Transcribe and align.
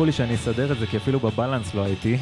סלחו 0.00 0.06
לי 0.06 0.12
שאני 0.12 0.34
אסדר 0.34 0.72
את 0.72 0.78
זה, 0.78 0.86
כי 0.86 0.96
אפילו 0.96 1.20
ב 1.20 1.27
balance 1.27 1.74
לא 1.74 1.84
הייתי. 1.84 2.18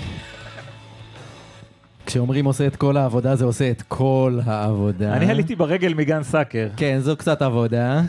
כשאומרים 2.07 2.45
עושה 2.45 2.67
את 2.67 2.77
כל 2.77 2.97
העבודה, 2.97 3.37
זה 3.37 3.45
עושה 3.45 3.71
את 3.71 3.83
כל 3.83 4.39
העבודה. 4.47 5.17
אני 5.17 5.31
עליתי 5.31 5.57
ברגל 5.57 5.95
מגן 5.95 6.23
סאקר. 6.23 6.69
כן, 6.77 6.99
זו 7.01 7.17
קצת 7.17 7.43
עבודה. 7.43 8.03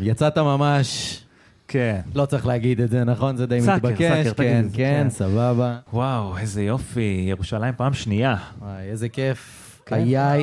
יצאת 0.00 0.38
ממש... 0.38 1.20
כן. 1.68 2.00
לא 2.14 2.26
צריך 2.26 2.46
להגיד 2.46 2.80
את 2.80 2.90
זה, 2.90 3.04
נכון? 3.04 3.36
זה 3.36 3.46
די 3.46 3.60
סאקר, 3.60 3.74
מתבקש. 3.74 4.02
סאקר, 4.02 4.32
תגיד 4.32 4.36
כן, 4.36 4.68
זה, 4.68 4.76
כן, 4.76 5.02
כן. 5.02 5.10
סבבה. 5.10 5.76
וואו, 5.92 6.38
איזה 6.38 6.62
יופי, 6.62 7.24
ירושלים 7.28 7.74
פעם 7.76 7.94
שנייה. 7.94 8.36
וואי, 8.58 8.82
איזה 8.82 9.08
כיף 9.08 9.80
כן. 9.86 9.96
היה... 9.96 10.34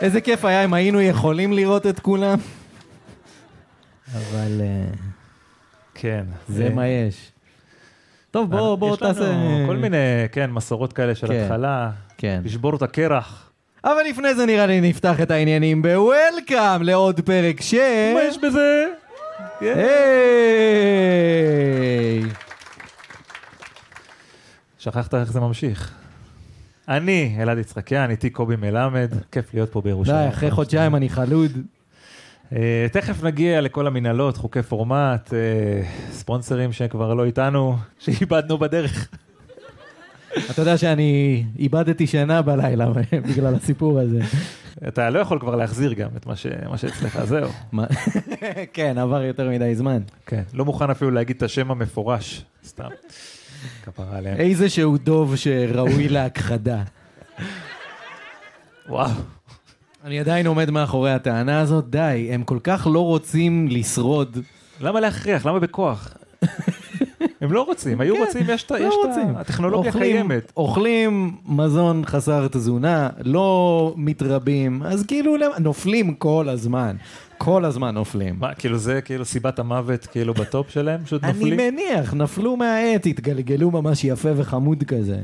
איזה 0.00 0.20
כיף 0.20 0.44
היה 0.44 0.64
אם 0.64 0.74
היינו 0.74 1.00
יכולים 1.00 1.52
לראות 1.52 1.86
את 1.86 2.00
כולם. 2.00 2.38
אבל 4.14 4.60
אה, 4.60 4.84
כן. 5.94 6.24
זה 6.48 6.64
אה, 6.64 6.70
מה 6.70 6.86
יש. 6.86 7.32
טוב, 8.30 8.50
בוא, 8.50 8.76
בוא 8.76 8.94
יש 8.94 9.02
לנו 9.02 9.12
תעשה... 9.12 9.34
כל 9.66 9.76
מיני, 9.76 9.96
כן, 10.32 10.50
מסורות 10.50 10.92
כאלה 10.92 11.14
של 11.14 11.26
כן. 11.26 11.42
התחלה. 11.42 11.90
כן. 12.18 12.40
לשבור 12.44 12.76
את 12.76 12.82
הקרח. 12.82 13.50
אבל 13.84 14.00
לפני 14.10 14.34
זה 14.34 14.46
נראה 14.46 14.66
לי 14.66 14.80
נפתח 14.80 15.20
את 15.20 15.30
העניינים 15.30 15.82
בוולקאם 15.82 16.82
לעוד 16.82 17.20
פרק 17.20 17.60
ש... 17.60 17.74
מה 18.14 18.22
יש 18.28 18.38
בזה? 18.38 18.86
היי! 19.60 19.74
שכחת 24.78 25.14
איך 25.14 25.32
זה 25.32 25.40
ממשיך. 25.40 25.94
אני 26.88 27.36
אלעד 27.40 27.58
יצחקיאן, 27.58 28.10
איתי 28.10 28.30
קובי 28.30 28.56
מלמד, 28.56 29.12
כיף 29.32 29.54
להיות 29.54 29.72
פה 29.72 29.80
די, 29.80 29.88
בירושלים. 29.88 30.28
אחרי 30.28 30.50
חודשיים 30.50 30.96
אני 30.96 31.08
חלוד. 31.08 31.52
אה, 32.54 32.86
תכף 32.92 33.22
נגיע 33.22 33.60
לכל 33.60 33.86
המנהלות, 33.86 34.36
חוקי 34.36 34.62
פורמט, 34.62 35.34
אה, 35.34 35.82
ספונסרים 36.10 36.72
שכבר 36.72 37.14
לא 37.14 37.24
איתנו, 37.24 37.76
שאיבדנו 37.98 38.58
בדרך. 38.58 39.08
אתה 40.50 40.62
יודע 40.62 40.76
שאני 40.78 41.44
איבדתי 41.58 42.06
שינה 42.06 42.42
בלילה 42.42 42.86
בגלל 43.28 43.54
הסיפור 43.54 44.00
הזה. 44.00 44.20
אתה 44.88 45.10
לא 45.10 45.18
יכול 45.18 45.38
כבר 45.38 45.56
להחזיר 45.56 45.92
גם 45.92 46.08
את 46.16 46.26
מה, 46.26 46.36
ש... 46.36 46.46
מה 46.68 46.78
שאצלך, 46.78 47.24
זהו. 47.24 47.50
כן, 48.72 48.98
עבר 48.98 49.22
יותר 49.22 49.50
מדי 49.50 49.74
זמן. 49.74 50.02
כן, 50.26 50.42
לא 50.52 50.64
מוכן 50.64 50.90
אפילו 50.90 51.10
להגיד 51.10 51.36
את 51.36 51.42
השם 51.42 51.70
המפורש, 51.70 52.44
סתם. 52.64 52.88
כפרה 53.84 54.16
עליהם. 54.16 54.36
איזה 54.36 54.68
שהוא 54.68 54.98
דוב 54.98 55.36
שראוי 55.36 56.08
להכחדה. 56.08 56.82
וואו. 58.88 59.10
אני 60.04 60.20
עדיין 60.20 60.46
עומד 60.46 60.70
מאחורי 60.70 61.12
הטענה 61.12 61.60
הזאת, 61.60 61.90
די, 61.90 62.28
הם 62.32 62.44
כל 62.44 62.58
כך 62.64 62.86
לא 62.92 63.04
רוצים 63.04 63.68
לשרוד. 63.70 64.38
למה 64.80 65.00
להכריח? 65.00 65.46
למה 65.46 65.58
בכוח? 65.58 66.14
הם 67.40 67.52
לא 67.52 67.62
רוצים, 67.62 68.00
היו 68.00 68.14
כן, 68.16 68.20
רוצים, 68.20 68.42
יש 68.50 68.62
את 68.64 68.70
ה... 68.72 68.78
לא. 68.78 69.12
הטכנולוגיה 69.36 69.92
קיימת. 69.92 70.52
אוכלים 70.56 71.36
מזון 71.46 72.02
חסר 72.06 72.48
תזונה, 72.48 73.08
לא 73.22 73.94
מתרבים, 73.96 74.82
אז 74.82 75.04
כאילו 75.06 75.36
למ- 75.36 75.52
נופלים 75.60 76.14
כל 76.14 76.48
הזמן. 76.48 76.96
כל 77.38 77.64
הזמן 77.64 77.94
נופלים. 77.94 78.36
מה, 78.38 78.54
כאילו 78.54 78.78
זה 78.78 79.00
כאילו 79.00 79.24
סיבת 79.24 79.58
המוות 79.58 80.06
כאילו 80.06 80.34
בטופ 80.34 80.70
שלהם? 80.70 81.04
פשוט 81.04 81.24
אני 81.24 81.32
נופלים? 81.32 81.56
מניח, 81.74 82.14
נפלו 82.14 82.56
מהעט, 82.56 83.06
התגלגלו 83.06 83.70
ממש 83.70 84.04
יפה 84.04 84.28
וחמוד 84.36 84.84
כזה. 84.84 85.18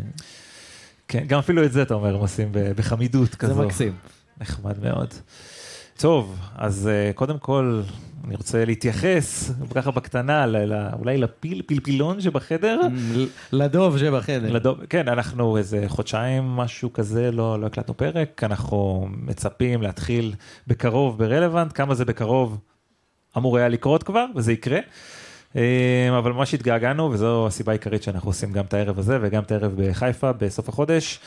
כן, 1.09 1.25
גם 1.27 1.39
אפילו 1.39 1.65
את 1.65 1.73
זה 1.73 1.83
אתה 1.83 1.95
אומר, 1.95 2.15
הם 2.15 2.21
עושים 2.21 2.49
בחמידות 2.53 3.35
כזו. 3.35 3.55
זה 3.55 3.63
מקסים. 3.63 3.93
נחמד 4.41 4.83
מאוד. 4.83 5.15
טוב, 5.99 6.39
אז 6.57 6.89
uh, 6.89 7.17
קודם 7.17 7.39
כל, 7.39 7.83
אני 8.27 8.37
רוצה 8.37 8.65
להתייחס, 8.65 9.51
ככה 9.75 9.91
בקטנה, 9.91 10.47
ל- 10.47 10.73
ל- 10.73 10.89
אולי 10.99 11.19
לפיל, 11.19 11.63
פלפילון 11.67 12.21
שבחדר. 12.21 12.81
לדוב 13.53 13.99
שבחדר. 13.99 14.53
לדוב, 14.53 14.87
כן, 14.87 15.09
אנחנו 15.09 15.57
איזה 15.57 15.85
חודשיים, 15.89 16.43
משהו 16.43 16.93
כזה, 16.93 17.31
לא, 17.33 17.61
לא 17.61 17.67
הקלטנו 17.67 17.97
פרק, 17.97 18.45
אנחנו 18.45 19.09
מצפים 19.11 19.83
להתחיל 19.83 20.35
בקרוב 20.67 21.19
ברלוונט, 21.19 21.73
כמה 21.75 21.95
זה 21.95 22.05
בקרוב 22.05 22.59
אמור 23.37 23.59
היה 23.59 23.69
לקרות 23.69 24.03
כבר, 24.03 24.27
וזה 24.37 24.53
יקרה. 24.53 24.79
אה, 25.57 26.19
אבל 26.19 26.33
ממש 26.33 26.55
התגעגענו, 26.55 27.11
וזו 27.11 27.47
הסיבה 27.47 27.73
העיקרית 27.73 28.03
שאנחנו 28.03 28.31
עושים 28.31 28.53
גם 28.53 28.65
את 28.65 28.75
הערב 28.75 28.99
הזה 28.99 29.19
וגם 29.23 29.43
את 29.43 29.53
הערב 29.53 29.73
בחיפה 29.77 30.33
בסוף 30.33 30.69
החודש. 30.69 31.21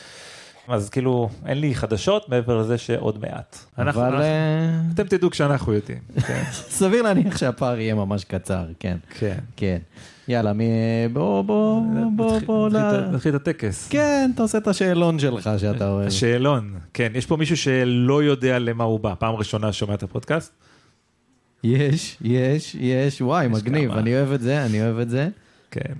אז 0.68 0.90
כאילו, 0.90 1.28
אין 1.46 1.60
לי 1.60 1.74
חדשות 1.74 2.28
מעבר 2.28 2.60
לזה 2.60 2.78
שעוד 2.78 3.18
מעט. 3.20 3.58
אנחנו, 3.78 4.00
אבל 4.00 4.08
אנחנו, 4.08 4.22
אה, 4.22 4.80
אתם 4.94 5.06
תדעו 5.06 5.30
כשאנחנו 5.30 5.72
יודעים. 5.72 5.98
כן, 6.26 6.42
סביר 6.78 7.02
להניח 7.02 7.36
שהפער 7.36 7.78
יהיה 7.78 7.94
ממש 7.94 8.24
קצר, 8.24 8.64
כן. 8.80 8.96
כן. 9.18 9.38
כן. 9.56 9.78
יאללה, 10.28 10.52
מי... 10.52 10.64
בוא, 11.12 11.42
בוא, 11.42 11.82
בוא, 12.16 12.38
בוא, 12.46 12.68
נתחיל 13.12 13.36
את 13.36 13.48
הטקס. 13.48 13.88
כן, 13.88 14.30
אתה 14.34 14.42
עושה 14.42 14.58
את 14.58 14.68
השאלון 14.68 15.18
שלך 15.18 15.50
שאתה 15.58 15.88
אוהב. 15.88 16.06
השאלון, 16.06 16.74
כן, 16.94 17.12
יש 17.14 17.26
פה 17.26 17.36
מישהו 17.36 17.56
שלא 17.56 18.22
יודע 18.22 18.58
למה 18.58 18.84
הוא 18.84 19.00
בא, 19.00 19.14
פעם 19.18 19.34
ראשונה 19.34 19.72
שומע 19.72 19.94
את 19.94 20.02
הפודקאסט? 20.02 20.52
יש, 21.64 22.16
יש, 22.20 22.76
יש, 22.80 23.20
וואי, 23.20 23.48
מגניב. 23.48 23.92
אני 23.92 24.16
אוהב 24.16 24.32
את 24.32 24.40
זה, 24.40 24.64
אני 24.64 24.82
אוהב 24.82 24.98
את 24.98 25.10
זה. 25.10 25.28
כן, 25.70 25.92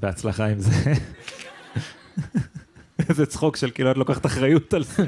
בהצלחה 0.00 0.46
עם 0.46 0.58
זה. 0.58 0.72
איזה 3.08 3.26
צחוק 3.26 3.56
של 3.56 3.70
כאילו 3.70 3.90
את 3.90 3.96
לוקחת 3.96 4.26
אחריות 4.26 4.74
על 4.74 4.84
זה. 4.84 5.04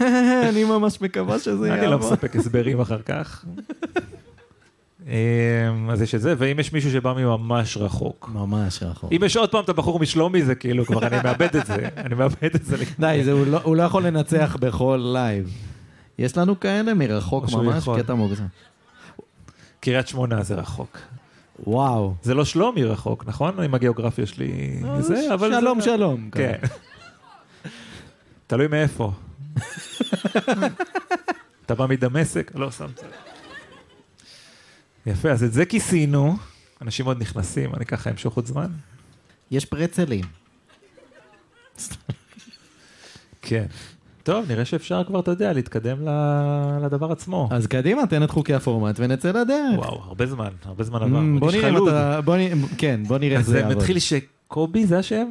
אני 0.48 0.64
ממש 0.64 1.00
מקווה 1.00 1.38
שזה 1.38 1.74
אני 1.74 1.86
לא 1.86 1.90
יעבור. 1.90 2.12
מספק 2.12 2.36
הסברים 2.36 2.80
אחר 2.80 3.02
כך. 3.02 3.44
אמ, 5.06 5.90
אז 5.90 6.02
יש 6.02 6.14
את 6.14 6.20
זה, 6.20 6.34
ואם 6.38 6.58
יש 6.58 6.72
מישהו 6.72 6.90
שבא 6.90 7.12
מממש 7.12 7.76
רחוק. 7.76 8.30
ממש 8.34 8.82
רחוק. 8.82 9.12
אם 9.12 9.24
יש 9.24 9.36
עוד 9.36 9.50
פעם 9.50 9.64
את 9.64 9.68
הבחור 9.68 9.98
משלומי, 9.98 10.42
זה 10.42 10.54
כאילו 10.54 10.86
כבר 10.86 11.06
אני 11.06 11.16
מאבד 11.24 11.56
את 11.56 11.66
זה, 11.66 11.88
אני 12.04 12.14
מאבד 12.14 12.54
את 12.54 12.64
זה. 12.64 12.76
די, 12.98 13.20
זה, 13.24 13.32
הוא, 13.32 13.46
לא, 13.46 13.60
הוא 13.62 13.76
לא 13.76 13.82
יכול 13.82 14.06
לנצח 14.06 14.56
בכל 14.60 15.00
לייב. 15.12 15.50
יש 16.18 16.36
לנו 16.36 16.60
כאלה 16.60 16.94
מרחוק 16.94 17.44
ממש. 17.52 17.88
קטע 17.98 18.14
מוגזם. 18.14 18.44
קריית 19.80 20.08
שמונה 20.08 20.42
זה 20.42 20.54
רחוק. 20.54 20.98
וואו. 21.66 22.14
זה 22.22 22.34
לא 22.34 22.44
שלומי 22.44 22.84
רחוק, 22.84 23.24
נכון? 23.26 23.60
עם 23.60 23.74
הגיאוגרפיה 23.74 24.26
שלי 24.26 24.80
זה, 24.98 25.34
אבל... 25.34 25.60
שלום. 25.60 25.80
שלום. 25.80 26.30
כן. 26.32 26.58
תלוי 28.46 28.66
מאיפה. 28.68 29.12
אתה 31.66 31.74
בא 31.74 31.86
מדמשק? 31.86 32.52
לא, 32.54 32.70
שמת. 32.70 33.00
יפה, 35.06 35.30
אז 35.30 35.44
את 35.44 35.52
זה 35.52 35.64
כיסינו. 35.66 36.36
אנשים 36.82 37.06
עוד 37.06 37.20
נכנסים, 37.20 37.74
אני 37.74 37.84
ככה 37.86 38.10
אמשוך 38.10 38.34
עוד 38.36 38.46
זמן. 38.46 38.66
יש 39.50 39.64
פרצלים. 39.64 40.24
כן. 43.42 43.64
טוב, 44.22 44.44
נראה 44.48 44.64
שאפשר 44.64 45.04
כבר, 45.04 45.20
אתה 45.20 45.30
יודע, 45.30 45.52
להתקדם 45.52 46.08
ל- 46.08 46.84
לדבר 46.84 47.12
עצמו. 47.12 47.48
אז 47.52 47.66
קדימה, 47.66 48.06
תן 48.06 48.22
את 48.22 48.30
חוקי 48.30 48.54
הפורמט 48.54 48.94
ונצא 48.98 49.28
לדרך. 49.30 49.78
וואו, 49.78 50.02
הרבה 50.02 50.26
זמן, 50.26 50.48
הרבה 50.64 50.84
זמן 50.84 51.00
Mm, 51.02 51.04
עבר. 51.04 51.20
בוא 51.38 51.52
נראה 51.52 51.68
אם. 51.68 51.88
אתה... 51.88 52.20
בוא 52.20 52.36
נראה, 52.36 52.54
כן, 52.78 53.00
בוא 53.06 53.18
נראה 53.18 53.32
איך 53.32 53.40
אז 53.40 53.46
זה 53.46 53.52
זה 53.52 53.58
יעבוד. 53.58 53.76
מתחיל 53.76 53.98
שקובי, 53.98 54.86
זה 54.86 54.98
השם? 54.98 55.30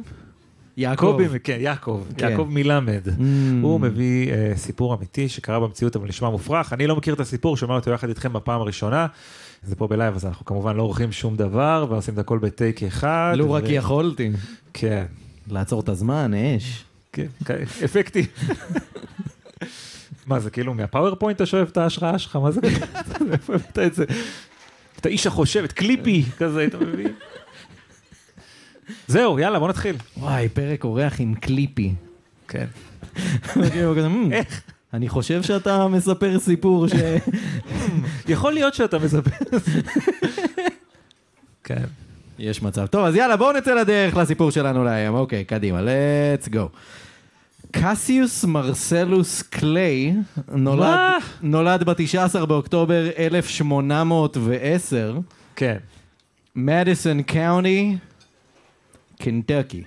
יעקב. 0.76 1.18
כן, 1.44 1.56
יעקב, 1.60 2.02
כן. 2.16 2.30
יעקב 2.30 2.46
מלמד. 2.50 3.06
Mm. 3.06 3.20
הוא 3.62 3.80
מביא 3.80 4.32
אה, 4.32 4.52
סיפור 4.56 4.94
אמיתי 4.94 5.28
שקרה 5.28 5.60
במציאות 5.60 5.96
אבל 5.96 6.08
נשמע 6.08 6.30
מופרך. 6.30 6.72
אני 6.72 6.86
לא 6.86 6.96
מכיר 6.96 7.14
את 7.14 7.20
הסיפור, 7.20 7.56
שומע 7.56 7.74
אותו 7.74 7.90
יחד 7.90 8.08
איתכם 8.08 8.32
בפעם 8.32 8.60
הראשונה. 8.60 9.06
זה 9.62 9.76
פה 9.76 9.86
בלייב 9.86 10.14
אז 10.14 10.26
אנחנו 10.26 10.44
כמובן 10.44 10.76
לא 10.76 10.82
עורכים 10.82 11.12
שום 11.12 11.36
דבר 11.36 11.86
ועושים 11.88 12.14
את 12.14 12.18
הכל 12.18 12.38
בטייק 12.38 12.82
אחד. 12.82 13.34
לו 13.36 13.52
רק 13.52 13.64
יכולתי. 13.66 14.30
כן, 14.72 15.04
לעצור 15.50 15.80
את 15.80 15.88
הזמן, 15.88 16.34
אש. 16.34 16.84
כן, 17.12 17.26
כן, 17.44 17.62
אפקטי. 17.84 18.26
מה 20.26 20.40
זה 20.40 20.50
כאילו 20.50 20.74
מה 20.74 20.84
PowerPoint 20.84 21.36
אתה 21.36 21.46
שואב 21.46 21.68
את 21.72 21.76
ההשראה 21.76 22.18
שלך? 22.18 22.36
מה 22.36 22.50
זה? 22.50 22.60
איפה 23.32 23.54
הבאת 23.54 23.78
את 23.78 23.94
זה? 23.94 24.04
את 25.00 25.06
האיש 25.06 25.26
החושב, 25.26 25.64
את 25.64 25.72
קליפי 25.72 26.24
כזה, 26.38 26.64
אתה 26.64 26.78
מבין? 26.78 27.12
זהו, 29.08 29.38
יאללה, 29.38 29.58
בוא 29.58 29.68
נתחיל. 29.68 29.96
וואי, 30.16 30.48
פרק 30.48 30.84
אורח 30.84 31.20
עם 31.20 31.34
קליפי. 31.34 31.94
כן. 32.48 32.66
"מ, 33.56 34.30
אני 34.94 35.08
חושב 35.08 35.42
שאתה 35.42 35.88
מספר 35.88 36.38
סיפור 36.38 36.88
ש... 36.88 36.92
יכול 38.28 38.52
להיות 38.52 38.74
שאתה 38.74 38.98
מספר. 38.98 39.30
כן. 41.64 41.84
יש 42.38 42.62
מצב. 42.62 42.86
טוב, 42.86 43.04
אז 43.04 43.16
יאללה, 43.16 43.36
בואו 43.36 43.52
נצא 43.52 43.74
לדרך 43.74 44.16
לסיפור 44.16 44.50
שלנו 44.50 44.84
להיום. 44.84 45.14
אוקיי, 45.14 45.44
קדימה, 45.44 45.80
let's 45.80 46.48
go. 46.48 46.58
קסיוס 47.70 48.44
מרסלוס 48.44 49.42
קליי 49.42 50.14
נולד? 50.52 50.98
נולד 51.42 51.84
ב-19 51.84 52.46
באוקטובר 52.46 53.08
1810, 53.18 55.18
כן. 55.56 55.76
מדיסון 56.56 57.22
קאוני, 57.22 57.96
קנטקי. 59.22 59.82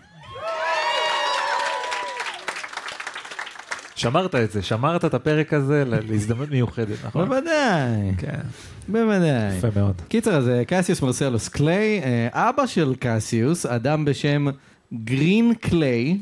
שמרת 3.95 4.35
את 4.35 4.51
זה, 4.51 4.61
שמרת 4.61 5.05
את 5.05 5.13
הפרק 5.13 5.53
הזה 5.53 5.83
להזדמנות 5.85 6.49
מיוחדת, 6.49 6.97
נכון? 7.05 7.27
בוודאי, 7.29 8.15
כן, 8.17 8.39
בוודאי. 8.87 9.57
יפה 9.57 9.67
מאוד. 9.75 10.01
קיצר, 10.07 10.35
אז 10.35 10.49
אה, 10.49 10.65
קסיוס 10.65 11.01
מרסלוס 11.01 11.49
קליי, 11.49 12.01
אה, 12.03 12.49
אבא 12.49 12.65
של 12.65 12.93
קסיוס, 12.99 13.65
אדם 13.65 14.05
בשם 14.05 14.47
גרין 14.93 15.53
קליי, 15.53 16.17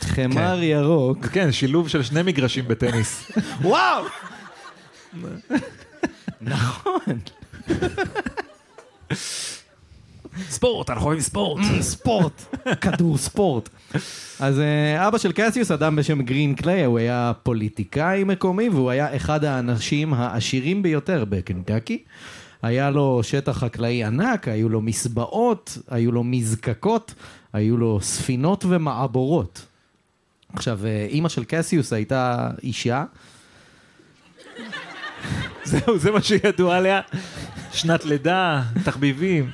חמר 0.00 0.56
כן. 0.56 0.62
ירוק. 0.62 1.26
כן, 1.26 1.52
שילוב 1.52 1.88
של 1.88 2.02
שני 2.02 2.22
מגרשים 2.22 2.64
בטניס. 2.68 3.30
וואו! 3.62 4.04
נכון. 6.40 7.18
ספורט, 10.50 10.90
אנחנו 10.90 11.06
אוהבים 11.06 11.22
ספורט. 11.22 11.64
ספורט, 11.80 12.42
כדור 12.80 13.18
ספורט. 13.18 13.68
אז 14.40 14.60
אה, 14.60 15.08
אבא 15.08 15.18
של 15.18 15.32
קסיוס, 15.32 15.70
אדם 15.70 15.96
בשם 15.96 16.22
גרין 16.22 16.54
קליי, 16.54 16.84
הוא 16.84 16.98
היה 16.98 17.32
פוליטיקאי 17.42 18.24
מקומי 18.24 18.68
והוא 18.68 18.90
היה 18.90 19.16
אחד 19.16 19.44
האנשים 19.44 20.14
העשירים 20.14 20.82
ביותר 20.82 21.24
בקנטקי. 21.28 22.02
היה 22.62 22.90
לו 22.90 23.20
שטח 23.22 23.58
חקלאי 23.58 24.04
ענק, 24.04 24.48
היו 24.48 24.68
לו 24.68 24.80
מסבעות, 24.80 25.78
היו 25.90 26.12
לו 26.12 26.24
מזקקות, 26.24 27.14
היו 27.52 27.76
לו 27.76 28.00
ספינות 28.02 28.64
ומעבורות. 28.68 29.66
עכשיו, 30.52 30.80
אה, 30.84 31.06
אימא 31.10 31.28
של 31.28 31.44
קסיוס 31.44 31.92
הייתה 31.92 32.50
אישה, 32.62 33.04
זהו, 35.64 35.98
זה 35.98 36.10
מה 36.10 36.22
שידוע 36.22 36.76
עליה. 36.76 37.00
שנת 37.72 38.04
לידה, 38.04 38.62
תחביבים. 38.84 39.50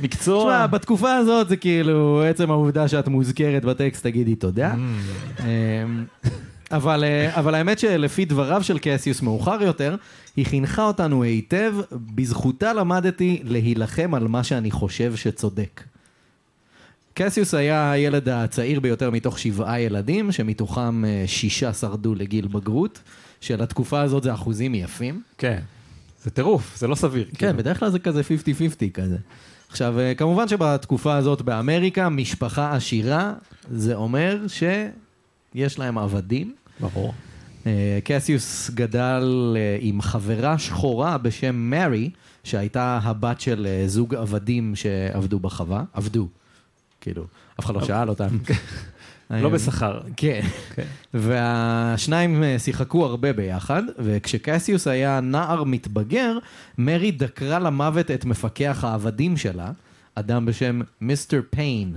מקצוע. 0.00 0.44
תשמע, 0.44 0.66
בתקופה 0.66 1.14
הזאת 1.14 1.48
זה 1.48 1.56
כאילו, 1.56 2.22
עצם 2.22 2.50
העובדה 2.50 2.88
שאת 2.88 3.08
מוזכרת 3.08 3.64
בטקסט, 3.64 4.02
תגידי 4.02 4.34
תודה. 4.34 4.74
אמ, 4.74 6.04
אבל, 6.70 7.04
אה, 7.04 7.38
אבל 7.38 7.54
האמת 7.54 7.78
שלפי 7.78 8.24
דבריו 8.24 8.62
של 8.62 8.78
קסיוס 8.78 9.22
מאוחר 9.22 9.62
יותר, 9.62 9.96
היא 10.36 10.46
חינכה 10.46 10.82
אותנו 10.82 11.22
היטב, 11.22 11.74
בזכותה 11.92 12.72
למדתי 12.72 13.42
להילחם 13.44 14.14
על 14.14 14.28
מה 14.28 14.44
שאני 14.44 14.70
חושב 14.70 15.16
שצודק. 15.16 15.82
קסיוס 17.14 17.54
היה 17.54 17.92
הילד 17.92 18.28
הצעיר 18.28 18.80
ביותר 18.80 19.10
מתוך 19.10 19.38
שבעה 19.38 19.80
ילדים, 19.80 20.32
שמתוכם 20.32 21.04
אה, 21.04 21.24
שישה 21.26 21.72
שרדו 21.72 22.14
לגיל 22.14 22.46
בגרות, 22.46 23.00
שלתקופה 23.40 24.00
הזאת 24.00 24.22
זה 24.22 24.34
אחוזים 24.34 24.74
יפים. 24.74 25.22
כן. 25.38 25.60
זה 26.24 26.30
טירוף, 26.30 26.76
זה 26.78 26.88
לא 26.88 26.94
סביר. 26.94 27.24
כן, 27.24 27.34
כאילו. 27.34 27.56
בדרך 27.56 27.78
כלל 27.78 27.90
זה 27.90 27.98
כזה 27.98 28.20
50-50 28.20 28.90
כזה. 28.94 29.16
עכשיו, 29.68 30.00
אה, 30.00 30.14
כמובן 30.14 30.48
שבתקופה 30.48 31.16
הזאת 31.16 31.42
באמריקה, 31.42 32.08
משפחה 32.08 32.74
עשירה, 32.74 33.32
זה 33.70 33.94
אומר 33.94 34.38
שיש 34.48 35.78
להם 35.78 35.98
עבדים. 35.98 36.54
ברור. 36.80 37.14
אה, 37.66 37.98
קסיוס 38.04 38.70
גדל 38.70 39.54
אה, 39.56 39.76
עם 39.80 40.02
חברה 40.02 40.58
שחורה 40.58 41.18
בשם 41.18 41.56
מרי, 41.56 42.10
שהייתה 42.44 42.98
הבת 43.02 43.40
של 43.40 43.66
זוג 43.86 44.14
עבדים 44.14 44.76
שעבדו 44.76 45.38
בחווה. 45.38 45.84
עבדו. 45.92 46.28
כאילו, 47.00 47.24
אף 47.60 47.64
אחד 47.64 47.74
לא 47.74 47.84
שאל 47.84 48.08
אותם. 48.08 48.28
לא 49.40 49.48
בשכר. 49.48 50.00
כן. 50.16 50.40
כן. 50.74 50.86
והשניים 51.14 52.42
אה, 52.42 52.58
שיחקו 52.58 53.06
הרבה 53.06 53.32
ביחד, 53.32 53.82
וכשקסיוס 53.98 54.86
היה 54.86 55.20
נער 55.20 55.64
מתבגר, 55.64 56.38
מרי 56.78 57.10
דקרה 57.10 57.58
למוות 57.58 58.10
את 58.10 58.24
מפקח 58.24 58.84
העבדים 58.84 59.36
שלה, 59.36 59.70
אדם 60.14 60.46
בשם 60.46 60.80
מיסטר 61.00 61.40
פיין. 61.50 61.96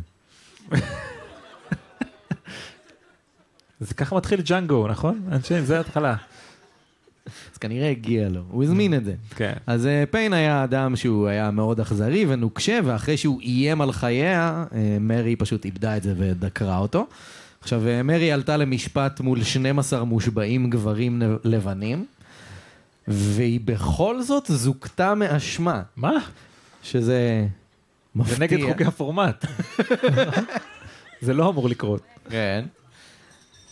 זה 3.79 3.93
ככה 3.93 4.15
מתחיל 4.15 4.41
ג'אנגו, 4.41 4.87
נכון? 4.87 5.21
אנשי, 5.31 5.61
זה 5.61 5.77
ההתחלה. 5.77 6.15
אז 7.25 7.57
כנראה 7.57 7.89
הגיע 7.89 8.29
לו, 8.29 8.41
הוא 8.49 8.63
הזמין 8.63 8.93
את 8.93 9.05
זה. 9.05 9.13
כן. 9.35 9.53
אז 9.67 9.85
אה, 9.85 10.03
פיין 10.11 10.33
היה 10.33 10.63
אדם 10.63 10.95
שהוא 10.95 11.27
היה 11.27 11.51
מאוד 11.51 11.79
אכזרי 11.79 12.25
ונוקשה, 12.27 12.79
ואחרי 12.83 13.17
שהוא 13.17 13.41
איים 13.41 13.81
על 13.81 13.91
חייה, 13.91 14.65
אה, 14.75 14.97
מרי 14.99 15.35
פשוט 15.35 15.65
איבדה 15.65 15.97
את 15.97 16.03
זה 16.03 16.13
ודקרה 16.17 16.77
אותו. 16.77 17.07
עכשיו, 17.61 17.87
אה, 17.87 18.03
מרי 18.03 18.31
עלתה 18.31 18.57
למשפט 18.57 19.19
מול 19.19 19.43
12 19.43 20.03
מושבעים 20.03 20.69
גברים 20.69 21.21
לבנים, 21.43 22.05
והיא 23.07 23.59
בכל 23.65 24.21
זאת 24.21 24.45
זוכתה 24.47 25.15
מאשמה, 25.15 25.81
מה? 25.95 26.13
שזה 26.83 27.47
מפתיע. 28.15 28.35
זה 28.35 28.43
נגד 28.43 28.69
חוקי 28.71 28.83
הפורמט. 28.85 29.45
זה 31.21 31.33
לא 31.33 31.49
אמור 31.49 31.69
לקרות. 31.69 32.01
כן. 32.29 32.65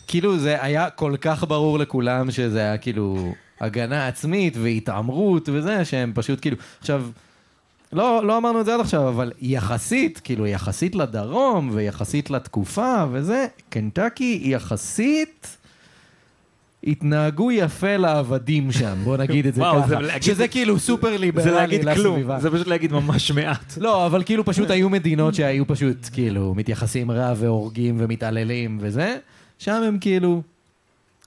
כאילו 0.06 0.38
זה 0.38 0.62
היה 0.62 0.90
כל 0.90 1.14
כך 1.20 1.44
ברור 1.48 1.78
לכולם 1.78 2.30
שזה 2.30 2.60
היה 2.60 2.78
כאילו 2.78 3.34
הגנה 3.60 4.06
עצמית 4.08 4.56
והתעמרות 4.62 5.48
וזה, 5.52 5.84
שהם 5.84 6.12
פשוט 6.14 6.40
כאילו, 6.40 6.56
עכשיו, 6.80 7.04
לא, 7.92 8.26
לא 8.26 8.38
אמרנו 8.38 8.60
את 8.60 8.64
זה 8.66 8.74
עד 8.74 8.80
עכשיו, 8.80 9.08
אבל 9.08 9.32
יחסית, 9.40 10.20
כאילו 10.24 10.46
יחסית 10.46 10.94
לדרום 10.94 11.70
ויחסית 11.72 12.30
לתקופה 12.30 13.04
וזה, 13.12 13.46
קנטקי 13.68 14.40
יחסית 14.44 15.56
התנהגו 16.86 17.52
יפה 17.52 17.96
לעבדים 17.96 18.72
שם, 18.72 18.94
בוא 19.04 19.16
נגיד 19.16 19.46
את 19.46 19.54
זה 19.54 19.60
וואו, 19.60 19.88
זה 19.88 19.94
ככה, 19.94 20.00
להגיד- 20.02 20.22
שזה 20.22 20.48
כאילו 20.48 20.78
סופר 20.78 21.16
ליברלי 21.16 21.44
זה 21.50 21.56
להגיד 21.56 21.80
כלום, 21.94 22.14
לסביבה. 22.16 22.40
זה 22.40 22.50
פשוט 22.50 22.66
להגיד 22.66 22.92
ממש 22.92 23.30
מעט. 23.30 23.74
לא, 23.80 24.06
אבל 24.06 24.22
כאילו 24.24 24.44
פשוט 24.44 24.70
היו 24.70 24.88
מדינות 24.90 25.34
שהיו 25.34 25.66
פשוט 25.66 26.08
כאילו 26.12 26.54
מתייחסים 26.56 27.10
רע 27.10 27.32
והורגים 27.36 27.96
ומתעללים 27.98 28.78
וזה, 28.80 29.16
שם 29.58 29.82
הם 29.86 29.98
כאילו, 30.00 30.42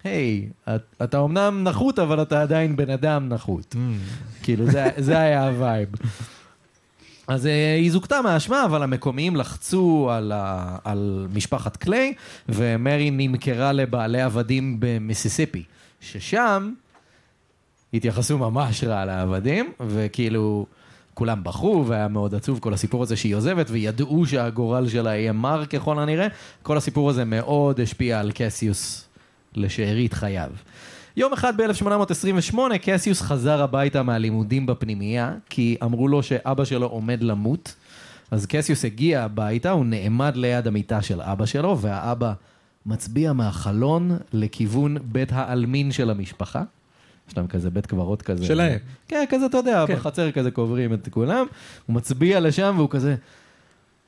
היי, 0.07 0.49
את- 0.75 1.03
אתה 1.03 1.19
אמנם 1.23 1.61
נחות 1.63 1.99
אבל 1.99 2.21
אתה 2.21 2.41
עדיין 2.41 2.75
בן 2.75 2.89
אדם 2.89 3.29
נחות. 3.29 3.75
כאילו 4.43 4.71
זה, 4.71 4.89
זה 4.97 5.19
היה 5.19 5.47
ה 5.48 5.54
vibe. 5.54 5.89
אז 7.27 7.45
אה, 7.47 7.75
היא 7.75 7.91
זוכתה 7.91 8.21
מהאשמה, 8.21 8.65
אבל 8.65 8.83
המקומיים 8.83 9.35
לחצו 9.35 10.09
על, 10.11 10.31
ה, 10.35 10.77
על 10.83 11.27
משפחת 11.33 11.77
קליי, 11.77 12.13
ומרי 12.49 13.11
נמכרה 13.11 13.71
לבעלי 13.71 14.21
עבדים 14.21 14.75
במיסיסיפי, 14.79 15.63
ששם 16.01 16.71
התייחסו 17.93 18.37
ממש 18.37 18.83
רע 18.83 19.05
לעבדים, 19.05 19.71
וכאילו 19.87 20.65
כולם 21.13 21.43
בכו, 21.43 21.85
והיה 21.87 22.07
מאוד 22.07 22.35
עצוב 22.35 22.59
כל 22.59 22.73
הסיפור 22.73 23.03
הזה 23.03 23.15
שהיא 23.15 23.35
עוזבת, 23.35 23.65
וידעו 23.69 24.25
שהגורל 24.25 24.87
שלה 24.89 25.15
יהיה 25.15 25.31
מר 25.31 25.65
ככל 25.65 25.99
הנראה. 25.99 26.27
כל 26.63 26.77
הסיפור 26.77 27.09
הזה 27.09 27.25
מאוד 27.25 27.79
השפיע 27.79 28.19
על 28.19 28.31
קסיוס 28.35 29.06
לשארית 29.57 30.13
חייו. 30.13 30.49
יום 31.17 31.33
אחד 31.33 31.61
ב-1828 31.61 32.57
קסיוס 32.81 33.21
חזר 33.21 33.61
הביתה 33.61 34.03
מהלימודים 34.03 34.65
בפנימייה, 34.65 35.33
כי 35.49 35.77
אמרו 35.83 36.07
לו 36.07 36.23
שאבא 36.23 36.65
שלו 36.65 36.87
עומד 36.87 37.23
למות. 37.23 37.75
אז 38.31 38.45
קסיוס 38.45 38.85
הגיע 38.85 39.23
הביתה, 39.23 39.71
הוא 39.71 39.85
נעמד 39.85 40.35
ליד 40.35 40.67
המיטה 40.67 41.01
של 41.01 41.21
אבא 41.21 41.45
שלו, 41.45 41.77
והאבא 41.79 42.33
מצביע 42.85 43.33
מהחלון 43.33 44.17
לכיוון 44.33 44.97
בית 45.03 45.31
העלמין 45.31 45.91
של 45.91 46.09
המשפחה. 46.09 46.63
יש 47.29 47.37
להם 47.37 47.47
כזה 47.47 47.69
בית 47.69 47.85
קברות 47.85 48.21
כזה. 48.21 48.45
שלהם. 48.45 48.79
כן, 49.07 49.25
כזה, 49.29 49.45
אתה 49.45 49.57
יודע, 49.57 49.85
כן. 49.87 49.95
בחצר 49.95 50.31
כזה 50.31 50.51
קוברים 50.51 50.93
את 50.93 51.07
כולם. 51.11 51.45
הוא 51.85 51.95
מצביע 51.95 52.39
לשם 52.39 52.73
והוא 52.77 52.89
כזה, 52.89 53.15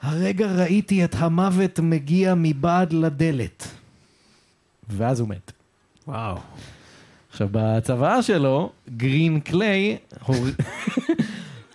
הרגע 0.02 0.52
ראיתי 0.52 1.04
את 1.04 1.16
המוות 1.18 1.80
מגיע 1.80 2.34
מבעד 2.38 2.94
לדלת. 2.94 3.68
ואז 4.90 5.20
הוא 5.20 5.30
מת. 5.30 5.52
וואו. 6.08 6.38
עכשיו, 7.32 7.48
בצוואה 7.52 8.22
שלו, 8.22 8.72
גרין 8.98 9.40
קליי 9.40 9.98
הור... 10.26 10.46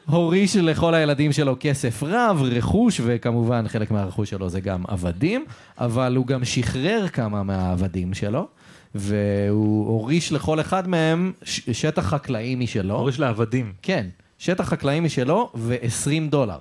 הוריש 0.06 0.56
לכל 0.56 0.94
הילדים 0.94 1.32
שלו 1.32 1.56
כסף 1.60 2.02
רב, 2.02 2.42
רכוש, 2.42 3.00
וכמובן 3.04 3.68
חלק 3.68 3.90
מהרכוש 3.90 4.30
שלו 4.30 4.48
זה 4.48 4.60
גם 4.60 4.84
עבדים, 4.88 5.44
אבל 5.78 6.16
הוא 6.16 6.26
גם 6.26 6.44
שחרר 6.44 7.08
כמה 7.08 7.42
מהעבדים 7.42 8.14
שלו, 8.14 8.46
והוא 8.94 9.86
הוריש 9.86 10.32
לכל 10.32 10.60
אחד 10.60 10.88
מהם 10.88 11.32
שטח 11.72 12.02
חקלאי 12.02 12.54
משלו. 12.54 12.94
הוריש 12.94 13.20
לעבדים, 13.20 13.72
כן, 13.82 14.06
שטח 14.38 14.68
חקלאי 14.68 15.00
משלו 15.00 15.50
ו-20 15.54 16.30
דולר. 16.30 16.58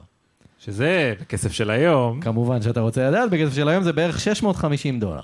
שזה 0.59 1.13
בכסף 1.21 1.51
של 1.51 1.69
היום. 1.69 2.21
כמובן 2.21 2.61
שאתה 2.61 2.79
רוצה 2.79 3.09
לדעת, 3.09 3.29
בכסף 3.29 3.55
של 3.55 3.69
היום 3.69 3.83
זה 3.83 3.93
בערך 3.93 4.19
650 4.19 4.99
דולר. 4.99 5.23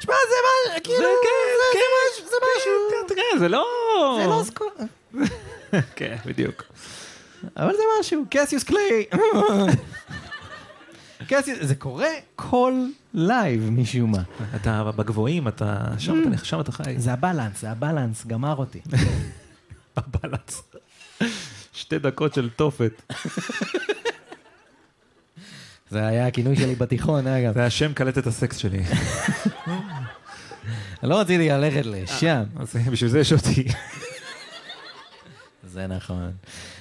שמע, 0.00 0.14
זה 0.28 0.36
מה, 0.44 0.80
כאילו, 0.80 0.98
זה 1.72 1.78
משהו, 2.12 2.28
זה 2.30 2.36
משהו. 2.56 2.72
תראה, 3.08 3.38
זה 3.38 3.48
לא... 3.48 3.64
זה 4.22 4.26
לא 4.26 4.42
סקור... 4.44 4.70
כן, 5.96 6.16
בדיוק. 6.26 6.62
אבל 7.56 7.72
זה 7.72 7.82
משהו, 8.00 8.24
קסיוס 8.30 8.62
קליי. 8.62 9.04
קסיוס, 11.28 11.58
זה 11.60 11.74
קורה 11.74 12.08
כל 12.36 12.72
לייב 13.14 13.70
משום 13.70 14.12
מה. 14.12 14.22
אתה 14.56 14.90
בגבוהים, 14.96 15.48
אתה 15.48 15.84
שם 15.98 16.32
אתה 16.34 16.44
שם 16.44 16.60
אתה 16.60 16.72
חי. 16.72 16.94
זה 16.98 17.12
ה 17.12 17.17
balance, 17.17 17.60
זה 17.60 17.70
ה 17.70 17.76
balance, 17.76 18.26
גמר 18.26 18.56
אותי. 18.56 18.80
ה 19.96 20.03
balance. 20.03 20.62
שתי 21.72 21.98
דקות 21.98 22.34
של 22.34 22.50
תופת. 22.56 23.02
זה 25.90 26.06
היה 26.06 26.26
הכינוי 26.26 26.56
שלי 26.56 26.74
בתיכון, 26.74 27.26
אגב. 27.36 27.54
זה 27.54 27.64
השם 27.64 27.92
קלטת 27.92 28.26
הסקס 28.26 28.56
שלי. 28.56 28.82
לא 31.02 31.20
רציתי 31.20 31.48
ללכת 31.48 31.86
לשם. 31.86 32.42
אז 32.56 32.76
בשביל 32.90 33.10
זה 33.10 33.20
יש 33.20 33.32
אותי. 33.32 33.64
זה 35.64 35.86
נכון. 35.86 36.30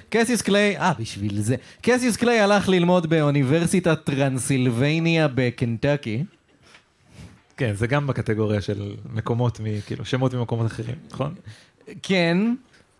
קסיוס 0.09 0.41
קליי, 0.41 0.77
אה, 0.77 0.93
בשביל 0.99 1.41
זה. 1.41 1.55
קסיוס 1.81 2.17
קליי 2.17 2.39
הלך 2.39 2.69
ללמוד 2.69 3.07
באוניברסיטת 3.07 3.99
טרנסילבניה 4.03 5.27
בקנטקי. 5.35 6.23
כן, 7.57 7.73
זה 7.73 7.87
גם 7.87 8.07
בקטגוריה 8.07 8.61
של 8.61 8.95
מקומות, 9.13 9.59
כאילו, 9.85 10.05
שמות 10.05 10.33
ממקומות 10.33 10.67
אחרים, 10.67 10.95
נכון? 11.11 11.35
כן, 12.03 12.37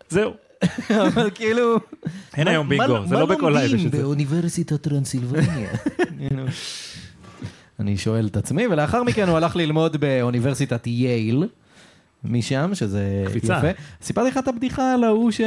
זהו. 0.08 0.45
אבל 0.90 1.30
כאילו... 1.34 1.76
אין 2.36 2.48
היום 2.48 2.68
בינגו, 2.68 3.06
זה 3.06 3.14
לא 3.14 3.26
בכל 3.26 3.50
לייב 3.50 3.64
יש 3.64 3.72
מה. 3.72 3.82
לומדים 3.82 4.00
באוניברסיטת 4.00 4.82
טרנסילבניה? 4.82 5.70
כאילו. 6.18 6.44
אני 7.80 7.96
שואל 7.96 8.26
את 8.26 8.36
עצמי, 8.36 8.66
ולאחר 8.66 9.02
מכן 9.02 9.28
הוא 9.28 9.36
הלך 9.36 9.56
ללמוד 9.56 9.96
באוניברסיטת 9.96 10.86
יייל, 10.86 11.44
משם, 12.24 12.70
שזה 12.74 13.24
קפיצה. 13.26 13.58
יפה. 13.58 13.80
סיפרתי 14.02 14.30
לך 14.30 14.38
את 14.38 14.48
הבדיחה 14.48 14.94
על 14.94 15.04
ההוא 15.04 15.30
ש... 15.30 15.40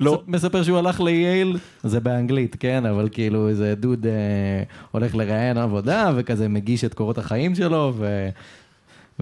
לא. 0.00 0.22
מספר 0.26 0.62
שהוא 0.62 0.78
הלך 0.78 1.00
לייל, 1.00 1.58
זה 1.82 2.00
באנגלית, 2.00 2.56
כן, 2.60 2.86
אבל 2.86 3.08
כאילו 3.12 3.48
איזה 3.48 3.74
דוד 3.74 4.06
אה, 4.06 4.62
הולך 4.90 5.14
לראיין 5.14 5.58
עבודה, 5.58 6.12
וכזה 6.16 6.48
מגיש 6.48 6.84
את 6.84 6.94
קורות 6.94 7.18
החיים 7.18 7.54
שלו, 7.54 7.92
ו... 7.96 8.28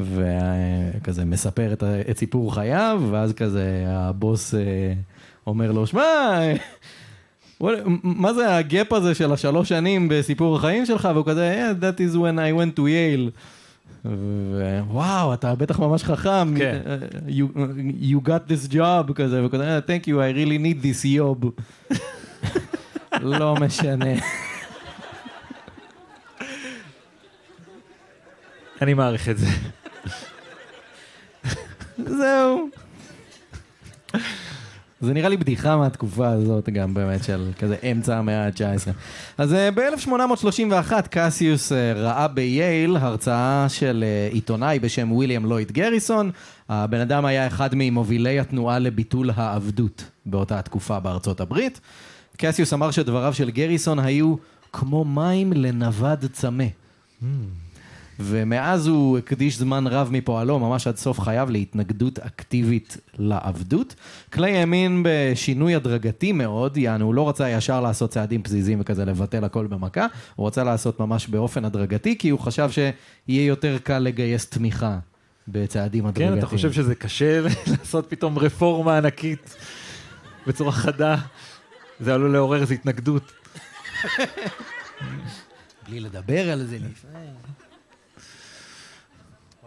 וכזה 0.05 1.25
מספר 1.25 1.73
את, 1.73 1.83
את 2.11 2.19
סיפור 2.19 2.55
חייו, 2.55 3.03
ואז 3.11 3.33
כזה 3.33 3.85
הבוס 3.89 4.55
אה, 4.55 4.93
אומר 5.47 5.73
לו, 5.73 5.87
שמע, 5.87 6.03
אה, 6.03 6.55
מה 8.03 8.35
זה 8.35 8.57
הגאפ 8.57 8.93
הזה 8.93 9.15
של 9.15 9.33
השלוש 9.33 9.69
שנים 9.69 10.09
בסיפור 10.11 10.57
החיים 10.57 10.87
שלך? 10.87 11.09
והוא 11.15 11.27
כזה, 11.27 11.71
yeah, 11.71 11.83
that 11.83 11.99
is 11.99 12.15
when 12.17 12.39
I 12.39 12.53
went 12.61 12.79
to 12.79 12.83
Yale. 12.83 13.31
וואו, 14.91 15.35
אתה 15.35 15.55
בטח 15.55 15.79
ממש 15.79 16.05
חכם, 16.05 16.55
כן. 16.59 16.81
you, 17.29 17.59
you 18.01 18.29
got 18.29 18.51
this 18.51 18.73
job, 18.73 19.13
כזה, 19.15 19.47
וכזה, 19.47 19.79
"Ah, 19.79 19.83
thank 19.83 20.07
you, 20.09 20.13
I 20.13 20.33
really 20.35 20.59
need 20.59 20.83
this 20.85 21.05
job. 21.05 21.47
לא 23.23 23.55
משנה. 23.55 24.15
אני 28.83 28.95
מעריך 28.95 29.29
את 29.29 29.39
זה. 29.39 29.47
זהו. 31.99 32.69
זה 35.01 35.13
נראה 35.13 35.29
לי 35.29 35.37
בדיחה 35.37 35.77
מהתקופה 35.77 36.29
הזאת 36.29 36.69
גם 36.69 36.95
באמת 36.95 37.25
של 37.25 37.51
כזה 37.59 37.77
אמצע 37.93 38.17
המאה 38.17 38.47
ה-19. 38.47 38.91
אז 39.39 39.55
אה, 39.55 39.71
ב-1831 39.71 40.93
קסיוס 41.11 41.73
אה, 41.73 41.93
ראה 41.93 42.29
בייל 42.29 42.97
הרצאה 42.97 43.67
של 43.69 44.05
אה, 44.07 44.29
עיתונאי 44.33 44.79
בשם 44.79 45.13
ויליאם 45.13 45.47
לויד 45.47 45.73
גריסון. 45.73 46.31
הבן 46.69 47.01
אדם 47.01 47.25
היה 47.25 47.47
אחד 47.47 47.71
ממובילי 47.73 48.39
התנועה 48.39 48.79
לביטול 48.79 49.31
העבדות 49.37 50.05
באותה 50.27 50.59
התקופה 50.59 51.01
בארצות 51.01 51.41
הברית. 51.41 51.81
קסיוס 52.37 52.73
אמר 52.73 52.91
שדבריו 52.91 53.35
של 53.35 53.51
גריסון 53.51 53.99
היו 53.99 54.35
כמו 54.73 55.05
מים 55.05 55.53
לנווד 55.53 56.25
צמא. 56.33 56.65
ומאז 58.23 58.87
הוא 58.87 59.19
הקדיש 59.19 59.59
זמן 59.59 59.87
רב 59.87 60.09
מפועלו, 60.13 60.59
ממש 60.59 60.87
עד 60.87 60.97
סוף 60.97 61.21
חייו, 61.21 61.51
להתנגדות 61.51 62.19
אקטיבית 62.19 62.97
לעבדות. 63.19 63.95
קליי 64.31 64.59
האמין 64.59 65.03
בשינוי 65.05 65.75
הדרגתי 65.75 66.33
מאוד, 66.33 66.77
יענו, 66.77 67.05
הוא 67.05 67.15
לא 67.15 67.29
רצה 67.29 67.51
ישר 67.51 67.81
לעשות 67.81 68.11
צעדים 68.11 68.43
פזיזים 68.43 68.81
וכזה 68.81 69.05
לבטל 69.05 69.45
הכל 69.45 69.67
במכה, 69.67 70.07
הוא 70.37 70.47
רצה 70.47 70.65
לעשות 70.65 71.01
ממש 71.01 71.29
באופן 71.29 71.65
הדרגתי, 71.65 72.19
כי 72.19 72.29
הוא 72.29 72.41
חשב 72.41 72.71
שיהיה 72.71 73.45
יותר 73.45 73.79
קל 73.79 73.99
לגייס 73.99 74.47
תמיכה 74.47 74.99
בצעדים 75.49 76.07
הדרגתיים. 76.07 76.33
כן, 76.33 76.39
אתה 76.39 76.47
חושב 76.47 76.73
שזה 76.73 76.95
קשה 76.95 77.41
לעשות 77.71 78.07
פתאום 78.09 78.39
רפורמה 78.39 78.99
ענקית 78.99 79.57
בצורה 80.47 80.73
חדה? 80.73 81.17
זה 82.01 82.15
עלול 82.15 82.33
לעורר 82.33 82.61
איזו 82.61 82.75
התנגדות. 82.75 83.33
בלי 85.89 86.01
לדבר 86.01 86.51
על 86.51 86.65
זה 86.65 86.77
לפני. 86.77 87.21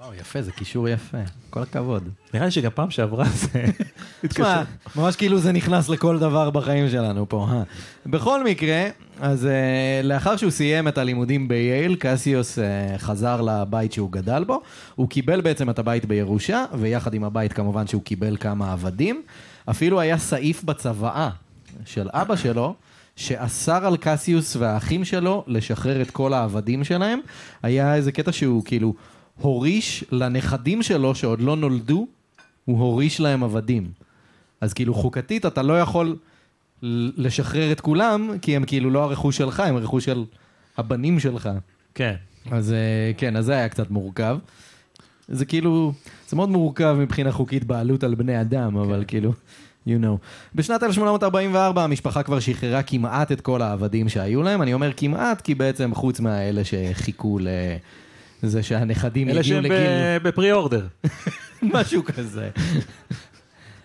וואו, 0.04 0.14
יפה, 0.14 0.42
זה 0.42 0.52
קישור 0.52 0.90
יפה. 0.90 1.18
כל 1.50 1.62
הכבוד. 1.62 2.10
נראה 2.34 2.46
לי 2.46 2.52
שגם 2.52 2.72
פעם 2.76 2.90
שעברה 2.92 3.26
זה. 3.26 3.66
תשמע, 4.30 4.64
ממש 4.96 5.16
כאילו 5.16 5.40
זה 5.40 5.52
נכנס 5.52 5.90
לכל 5.90 6.20
דבר 6.20 6.50
בחיים 6.50 6.90
שלנו 6.90 7.30
פה. 7.30 7.48
אה. 7.52 7.64
בכל 8.06 8.44
מקרה, 8.44 8.84
אז 9.20 9.44
uh, 9.44 10.06
לאחר 10.06 10.38
שהוא 10.38 10.52
סיים 10.52 10.88
את 10.88 10.98
הלימודים 10.98 11.48
בייל, 11.48 11.96
קסיוס 11.96 12.60
uh, 12.60 12.62
חזר 12.98 13.42
לבית 13.42 13.94
שהוא 13.94 14.12
גדל 14.12 14.44
בו. 14.44 14.62
הוא 14.96 15.10
קיבל 15.10 15.42
בעצם 15.42 15.70
את 15.70 15.80
הבית 15.80 16.06
בירושה, 16.06 16.66
ויחד 16.74 17.14
עם 17.14 17.24
הבית 17.24 17.54
כמובן 17.54 17.88
שהוא 17.88 18.02
קיבל 18.02 18.38
כמה 18.38 18.74
עבדים. 18.74 19.22
אפילו 19.70 20.00
היה 20.00 20.18
סעיף 20.18 20.64
בצוואה 20.64 21.30
של 21.86 22.10
אבא 22.14 22.36
שלו, 22.36 22.76
שאסר 23.16 23.86
על 23.86 23.98
קסיוס 23.98 24.56
והאחים 24.56 25.06
שלו 25.06 25.44
לשחרר 25.48 26.02
את 26.02 26.12
כל 26.12 26.34
העבדים 26.34 26.84
שלהם. 26.84 27.20
היה 27.64 27.96
איזה 27.96 28.12
קטע 28.12 28.32
שהוא 28.32 28.64
כאילו 28.66 28.94
הוריש 29.42 30.04
לנכדים 30.12 30.84
שלו 30.84 31.16
שעוד 31.16 31.42
לא 31.42 31.56
נולדו, 31.56 32.08
הוא 32.66 32.80
הוריש 32.80 33.20
להם 33.20 33.44
עבדים. 33.44 33.88
אז 34.62 34.74
כאילו 34.74 34.94
חוקתית 34.94 35.46
אתה 35.46 35.62
לא 35.62 35.80
יכול 35.82 36.18
ל- 36.84 37.26
לשחרר 37.26 37.72
את 37.72 37.82
כולם, 37.82 38.30
כי 38.42 38.56
הם 38.56 38.66
כאילו 38.66 38.90
לא 38.90 39.04
הרכוש 39.04 39.38
שלך, 39.38 39.60
הם 39.60 39.76
הרכוש 39.76 40.06
של 40.06 40.24
הבנים 40.78 41.20
שלך. 41.20 41.50
כן. 41.96 42.16
אז 42.52 42.72
אה, 42.74 43.12
כן, 43.18 43.36
אז 43.36 43.46
זה 43.46 43.54
היה 43.54 43.70
קצת 43.70 43.92
מורכב. 43.92 44.38
זה 45.28 45.46
כאילו, 45.46 45.94
זה 46.30 46.36
מאוד 46.36 46.50
מורכב 46.50 46.96
מבחינה 47.00 47.32
חוקית 47.32 47.64
בעלות 47.64 48.04
על 48.04 48.16
בני 48.16 48.42
אדם, 48.42 48.78
אבל 48.78 49.04
כאילו, 49.08 49.34
you 49.88 50.02
know. 50.02 50.18
בשנת 50.56 50.84
1844 50.84 51.84
המשפחה 51.84 52.24
כבר 52.24 52.40
שחררה 52.40 52.84
כמעט 52.84 53.32
את 53.32 53.42
כל 53.42 53.62
העבדים 53.62 54.10
שהיו 54.10 54.44
להם. 54.44 54.62
אני 54.62 54.74
אומר 54.74 54.92
כמעט, 54.98 55.42
כי 55.42 55.56
בעצם 55.56 55.96
חוץ 55.96 56.20
מהאלה 56.20 56.62
שחיכו 56.64 57.40
לזה 58.44 58.64
שהנכדים 58.64 59.30
אלה 59.30 59.44
שהם 59.44 59.64
לגיל... 59.64 59.78
ב- 59.78 60.18
בפרי 60.24 60.52
אורדר. 60.52 60.88
משהו 61.62 62.04
כזה. 62.04 62.50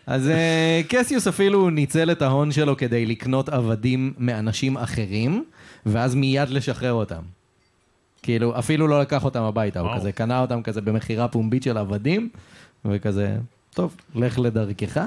אז 0.06 0.28
אה, 0.28 0.80
קסיוס 0.88 1.26
אפילו 1.26 1.70
ניצל 1.70 2.10
את 2.10 2.22
ההון 2.22 2.52
שלו 2.52 2.76
כדי 2.76 3.06
לקנות 3.06 3.48
עבדים 3.48 4.12
מאנשים 4.18 4.76
אחרים, 4.76 5.44
ואז 5.86 6.14
מיד 6.14 6.48
לשחרר 6.48 6.92
אותם. 6.92 7.22
כאילו, 8.22 8.58
אפילו 8.58 8.88
לא 8.88 9.00
לקח 9.00 9.24
אותם 9.24 9.42
הביתה, 9.42 9.80
הוא. 9.80 9.96
כזה 9.96 10.12
קנה 10.12 10.40
אותם 10.40 10.62
כזה 10.62 10.80
במכירה 10.80 11.28
פומבית 11.28 11.62
של 11.62 11.78
עבדים, 11.78 12.28
וכזה, 12.84 13.36
טוב, 13.74 13.96
לך 14.14 14.38
לדרכך. 14.38 15.00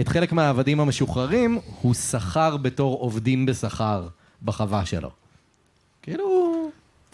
את 0.00 0.08
חלק 0.08 0.32
מהעבדים 0.32 0.80
המשוחררים 0.80 1.58
הוא 1.80 1.94
שכר 1.94 2.56
בתור 2.56 2.98
עובדים 3.00 3.46
בשכר 3.46 4.08
בחווה 4.42 4.86
שלו. 4.86 5.10
כאילו, 6.02 6.52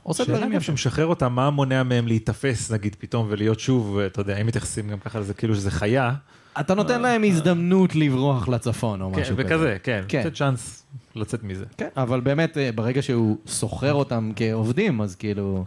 עושה 0.04 0.24
דברים 0.24 0.52
יפים. 0.52 0.60
שמשחרר 0.60 1.06
אותם, 1.06 1.32
מה 1.32 1.50
מונע 1.50 1.82
מהם 1.82 2.06
להיתפס 2.06 2.70
נגיד 2.70 2.96
פתאום 2.98 3.26
ולהיות 3.30 3.60
שוב, 3.60 3.98
אתה 3.98 4.20
יודע, 4.20 4.36
אם 4.36 4.46
מתייחסים 4.46 4.88
גם 4.88 4.98
ככה 4.98 5.20
לזה 5.20 5.34
כאילו 5.34 5.54
שזה 5.54 5.70
חיה, 5.70 6.14
אתה 6.60 6.74
נותן 6.74 7.02
להם 7.02 7.24
הזדמנות 7.24 7.94
לברוח 7.94 8.48
לצפון 8.48 9.02
או 9.02 9.12
כן, 9.12 9.20
משהו 9.20 9.36
כזה. 9.36 9.44
וכזה, 9.46 9.76
כן, 9.82 10.02
כן. 10.08 10.20
לתת 10.20 10.34
צ'אנס 10.34 10.84
לצאת 11.14 11.44
מזה. 11.44 11.64
כן, 11.76 11.88
אבל 11.96 12.20
באמת, 12.20 12.58
אה, 12.58 12.70
ברגע 12.74 13.02
שהוא 13.02 13.36
שוכר 13.46 13.94
אותם 13.94 14.32
כעובדים, 14.36 15.00
אז 15.00 15.16
כאילו, 15.16 15.64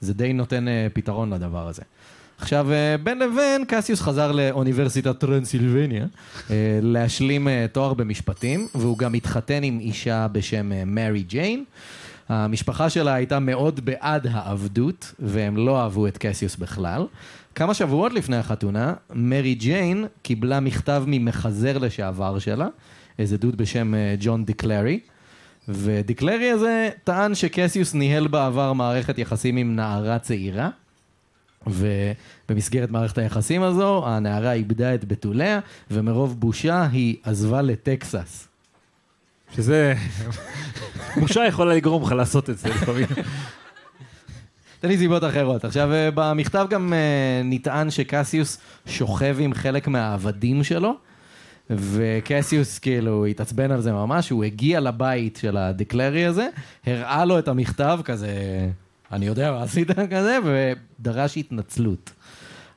זה 0.00 0.14
די 0.14 0.32
נותן 0.32 0.68
אה, 0.68 0.86
פתרון 0.92 1.32
לדבר 1.32 1.68
הזה. 1.68 1.82
עכשיו, 2.38 2.72
אה, 2.72 2.96
בין 3.02 3.18
לבין, 3.18 3.64
קסיוס 3.68 4.00
חזר 4.00 4.32
לאוניברסיטת 4.32 5.18
טרנסילבניה 5.18 6.06
אה, 6.50 6.78
להשלים 6.82 7.48
אה, 7.48 7.66
תואר 7.72 7.94
במשפטים, 7.94 8.68
והוא 8.74 8.98
גם 8.98 9.14
התחתן 9.14 9.62
עם 9.62 9.80
אישה 9.80 10.26
בשם 10.32 10.72
אה, 10.72 10.82
מרי 10.86 11.22
ג'יין. 11.22 11.64
המשפחה 12.28 12.90
שלה 12.90 13.14
הייתה 13.14 13.38
מאוד 13.38 13.80
בעד 13.84 14.26
העבדות, 14.30 15.14
והם 15.18 15.56
לא 15.56 15.82
אהבו 15.82 16.06
את 16.06 16.18
קסיוס 16.18 16.56
בכלל. 16.56 17.06
כמה 17.54 17.74
שבועות 17.74 18.12
לפני 18.12 18.36
החתונה, 18.36 18.94
מרי 19.14 19.54
ג'יין 19.54 20.06
קיבלה 20.22 20.60
מכתב 20.60 21.04
ממחזר 21.06 21.78
לשעבר 21.78 22.38
שלה, 22.38 22.68
איזה 23.18 23.38
דוד 23.38 23.56
בשם 23.56 23.94
אה, 23.94 24.14
ג'ון 24.20 24.44
דקלרי, 24.44 25.00
ודקלרי 25.68 26.50
הזה 26.50 26.90
טען 27.04 27.34
שקסיוס 27.34 27.94
ניהל 27.94 28.28
בעבר 28.28 28.72
מערכת 28.72 29.18
יחסים 29.18 29.56
עם 29.56 29.76
נערה 29.76 30.18
צעירה, 30.18 30.70
ובמסגרת 31.66 32.90
מערכת 32.90 33.18
היחסים 33.18 33.62
הזו, 33.62 34.08
הנערה 34.08 34.52
איבדה 34.52 34.94
את 34.94 35.04
בתוליה, 35.04 35.60
ומרוב 35.90 36.40
בושה 36.40 36.86
היא 36.92 37.16
עזבה 37.22 37.62
לטקסס. 37.62 38.47
שזה, 39.56 39.94
בושה 41.20 41.46
יכולה 41.46 41.74
לגרום 41.74 42.02
לך 42.02 42.12
לעשות 42.12 42.50
את 42.50 42.58
זה 42.58 42.68
לפעמים. 42.68 43.06
תן 44.80 44.88
לי 44.88 44.98
סיבות 44.98 45.24
אחרות. 45.24 45.64
עכשיו, 45.64 45.92
אה, 45.92 46.08
במכתב 46.14 46.66
גם 46.70 46.92
אה, 46.92 47.42
נטען 47.44 47.90
שקסיוס 47.90 48.58
שוכב 48.86 49.36
עם 49.40 49.54
חלק 49.54 49.88
מהעבדים 49.88 50.64
שלו, 50.64 50.94
וקסיוס 51.70 52.78
כאילו 52.78 53.26
התעצבן 53.26 53.70
על 53.70 53.80
זה 53.80 53.92
ממש, 53.92 54.30
הוא 54.30 54.44
הגיע 54.44 54.80
לבית 54.80 55.36
של 55.36 55.56
הדקלרי 55.56 56.24
הזה, 56.24 56.48
הראה 56.86 57.24
לו 57.24 57.38
את 57.38 57.48
המכתב 57.48 58.00
כזה, 58.04 58.30
אני 59.12 59.26
יודע 59.26 59.52
מה 59.52 59.62
עשית 59.62 59.90
כזה, 59.90 60.38
ודרש 60.44 61.36
התנצלות. 61.36 62.12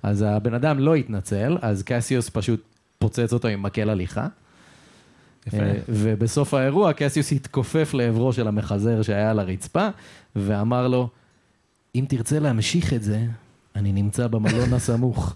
אז 0.04 0.25
הבן 0.28 0.54
אדם 0.54 0.80
לא 0.80 0.96
התנצל, 0.96 1.58
אז 1.62 1.84
קסיוס 1.84 2.30
פשוט 2.30 2.63
פוצץ 3.00 3.34
אותו 3.34 3.48
עם 3.48 3.63
מקל 3.63 3.90
הליכה. 3.90 4.28
אה, 5.53 5.74
ובסוף 5.89 6.53
האירוע 6.53 6.93
קסיוס 6.93 7.31
התכופף 7.31 7.93
לעברו 7.93 8.33
של 8.33 8.48
המחזר 8.48 9.01
שהיה 9.01 9.31
על 9.31 9.39
הרצפה, 9.39 9.88
ואמר 10.36 10.88
לו, 10.88 11.10
אם 11.95 12.05
תרצה 12.10 12.39
להמשיך 12.39 12.93
את 12.93 13.03
זה, 13.03 13.25
אני 13.75 13.91
נמצא 13.91 14.27
במלון 14.27 14.74
הסמוך. 14.74 15.36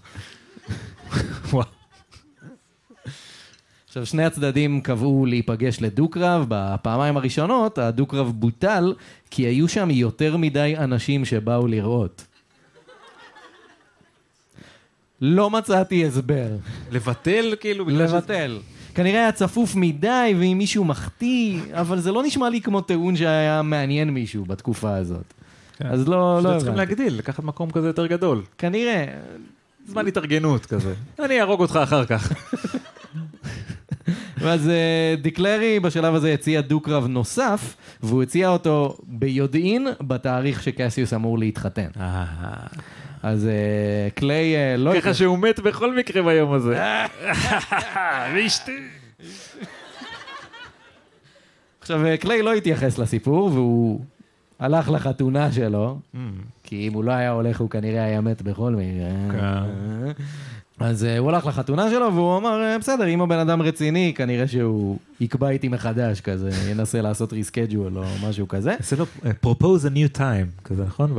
עכשיו, 3.96 4.06
שני 4.06 4.24
הצדדים 4.24 4.80
קבעו 4.80 5.26
להיפגש 5.26 5.80
לדו-קרב. 5.80 6.46
בפעמיים 6.48 7.16
הראשונות 7.16 7.78
הדו-קרב 7.78 8.32
בוטל, 8.34 8.94
כי 9.30 9.42
היו 9.42 9.68
שם 9.68 9.90
יותר 9.90 10.36
מדי 10.36 10.74
אנשים 10.78 11.24
שבאו 11.24 11.66
לראות. 11.66 12.24
לא 15.20 15.50
מצאתי 15.50 16.06
הסבר. 16.06 16.48
לבטל 16.90 17.54
כאילו? 17.60 17.88
לבטל. 17.88 18.58
כנראה 18.96 19.20
היה 19.20 19.32
צפוף 19.32 19.74
מדי, 19.74 20.34
ואם 20.40 20.58
מישהו 20.58 20.84
מחטיא, 20.84 21.60
אבל 21.72 22.00
זה 22.00 22.12
לא 22.12 22.22
נשמע 22.22 22.50
לי 22.50 22.60
כמו 22.60 22.80
טיעון 22.80 23.16
שהיה 23.16 23.62
מעניין 23.62 24.10
מישהו 24.10 24.44
בתקופה 24.44 24.96
הזאת. 24.96 25.34
כן. 25.78 25.86
אז 25.86 26.08
לא, 26.08 26.40
לא 26.42 26.42
צריכים 26.42 26.74
הבנתי. 26.74 26.76
להגדיל, 26.76 27.18
לקחת 27.18 27.44
מקום 27.44 27.70
כזה 27.70 27.86
יותר 27.86 28.06
גדול. 28.06 28.42
כנראה. 28.58 29.04
זמן 29.86 30.06
התארגנות 30.06 30.66
כזה. 30.66 30.94
אני 31.18 31.40
אהרוג 31.40 31.60
אותך 31.60 31.78
אחר 31.82 32.04
כך. 32.04 32.32
ואז 34.38 34.68
אה, 34.68 35.14
דיקלרי 35.22 35.80
בשלב 35.80 36.14
הזה 36.14 36.32
הציע 36.32 36.60
דו-קרב 36.60 37.06
נוסף, 37.06 37.76
והוא 38.02 38.22
הציע 38.22 38.48
אותו 38.48 38.96
ביודעין 39.02 39.88
בתאריך 40.00 40.62
שקסיוס 40.62 41.14
אמור 41.14 41.38
להתחתן. 41.38 41.88
אז 43.26 43.46
אה, 43.46 44.10
קליי 44.14 44.56
אה, 44.56 44.76
לא... 44.76 44.92
ככה 45.00 45.14
שהוא 45.14 45.38
מת 45.38 45.60
בכל 45.60 45.96
מקרה 45.96 46.22
ביום 46.22 46.52
הזה. 46.52 46.82
ואשתי. 48.34 48.76
עכשיו, 51.80 52.06
אה, 52.06 52.16
קליי 52.16 52.42
לא 52.42 52.52
התייחס 52.52 52.98
לסיפור, 52.98 53.50
והוא 53.52 54.00
הלך 54.58 54.90
לחתונה 54.90 55.52
שלו, 55.52 55.98
כי 56.62 56.88
אם 56.88 56.92
הוא 56.92 57.04
לא 57.04 57.12
היה 57.12 57.30
הולך, 57.30 57.60
הוא 57.60 57.70
כנראה 57.70 58.04
היה 58.04 58.20
מת 58.20 58.42
בכל 58.42 58.74
מקרה. 58.74 59.64
אז 60.80 61.04
אה, 61.04 61.18
הוא 61.18 61.30
הלך 61.30 61.46
לחתונה 61.46 61.90
שלו, 61.90 62.14
והוא 62.14 62.38
אמר, 62.38 62.62
אה, 62.62 62.78
בסדר, 62.78 63.08
אם 63.08 63.20
הבן 63.20 63.38
אדם 63.38 63.62
רציני, 63.62 64.12
כנראה 64.16 64.48
שהוא 64.48 64.98
יקבע 65.20 65.48
איתי 65.48 65.68
מחדש, 65.68 66.20
כזה, 66.20 66.50
ינסה 66.70 67.02
לעשות 67.02 67.32
ריסקייג'ואל 67.32 67.98
או 67.98 68.04
משהו 68.28 68.48
כזה. 68.48 68.74
זה 68.80 68.96
לא, 68.96 69.06
אה, 69.24 69.30
propose 69.46 69.86
a 69.86 69.90
new 69.90 70.18
time, 70.18 70.64
כזה 70.64 70.84
נכון? 70.84 71.16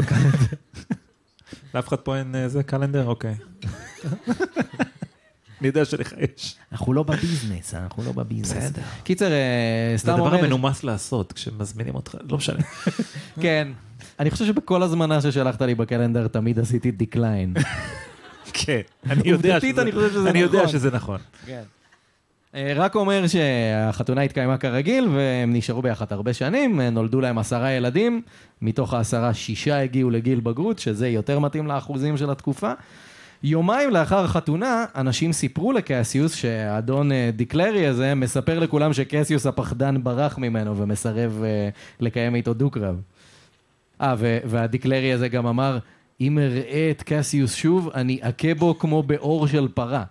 לאף 1.75 1.87
אחד 1.87 1.95
פה 1.97 2.17
אין 2.17 2.35
אה, 2.35 2.47
זה 2.47 2.63
calendar? 2.63 3.05
אוקיי. 3.07 3.35
אני 5.61 5.67
יודע 5.67 5.85
שלך 5.85 6.13
יש. 6.37 6.55
אנחנו 6.71 6.93
לא 6.93 7.03
בביזנס, 7.03 7.73
אנחנו 7.73 8.03
לא 8.03 8.11
בביזנס. 8.11 8.57
בסדר. 8.63 8.81
קיצר, 9.03 9.31
אה, 9.31 9.91
זה 9.95 9.97
סתם 9.97 10.13
הדבר 10.13 10.25
אומר... 10.25 10.39
המנומס 10.39 10.83
לעשות 10.83 11.33
כשמזמינים 11.33 11.95
אותך, 11.95 12.15
לא 12.29 12.37
משנה. 12.37 12.59
כן. 13.41 13.67
אני 14.19 14.31
חושב 14.31 14.45
שבכל 14.45 14.83
הזמנה 14.83 15.21
ששלחת 15.21 15.61
לי 15.61 15.75
ב 15.75 15.81
calendar 15.81 16.27
תמיד 16.27 16.59
עשיתי 16.59 16.91
decline. 16.91 17.53
כן, 18.53 18.81
אני 19.09 19.29
יודע 19.29 19.49
עובדתית, 19.55 19.75
שזה- 19.75 19.81
אני 19.81 19.91
חושב 19.91 20.09
שזה 20.11 20.29
אני 20.29 20.39
יודע 20.39 20.57
נכון. 20.59 20.71
שזה 20.71 20.91
נכון. 20.91 21.19
אה, 21.49 21.61
רק 22.55 22.95
אומר 22.95 23.27
שהחתונה 23.27 24.21
התקיימה 24.21 24.57
כרגיל 24.57 25.07
והם 25.07 25.53
נשארו 25.53 25.81
ביחד 25.81 26.05
הרבה 26.09 26.33
שנים, 26.33 26.81
אה, 26.81 26.89
נולדו 26.89 27.21
להם 27.21 27.37
עשרה 27.37 27.71
ילדים, 27.71 28.21
מתוך 28.61 28.93
העשרה 28.93 29.33
שישה 29.33 29.81
הגיעו 29.81 30.09
לגיל 30.09 30.39
בגרות, 30.39 30.79
שזה 30.79 31.09
יותר 31.09 31.39
מתאים 31.39 31.67
לאחוזים 31.67 32.17
של 32.17 32.29
התקופה. 32.29 32.71
יומיים 33.43 33.89
לאחר 33.89 34.23
החתונה, 34.23 34.85
אנשים 34.95 35.33
סיפרו 35.33 35.71
לקסיוס 35.71 36.35
שהאדון 36.35 37.11
אה, 37.11 37.29
דיקלרי 37.35 37.87
הזה 37.87 38.15
מספר 38.15 38.59
לכולם 38.59 38.93
שקסיוס 38.93 39.45
הפחדן 39.45 40.03
ברח 40.03 40.37
ממנו 40.37 40.77
ומסרב 40.77 41.41
אה, 41.43 41.69
לקיים 41.99 42.35
איתו 42.35 42.53
דו-קרב. 42.53 43.01
אה, 44.01 44.15
והדיקלרי 44.19 45.13
הזה 45.13 45.27
גם 45.27 45.47
אמר, 45.47 45.77
אם 46.21 46.39
אראה 46.39 46.87
את 46.91 47.03
קסיוס 47.03 47.55
שוב, 47.55 47.89
אני 47.93 48.19
אכה 48.21 48.53
בו 48.53 48.79
כמו 48.79 49.03
באור 49.03 49.47
של 49.47 49.67
פרה. 49.73 50.03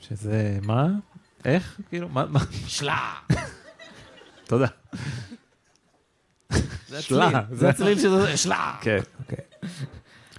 שזה, 0.00 0.58
מה? 0.62 0.88
איך? 1.44 1.80
כאילו, 1.88 2.08
מה? 2.08 2.24
מה? 2.28 2.40
שלה! 2.66 3.12
תודה. 4.46 4.66
שלה, 7.00 7.30
זה- 7.50 7.68
הצליל 7.68 7.98
שזה 7.98 8.36
שלה. 8.36 8.74
כן, 8.80 8.98
אוקיי. 9.20 9.38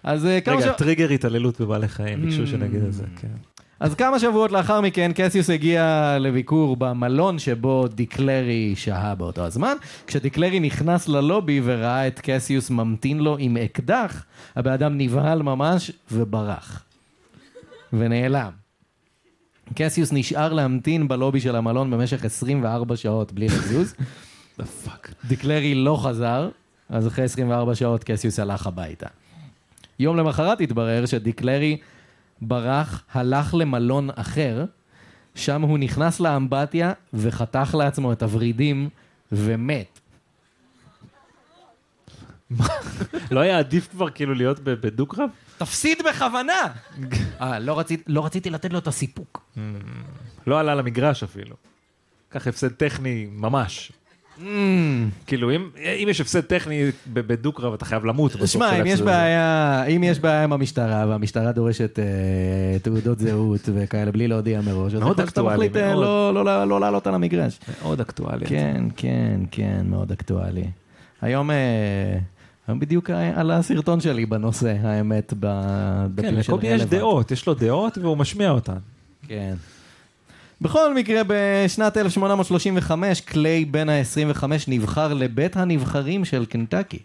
אז 0.03 0.25
אה, 0.25 0.41
כמה 0.41 0.55
רגע, 0.55 0.71
טריגר 0.71 1.09
התעללות 1.09 1.61
בבעלי 1.61 1.87
חיים, 1.87 2.21
ביקשו 2.21 2.47
שנגיד 2.47 2.83
את 2.83 2.93
זה, 2.93 3.03
כן. 3.21 3.27
אז 3.79 3.95
כמה 3.95 4.19
שבועות 4.19 4.51
לאחר 4.51 4.81
מכן, 4.81 5.11
קסיוס 5.15 5.49
הגיע 5.49 6.17
לביקור 6.19 6.75
במלון 6.77 7.39
שבו 7.39 7.87
דיקלרי 7.87 8.73
שהה 8.75 9.15
באותו 9.15 9.45
הזמן. 9.45 9.73
כשדיקלרי 10.07 10.59
נכנס 10.59 11.07
ללובי 11.07 11.61
וראה 11.63 12.07
את 12.07 12.19
קסיוס 12.23 12.69
ממתין 12.69 13.19
לו 13.19 13.37
עם 13.39 13.57
אקדח, 13.57 14.23
הבן 14.55 14.71
אדם 14.71 14.97
נבהל 14.97 15.41
ממש 15.41 15.91
וברח. 16.11 16.83
ונעלם. 17.93 18.58
קסיוס 19.75 20.13
נשאר 20.13 20.53
להמתין 20.53 21.07
בלובי 21.07 21.39
של 21.39 21.55
המלון 21.55 21.91
במשך 21.91 22.25
24 22.25 22.95
שעות 22.95 23.31
בלי 23.31 23.47
לזוז. 23.47 23.95
The 24.59 24.63
fuck. 24.85 25.27
דיקלרי 25.27 25.75
לא 25.75 25.99
חזר, 26.03 26.49
אז 26.89 27.07
אחרי 27.07 27.25
24 27.25 27.75
שעות 27.75 28.03
קסיוס 28.03 28.39
הלך 28.39 28.67
הביתה. 28.67 29.07
יום 29.99 30.17
למחרת 30.17 30.61
התברר 30.61 31.05
שדיקלרי 31.05 31.77
ברח, 32.41 33.03
הלך 33.13 33.53
למלון 33.53 34.09
אחר, 34.15 34.65
שם 35.35 35.61
הוא 35.61 35.77
נכנס 35.77 36.19
לאמבטיה 36.19 36.93
וחתך 37.13 37.75
לעצמו 37.79 38.11
את 38.11 38.23
הוורידים 38.23 38.89
ומת. 39.31 39.99
לא 43.31 43.39
היה 43.39 43.59
עדיף 43.59 43.87
כבר 43.87 44.09
כאילו 44.09 44.33
להיות 44.33 44.59
בדו-קרב? 44.59 45.29
תפסיד 45.59 45.97
בכוונה! 46.09 46.53
אה, 47.41 47.59
לא, 47.59 47.79
רצית, 47.79 48.03
לא 48.07 48.25
רציתי 48.25 48.49
לתת 48.49 48.73
לו 48.73 48.79
את 48.79 48.87
הסיפוק. 48.87 49.41
לא 50.47 50.59
עלה 50.59 50.75
למגרש 50.75 51.23
אפילו. 51.23 51.55
קח 52.29 52.47
הפסד 52.47 52.67
טכני 52.71 53.27
ממש. 53.31 53.91
Mm, 54.37 54.41
כאילו, 55.27 55.51
אם 55.55 55.69
אם 56.03 56.07
יש 56.09 56.21
הפסד 56.21 56.41
טכני 56.41 56.83
בדו-קרב, 57.13 57.73
אתה 57.73 57.85
חייב 57.85 58.05
למות. 58.05 58.31
שמע, 58.45 58.81
אם 58.81 58.85
יש. 58.85 59.01
בעיה, 59.01 59.83
אם 59.85 60.03
יש 60.03 60.19
בעיה 60.19 60.43
עם 60.43 60.53
המשטרה, 60.53 61.05
והמשטרה 61.09 61.51
דורשת 61.51 61.99
אה, 61.99 62.05
תעודות 62.79 63.19
זהות 63.19 63.69
וכאלה 63.73 64.11
בלי 64.11 64.27
להודיע 64.27 64.61
מראש, 64.61 64.93
אז 64.93 64.99
יכול 65.01 65.11
שאתה 65.13 65.23
אקטואלי, 65.23 65.55
מחליט 65.55 65.75
אה. 65.75 65.95
לא- 65.95 66.33
לא 66.33 66.45
לא- 66.45 66.65
לא 66.67 66.79
לעלות 66.81 67.07
על 67.07 67.13
המגרש. 67.15 67.59
מאוד 67.81 68.01
אקטואלי. 68.01 68.45
כן, 68.45 68.83
כן, 68.97 69.39
כן, 69.51 69.81
מאוד 69.89 70.11
אקטואלי. 70.11 70.65
היום, 71.21 71.51
אה, 71.51 71.55
היום 71.55 72.21
בדיוק 72.79 73.09
עלה 73.35 73.57
הסרטון 73.57 74.01
שלי 74.01 74.25
בנושא, 74.25 74.75
האמת, 74.83 75.29
כן, 75.29 75.37
בדפים 75.39 76.43
של 76.43 76.51
לקובי 76.51 76.67
יש. 76.67 76.81
דעות, 76.81 77.31
יש 77.31 77.47
לו 77.47 77.53
דעות 77.53 77.97
והוא 77.97 78.17
משמיע 78.17 78.49
אותן. 78.49 78.77
כן. 79.27 79.53
בכל 80.61 80.95
מקרה, 80.95 81.21
בשנת 81.27 81.97
1835, 81.97 83.21
קליי 83.21 83.65
בן 83.65 83.89
ה-25 83.89 84.43
נבחר 84.67 85.13
לבית 85.13 85.57
הנבחרים 85.57 86.25
של 86.25 86.45
קנטקי. 86.45 86.99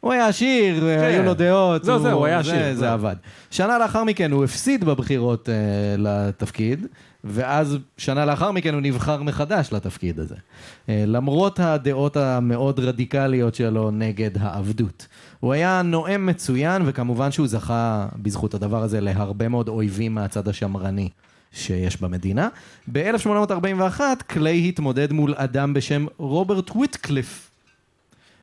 הוא 0.00 0.12
היה 0.12 0.26
עשיר, 0.28 0.84
היו 0.84 1.22
לו 1.22 1.34
דעות. 1.34 1.84
זהו, 1.84 1.94
הוא- 1.94 2.02
זהו, 2.02 2.18
הוא 2.18 2.26
היה 2.26 2.42
זה- 2.42 2.52
עשיר, 2.52 2.74
זה 2.74 2.80
זהו. 2.80 2.88
עבד. 2.92 3.16
שנה 3.50 3.78
לאחר 3.78 4.04
מכן 4.04 4.32
הוא 4.32 4.44
הפסיד 4.44 4.84
בבחירות 4.84 5.48
אה, 5.48 5.54
לתפקיד, 5.98 6.86
ואז 7.24 7.78
שנה 7.96 8.24
לאחר 8.24 8.52
מכן 8.52 8.74
הוא 8.74 8.80
נבחר 8.82 9.22
מחדש 9.22 9.72
לתפקיד 9.72 10.20
הזה. 10.20 10.34
אה, 10.88 11.04
למרות 11.06 11.60
הדעות 11.60 12.16
המאוד 12.16 12.80
רדיקליות 12.80 13.54
שלו 13.54 13.90
נגד 13.90 14.30
העבדות. 14.40 15.06
הוא 15.40 15.52
היה 15.52 15.82
נואם 15.82 16.26
מצוין, 16.26 16.82
וכמובן 16.86 17.32
שהוא 17.32 17.46
זכה 17.46 18.06
בזכות 18.16 18.54
הדבר 18.54 18.82
הזה 18.82 19.00
להרבה 19.00 19.48
מאוד 19.48 19.68
אויבים 19.68 20.14
מהצד 20.14 20.48
השמרני 20.48 21.08
שיש 21.52 22.00
במדינה. 22.00 22.48
ב-1841 22.92 24.00
קליי 24.26 24.68
התמודד 24.68 25.12
מול 25.12 25.34
אדם 25.36 25.74
בשם 25.74 26.06
רוברט 26.18 26.70
וויטקליף. 26.70 27.50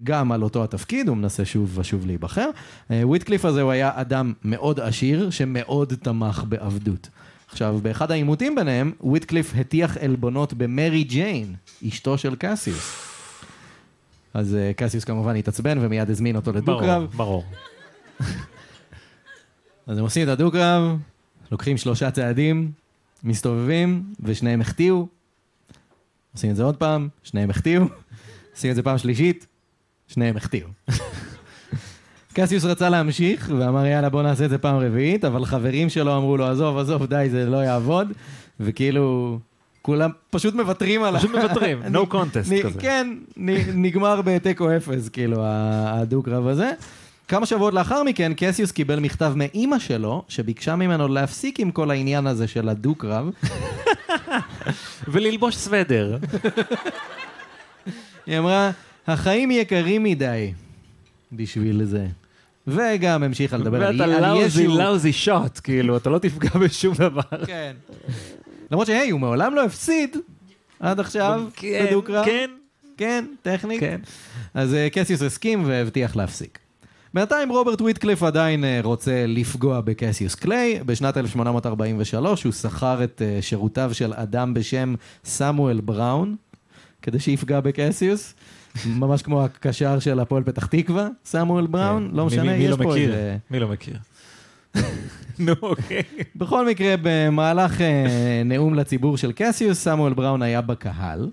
גם 0.03 0.31
על 0.31 0.43
אותו 0.43 0.63
התפקיד, 0.63 1.07
הוא 1.07 1.17
מנסה 1.17 1.45
שוב 1.45 1.77
ושוב 1.77 2.05
להיבחר. 2.05 2.49
אה, 2.91 3.01
וויטקליף 3.03 3.45
הזה 3.45 3.61
הוא 3.61 3.71
היה 3.71 3.91
אדם 3.95 4.33
מאוד 4.43 4.79
עשיר, 4.79 5.29
שמאוד 5.29 5.93
תמך 6.01 6.43
בעבדות. 6.49 7.09
עכשיו, 7.51 7.79
באחד 7.81 8.11
העימותים 8.11 8.55
ביניהם, 8.55 8.91
וויטקליף 9.01 9.53
הטיח 9.55 9.97
עלבונות 9.97 10.53
במרי 10.53 11.03
ג'יין, 11.03 11.55
אשתו 11.87 12.17
של 12.17 12.35
קסיוס. 12.35 13.09
אז 14.33 14.55
אה, 14.55 14.71
קסיוס 14.75 15.03
כמובן 15.03 15.35
התעצבן 15.35 15.77
ומיד 15.81 16.09
הזמין 16.09 16.35
אותו 16.35 16.51
לדו-קרב. 16.51 17.05
ברור, 17.15 17.43
ברור. 18.19 18.29
אז 19.87 19.97
הם 19.97 20.03
עושים 20.03 20.23
את 20.23 20.27
הדו-קרב, 20.27 20.97
לוקחים 21.51 21.77
שלושה 21.77 22.11
צעדים, 22.11 22.71
מסתובבים, 23.23 24.13
ושניהם 24.19 24.61
החטיאו. 24.61 25.07
עושים 26.33 26.51
את 26.51 26.55
זה 26.55 26.63
עוד 26.63 26.77
פעם, 26.77 27.07
שניהם 27.23 27.49
החטיאו. 27.49 27.83
עושים 28.55 28.71
את 28.71 28.75
זה 28.75 28.83
פעם 28.83 28.97
שלישית, 28.97 29.47
שניהם 30.07 30.37
החטיאו. 30.37 30.67
קסיוס 32.41 32.65
רצה 32.65 32.89
להמשיך, 32.89 33.51
ואמר 33.59 33.85
יאללה 33.85 34.09
בוא 34.09 34.23
נעשה 34.23 34.45
את 34.45 34.49
זה 34.49 34.57
פעם 34.57 34.75
רביעית, 34.75 35.25
אבל 35.25 35.45
חברים 35.45 35.89
שלו 35.89 36.17
אמרו 36.17 36.37
לו 36.37 36.45
עזוב, 36.45 36.77
עזוב, 36.77 37.05
די, 37.05 37.27
זה 37.31 37.45
לא 37.45 37.57
יעבוד. 37.57 38.11
וכאילו, 38.59 39.39
כולם 39.81 40.09
פשוט 40.29 40.53
מוותרים 40.53 41.03
על 41.03 41.15
ה... 41.15 41.19
פשוט 41.19 41.31
מוותרים, 41.31 41.81
no 41.95 42.13
contest 42.13 42.63
כזה. 42.63 42.79
כן, 42.79 43.17
נגמר 43.75 44.21
בתיקו 44.25 44.77
אפס, 44.77 45.09
כאילו, 45.09 45.37
הדו-קרב 45.43 46.47
הזה. 46.47 46.71
כמה 47.27 47.45
שבועות 47.45 47.73
לאחר 47.73 48.03
מכן, 48.03 48.31
קסיוס 48.37 48.71
קיבל 48.71 48.99
מכתב 48.99 49.33
מאימא 49.35 49.79
שלו, 49.79 50.23
שביקשה 50.27 50.75
ממנו 50.75 51.07
להפסיק 51.07 51.59
עם 51.59 51.71
כל 51.71 51.91
העניין 51.91 52.27
הזה 52.27 52.47
של 52.47 52.69
הדו-קרב. 52.69 53.29
וללבוש 55.11 55.55
סוודר. 55.55 56.17
היא 58.27 58.39
אמרה, 58.39 58.71
החיים 59.07 59.51
יקרים 59.51 60.03
מדי 60.03 60.53
בשביל 61.31 61.83
זה. 61.83 62.07
וגם 62.71 63.23
המשיכה 63.23 63.57
לדבר 63.57 63.83
על 63.83 64.01
ואתה 64.01 64.15
על 64.15 64.21
לאוזי 64.21 64.63
ישו. 64.63 64.77
לאוזי 64.77 65.13
שוט, 65.13 65.59
כאילו, 65.63 65.97
אתה 65.97 66.09
לא 66.09 66.17
תפגע 66.17 66.49
בשום 66.49 66.95
דבר. 66.95 67.45
כן. 67.45 67.73
למרות 68.71 68.87
שהי, 68.87 69.09
הוא 69.09 69.19
מעולם 69.19 69.55
לא 69.55 69.63
הפסיד 69.63 70.17
עד 70.79 70.99
עכשיו 70.99 71.43
כן, 71.55 71.85
בדו-קרב. 71.89 72.25
כן, 72.25 72.49
כן, 72.97 73.25
טכנית. 73.41 73.79
כן. 73.79 74.01
אז 74.53 74.73
אה, 74.73 74.89
קסיוס 74.89 75.21
הסכים 75.21 75.63
והבטיח 75.65 76.15
להפסיק. 76.15 76.59
בינתיים 77.13 77.49
רוברט 77.49 77.81
וויטקליף 77.81 78.23
עדיין 78.23 78.63
אה, 78.63 78.79
רוצה 78.83 79.25
לפגוע 79.27 79.81
בקסיוס 79.81 80.35
קליי. 80.35 80.79
בשנת 80.85 81.17
1843 81.17 82.43
הוא 82.43 82.53
שכר 82.53 83.03
את 83.03 83.21
אה, 83.25 83.41
שירותיו 83.41 83.93
של 83.93 84.13
אדם 84.13 84.53
בשם 84.53 84.95
סמואל 85.25 85.81
בראון, 85.81 86.35
כדי 87.01 87.19
שיפגע 87.19 87.59
בקסיוס. 87.59 88.33
ממש 88.85 89.21
כמו 89.21 89.43
הקשר 89.43 89.99
של 89.99 90.19
הפועל 90.19 90.43
פתח 90.43 90.65
תקווה, 90.65 91.07
סמואל 91.25 91.67
בראון, 91.67 92.07
כן. 92.11 92.17
לא 92.17 92.25
משנה, 92.25 92.55
יש 92.55 92.71
לא 92.71 92.75
פה? 92.75 92.95
איזה... 92.95 93.37
מי 93.51 93.59
לא 93.59 93.67
מכיר? 93.67 93.97
נו, 95.39 95.53
אוקיי. 95.61 96.03
בכל 96.35 96.67
מקרה, 96.67 96.95
במהלך 97.01 97.81
אה, 97.81 98.41
נאום 98.45 98.73
לציבור 98.73 99.17
של 99.17 99.31
קסיוס, 99.31 99.83
סמואל 99.83 100.13
בראון 100.13 100.41
היה 100.41 100.61
בקהל, 100.61 101.29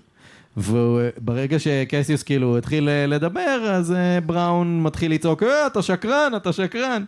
וברגע 0.57 1.59
שקסיוס 1.59 2.23
כאילו 2.23 2.57
התחיל 2.57 2.89
אה, 2.89 3.07
לדבר, 3.07 3.71
אז 3.73 3.91
אה, 3.91 4.21
בראון 4.21 4.83
מתחיל 4.83 5.11
לצעוק, 5.11 5.43
אה, 5.43 5.67
אתה 5.67 5.81
שקרן, 5.81 6.31
אתה 6.35 6.53
שקרן. 6.53 7.03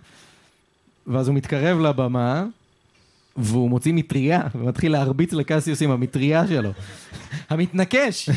ואז 1.07 1.27
הוא 1.27 1.35
מתקרב 1.35 1.79
לבמה, 1.79 2.45
והוא 3.37 3.69
מוציא 3.69 3.93
מטריה, 3.93 4.41
ומתחיל 4.55 4.91
להרביץ 4.91 5.33
לקסיוס 5.33 5.81
עם 5.81 5.91
המטריה 5.91 6.47
שלו. 6.47 6.71
המתנקש! 7.49 8.29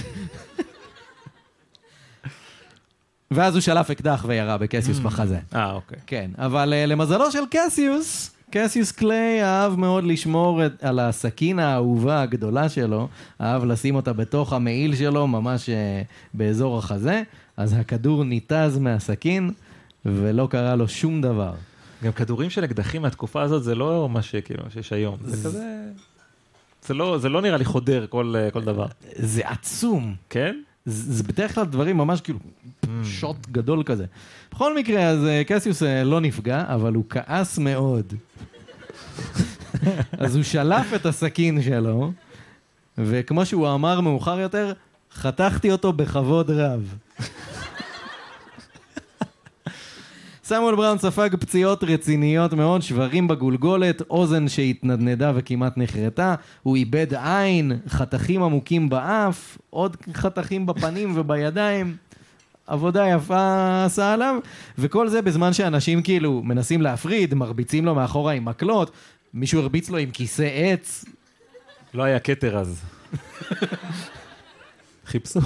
ואז 3.35 3.55
הוא 3.55 3.61
שלף 3.61 3.91
אקדח 3.91 4.25
וירה 4.29 4.59
בקסיוס 4.59 4.99
בחזה. 4.99 5.39
אה, 5.55 5.73
אוקיי. 5.73 5.99
כן, 6.07 6.31
אבל 6.39 6.73
uh, 6.73 6.87
למזלו 6.87 7.31
של 7.31 7.43
קסיוס, 7.51 8.31
קסיוס 8.51 8.93
קליי 8.93 9.45
אהב 9.45 9.77
מאוד 9.79 10.05
לשמור 10.05 10.67
את, 10.67 10.85
על 10.85 10.99
הסכין 10.99 11.59
האהובה 11.59 12.23
הגדולה 12.23 12.69
שלו, 12.69 13.09
אהב 13.41 13.65
לשים 13.65 13.95
אותה 13.95 14.13
בתוך 14.13 14.53
המעיל 14.53 14.95
שלו, 14.95 15.27
ממש 15.27 15.69
uh, 15.69 15.73
באזור 16.35 16.79
החזה, 16.79 17.23
אז 17.57 17.73
הכדור 17.73 18.25
ניתז 18.25 18.79
מהסכין, 18.79 19.51
ולא 20.05 20.49
קרה 20.51 20.77
לו 20.77 20.89
שום 20.89 21.21
דבר. 21.21 21.53
גם 22.05 22.13
כדורים 22.13 22.51
של 22.51 22.65
אקדחים 22.65 23.03
מהתקופה 23.03 23.43
הזאת 23.43 23.65
זה 23.65 23.75
לא 23.75 24.09
מה 24.09 24.23
שכאילו 24.23 24.63
שיש 24.71 24.93
היום. 24.93 25.17
זה 25.25 25.49
כזה... 25.49 25.83
זה 26.87 26.95
לא, 26.95 27.19
זה 27.19 27.29
לא 27.29 27.43
נראה 27.43 27.57
לי 27.57 27.65
חודר 27.65 28.07
כל, 28.09 28.35
אה, 28.37 28.51
כל 28.51 28.65
דבר. 28.65 28.87
זה 29.17 29.43
עצום. 29.49 30.15
כן? 30.31 30.57
זה, 30.85 31.13
זה 31.13 31.23
בדרך 31.23 31.55
כלל 31.55 31.65
דברים 31.65 31.97
ממש 31.97 32.21
כאילו 32.21 32.39
שוט 33.05 33.37
גדול 33.51 33.83
כזה. 33.83 34.05
בכל 34.53 34.77
מקרה, 34.79 35.03
אז 35.03 35.25
אה, 35.25 35.43
קסיוס 35.45 35.83
אה, 35.83 36.05
לא 36.05 36.21
נפגע, 36.21 36.65
אבל 36.69 36.95
הוא 36.95 37.05
כעס 37.11 37.59
מאוד. 37.59 38.15
אז 40.23 40.37
הוא 40.37 40.45
שלף 40.45 40.95
את 40.95 41.07
הסכין 41.07 41.63
שלו, 41.63 42.13
וכמו 42.99 43.47
שהוא 43.47 43.75
אמר 43.75 44.01
מאוחר 44.01 44.41
יותר, 44.41 44.73
חתכתי 45.15 45.73
אותו 45.73 45.93
בכבוד 45.93 46.51
רב. 46.51 46.95
סמואל 50.55 50.75
בראון 50.75 50.99
ספג 50.99 51.31
פציעות 51.41 51.85
רציניות 51.85 52.53
מאוד, 52.53 52.83
שברים 52.83 53.29
בגולגולת, 53.29 54.03
אוזן 54.11 54.49
שהתנדנדה 54.49 55.33
וכמעט 55.35 55.79
נחרטה, 55.79 56.35
הוא 56.63 56.77
איבד 56.77 57.15
עין, 57.15 57.73
חתכים 57.89 58.43
עמוקים 58.43 58.89
באף, 58.89 59.59
עוד 59.71 59.97
חתכים 60.15 60.67
בפנים 60.67 61.13
ובידיים. 61.17 61.97
עבודה 62.67 63.09
יפה 63.09 63.85
עשה 63.85 64.13
עליו, 64.13 64.37
וכל 64.79 65.09
זה 65.09 65.23
בזמן 65.23 65.53
שאנשים 65.53 66.03
כאילו 66.03 66.43
מנסים 66.45 66.83
להפריד, 66.83 67.35
מרביצים 67.35 67.85
לו 67.85 67.95
מאחורה 67.95 68.33
עם 68.33 68.45
מקלות, 68.45 68.91
מישהו 69.35 69.61
הרביץ 69.61 69.91
לו 69.91 69.99
עם 69.99 70.11
כיסא 70.11 70.49
עץ, 70.55 71.05
לא 71.95 72.03
היה 72.03 72.19
כתר 72.19 72.59
אז. 72.59 72.83
חיפשו. 75.07 75.41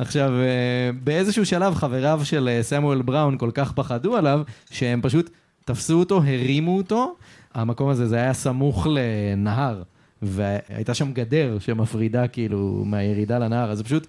עכשיו, 0.00 0.30
אה, 0.30 0.90
באיזשהו 1.04 1.46
שלב 1.46 1.74
חבריו 1.74 2.20
של 2.24 2.48
אה, 2.48 2.62
סמואל 2.62 3.02
בראון 3.02 3.38
כל 3.38 3.50
כך 3.54 3.72
פחדו 3.72 4.16
עליו, 4.16 4.40
שהם 4.70 5.00
פשוט 5.02 5.30
תפסו 5.64 5.98
אותו, 5.98 6.16
הרימו 6.16 6.76
אותו. 6.76 7.16
המקום 7.54 7.88
הזה, 7.88 8.08
זה 8.08 8.16
היה 8.16 8.34
סמוך 8.34 8.86
לנהר, 8.90 9.82
והייתה 10.22 10.94
שם 10.94 11.12
גדר 11.12 11.58
שמפרידה 11.58 12.28
כאילו 12.28 12.82
מהירידה 12.86 13.38
לנהר, 13.38 13.70
אז 13.70 13.82
פשוט 13.82 14.06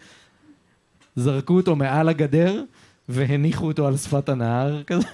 זרקו 1.16 1.54
אותו 1.54 1.76
מעל 1.76 2.10
הגדר 2.10 2.64
והניחו 3.10 3.68
אותו 3.68 3.88
על 3.88 3.98
שפת 3.98 4.30
הנהר 4.30 4.84
כזה, 4.84 5.08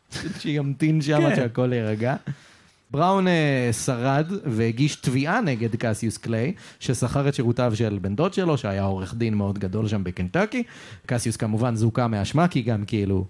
שימתין 0.40 1.02
שם 1.02 1.20
עד 1.24 1.28
כן. 1.28 1.36
שהכל 1.36 1.72
יירגע. 1.72 2.16
בראון 2.90 3.28
אה, 3.28 3.70
שרד 3.84 4.32
והגיש 4.44 4.96
תביעה 4.96 5.40
נגד 5.40 5.76
קסיוס 5.76 6.16
קליי, 6.16 6.52
ששכר 6.80 7.28
את 7.28 7.34
שירותיו 7.34 7.76
של 7.76 7.98
בן 8.02 8.16
דוד 8.16 8.34
שלו, 8.34 8.58
שהיה 8.58 8.82
עורך 8.82 9.14
דין 9.14 9.34
מאוד 9.34 9.58
גדול 9.58 9.88
שם 9.88 10.04
בקנטקי. 10.04 10.62
קסיוס 11.06 11.36
כמובן 11.36 11.76
זוכה 11.76 12.08
מאשמה, 12.08 12.48
כי 12.48 12.62
גם 12.62 12.84
כאילו, 12.84 13.24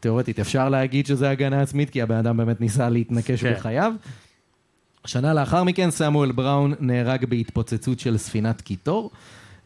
תיאורטית 0.00 0.40
אפשר 0.40 0.68
להגיד 0.68 1.06
שזה 1.06 1.30
הגנה 1.30 1.62
עצמית, 1.62 1.90
כי 1.90 2.02
הבן 2.02 2.16
אדם 2.16 2.36
באמת 2.36 2.60
ניסה 2.60 2.88
להתנקש 2.88 3.44
כן. 3.44 3.52
בחייו. 3.52 3.92
שנה 5.06 5.34
לאחר 5.34 5.64
מכן 5.64 5.90
סמואל 5.90 6.32
בראון 6.32 6.74
נהרג 6.80 7.24
בהתפוצצות 7.24 8.00
של 8.00 8.18
ספינת 8.18 8.60
קיטור. 8.60 9.10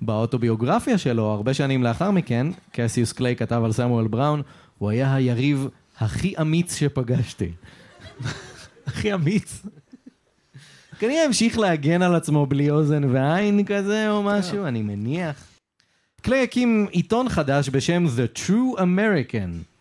באוטוביוגרפיה 0.01 0.99
שלו, 0.99 1.25
הרבה 1.25 1.55
שנים 1.55 1.83
לאחר 1.83 2.11
מכן, 2.11 2.47
קסיוס 2.73 3.12
קליי 3.12 3.37
כתב 3.37 3.62
על 3.64 3.73
סמואל 3.73 4.07
בראון, 4.07 4.43
הוא 4.79 4.90
היה 4.90 5.14
היריב 5.14 5.69
הכי 5.99 6.35
אמיץ 6.40 6.77
שפגשתי. 6.77 7.51
הכי 8.87 9.14
אמיץ. 9.14 9.62
כנראה 10.99 11.25
המשיך 11.25 11.59
להגן 11.59 12.03
על 12.03 12.14
עצמו 12.14 12.47
בלי 12.47 12.70
אוזן 12.70 13.05
ועין 13.05 13.64
כזה 13.64 14.11
או 14.11 14.23
משהו, 14.23 14.66
אני 14.66 14.83
מניח. 14.83 15.44
קליי 16.23 16.42
הקים 16.42 16.87
עיתון 16.90 17.29
חדש 17.29 17.68
בשם 17.68 18.07
The 18.07 18.38
True 18.38 18.79
American. 18.79 19.75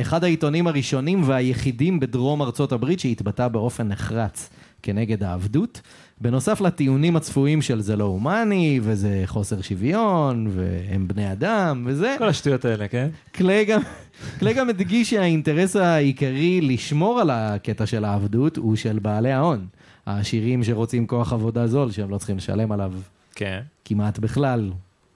אחד 0.00 0.24
העיתונים 0.24 0.66
הראשונים 0.66 1.28
והיחידים 1.28 2.00
בדרום 2.00 2.42
ארצות 2.42 2.72
הברית 2.72 3.00
שהתבטא 3.00 3.48
באופן 3.48 3.88
נחרץ 3.88 4.50
כנגד 4.82 5.22
העבדות. 5.22 5.80
בנוסף 6.22 6.60
לטיעונים 6.60 7.16
הצפויים 7.16 7.62
של 7.62 7.80
זה 7.80 7.96
לא 7.96 8.04
הומני, 8.04 8.80
וזה 8.82 9.22
חוסר 9.26 9.60
שוויון, 9.60 10.50
והם 10.50 11.08
בני 11.08 11.32
אדם, 11.32 11.82
וזה. 11.86 12.14
כל 12.18 12.28
השטויות 12.28 12.64
האלה, 12.64 12.88
כן? 12.88 13.08
קליי 13.32 13.64
גם, 13.64 13.80
קליי 14.38 14.54
גם 14.54 14.68
הדגיש 14.68 15.10
שהאינטרס 15.10 15.76
העיקרי 15.76 16.60
לשמור 16.60 17.20
על 17.20 17.30
הקטע 17.30 17.86
של 17.86 18.04
העבדות 18.04 18.56
הוא 18.56 18.76
של 18.76 18.98
בעלי 18.98 19.32
ההון. 19.32 19.66
העשירים 20.06 20.64
שרוצים 20.64 21.06
כוח 21.06 21.32
עבודה 21.32 21.66
זול, 21.66 21.90
שהם 21.90 22.10
לא 22.10 22.18
צריכים 22.18 22.36
לשלם 22.36 22.72
עליו 22.72 22.92
כן. 23.34 23.60
כמעט 23.84 24.18
בכלל, 24.18 24.70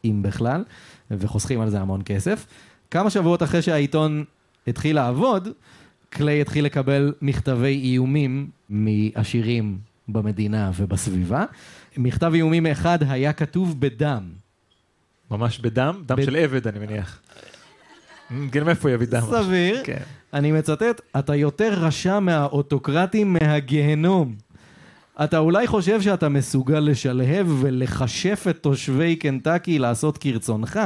אם 0.05 0.23
בכלל, 0.23 0.65
וחוסכים 1.11 1.61
על 1.61 1.71
זה 1.71 1.81
המון 1.81 2.01
כסף. 2.05 2.47
כמה 2.91 3.11
שבועות 3.11 3.43
אחרי 3.43 3.63
שהעיתון 3.63 4.25
התחיל 4.67 4.97
לעבוד, 4.97 5.49
קליי 6.11 6.41
התחיל 6.41 6.65
לקבל 6.65 7.13
מכתבי 7.23 7.81
איומים 7.85 8.49
מעשירים 8.69 9.79
במדינה 10.09 10.71
ובסביבה. 10.77 11.45
מכתב 11.97 12.33
איומים 12.35 12.67
אחד 12.67 12.99
היה 13.09 13.33
כתוב 13.33 13.81
בדם. 13.81 14.23
ממש 15.31 15.59
בדם? 15.59 16.03
דם 16.07 16.17
ב- 16.17 16.25
של 16.25 16.37
עבד, 16.37 16.67
אני 16.69 16.79
מניח. 16.79 17.21
כן, 18.53 18.65
מאיפה 18.65 18.91
יביא 18.91 19.07
דם? 19.07 19.21
סביר. 19.31 19.81
כן. 19.85 20.03
אני 20.35 20.53
מצטט, 20.53 21.01
אתה 21.19 21.35
יותר 21.35 21.73
רשע 21.85 22.19
מהאוטוקרטים 22.21 23.33
מהגיהנום. 23.43 24.35
אתה 25.25 25.39
אולי 25.39 25.67
חושב 25.67 26.01
שאתה 26.03 26.29
מסוגל 26.29 26.79
לשלהב 26.81 27.47
ולכשף 27.61 28.47
את 28.51 28.59
תושבי 28.61 29.17
קנטקי 29.17 29.79
לעשות 29.79 30.19
כרצונך, 30.19 30.81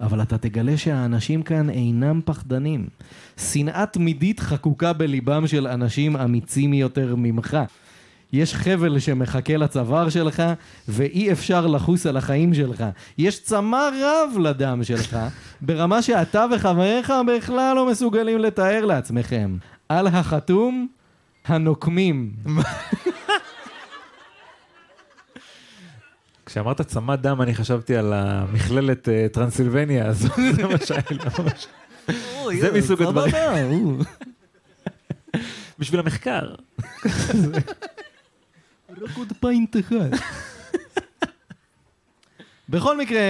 אבל 0.00 0.22
אתה 0.22 0.38
תגלה 0.38 0.76
שהאנשים 0.76 1.42
כאן 1.42 1.70
אינם 1.70 2.20
פחדנים. 2.24 2.86
שנאה 3.36 3.86
תמידית 3.86 4.40
חקוקה 4.40 4.92
בליבם 4.92 5.46
של 5.46 5.66
אנשים 5.66 6.16
אמיצים 6.16 6.74
יותר 6.74 7.14
ממך. 7.16 7.58
יש 8.32 8.54
חבל 8.54 8.98
שמחכה 8.98 9.56
לצוואר 9.56 10.08
שלך, 10.08 10.42
ואי 10.88 11.32
אפשר 11.32 11.66
לחוס 11.66 12.06
על 12.06 12.16
החיים 12.16 12.54
שלך. 12.54 12.84
יש 13.18 13.42
צמא 13.42 13.88
רב 14.00 14.38
לדם 14.38 14.84
שלך, 14.84 15.18
ברמה 15.66 16.02
שאתה 16.02 16.46
וחבריך 16.54 17.12
בכלל 17.26 17.76
לא 17.76 17.90
מסוגלים 17.90 18.38
לתאר 18.38 18.84
לעצמכם. 18.84 19.56
על 19.88 20.06
החתום, 20.06 20.86
הנוקמים. 21.46 22.32
כשאמרת 26.46 26.80
צמא 26.80 27.16
דם, 27.16 27.42
אני 27.42 27.54
חשבתי 27.54 27.96
על 27.96 28.12
המכללת 28.12 29.08
אה, 29.08 29.26
טרנסילבניה, 29.32 30.06
אז 30.06 30.18
זה 30.56 30.66
מה 30.66 30.78
שהיה 30.84 31.02
לי 31.10 31.18
ממש. 31.38 31.66
זה 32.60 32.72
מסוג 32.78 33.02
הדברים. 33.02 33.98
בשביל 35.78 36.00
המחקר. 36.00 36.54
רק 39.02 39.16
עוד 39.16 39.32
פיינט 39.40 39.76
אחד. 39.76 40.10
בכל 42.68 42.98
מקרה, 42.98 43.20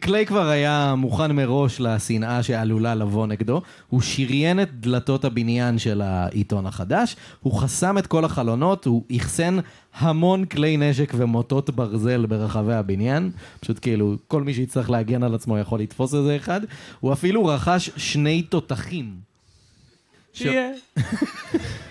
קליי 0.00 0.26
כבר 0.26 0.48
היה 0.48 0.94
מוכן 0.94 1.32
מראש 1.36 1.80
לשנאה 1.80 2.42
שעלולה 2.42 2.94
לבוא 2.94 3.26
נגדו. 3.26 3.62
הוא 3.88 4.00
שריין 4.00 4.62
את 4.62 4.80
דלתות 4.80 5.24
הבניין 5.24 5.78
של 5.78 6.00
העיתון 6.00 6.66
החדש, 6.66 7.16
הוא 7.40 7.60
חסם 7.60 7.98
את 7.98 8.06
כל 8.06 8.24
החלונות, 8.24 8.86
הוא 8.86 9.04
אחסן 9.16 9.56
המון 9.94 10.44
כלי 10.44 10.76
נשק 10.76 11.12
ומוטות 11.16 11.70
ברזל 11.70 12.26
ברחבי 12.26 12.74
הבניין. 12.74 13.30
פשוט 13.60 13.78
כאילו, 13.82 14.16
כל 14.28 14.42
מי 14.42 14.54
שיצטרך 14.54 14.90
להגן 14.90 15.22
על 15.22 15.34
עצמו 15.34 15.58
יכול 15.58 15.80
לתפוס 15.80 16.14
איזה 16.14 16.36
אחד. 16.36 16.60
הוא 17.00 17.12
אפילו 17.12 17.46
רכש 17.46 17.90
שני 17.96 18.42
תותחים. 18.42 19.14
שיהיה. 20.32 20.70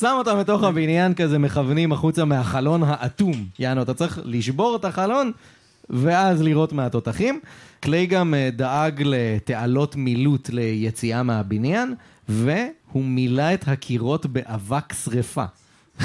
שם 0.00 0.14
אותם 0.18 0.38
בתוך 0.40 0.62
הבניין 0.62 1.14
כזה, 1.14 1.38
מכוונים 1.38 1.92
החוצה 1.92 2.24
מהחלון 2.24 2.82
האטום. 2.86 3.46
יענו, 3.58 3.82
אתה 3.82 3.94
צריך 3.94 4.18
לשבור 4.24 4.76
את 4.76 4.84
החלון, 4.84 5.32
ואז 5.90 6.42
לירות 6.42 6.72
מהתותחים. 6.72 7.40
קליי 7.80 8.06
גם 8.06 8.34
אה, 8.34 8.48
דאג 8.52 9.02
לתעלות 9.04 9.96
מילוט 9.96 10.50
ליציאה 10.50 11.22
מהבניין, 11.22 11.94
והוא 12.28 12.64
מילא 13.04 13.54
את 13.54 13.68
הקירות 13.68 14.26
באבק 14.26 14.92
שרפה. 15.04 15.44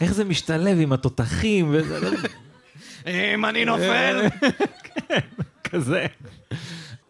איך 0.00 0.14
זה 0.14 0.24
משתלב 0.24 0.78
עם 0.80 0.92
התותחים 0.92 1.72
לא- 1.74 1.80
אם 3.34 3.44
אני 3.44 3.64
נופל! 3.64 4.26
כזה. 5.70 6.06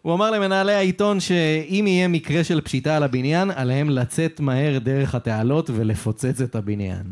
הוא 0.01 0.13
אמר 0.13 0.31
למנהלי 0.31 0.73
העיתון 0.73 1.19
שאם 1.19 1.85
יהיה 1.87 2.07
מקרה 2.07 2.43
של 2.43 2.61
פשיטה 2.61 2.95
על 2.95 3.03
הבניין, 3.03 3.51
עליהם 3.51 3.89
לצאת 3.89 4.39
מהר 4.39 4.79
דרך 4.79 5.15
התעלות 5.15 5.69
ולפוצץ 5.73 6.41
את 6.41 6.55
הבניין. 6.55 7.03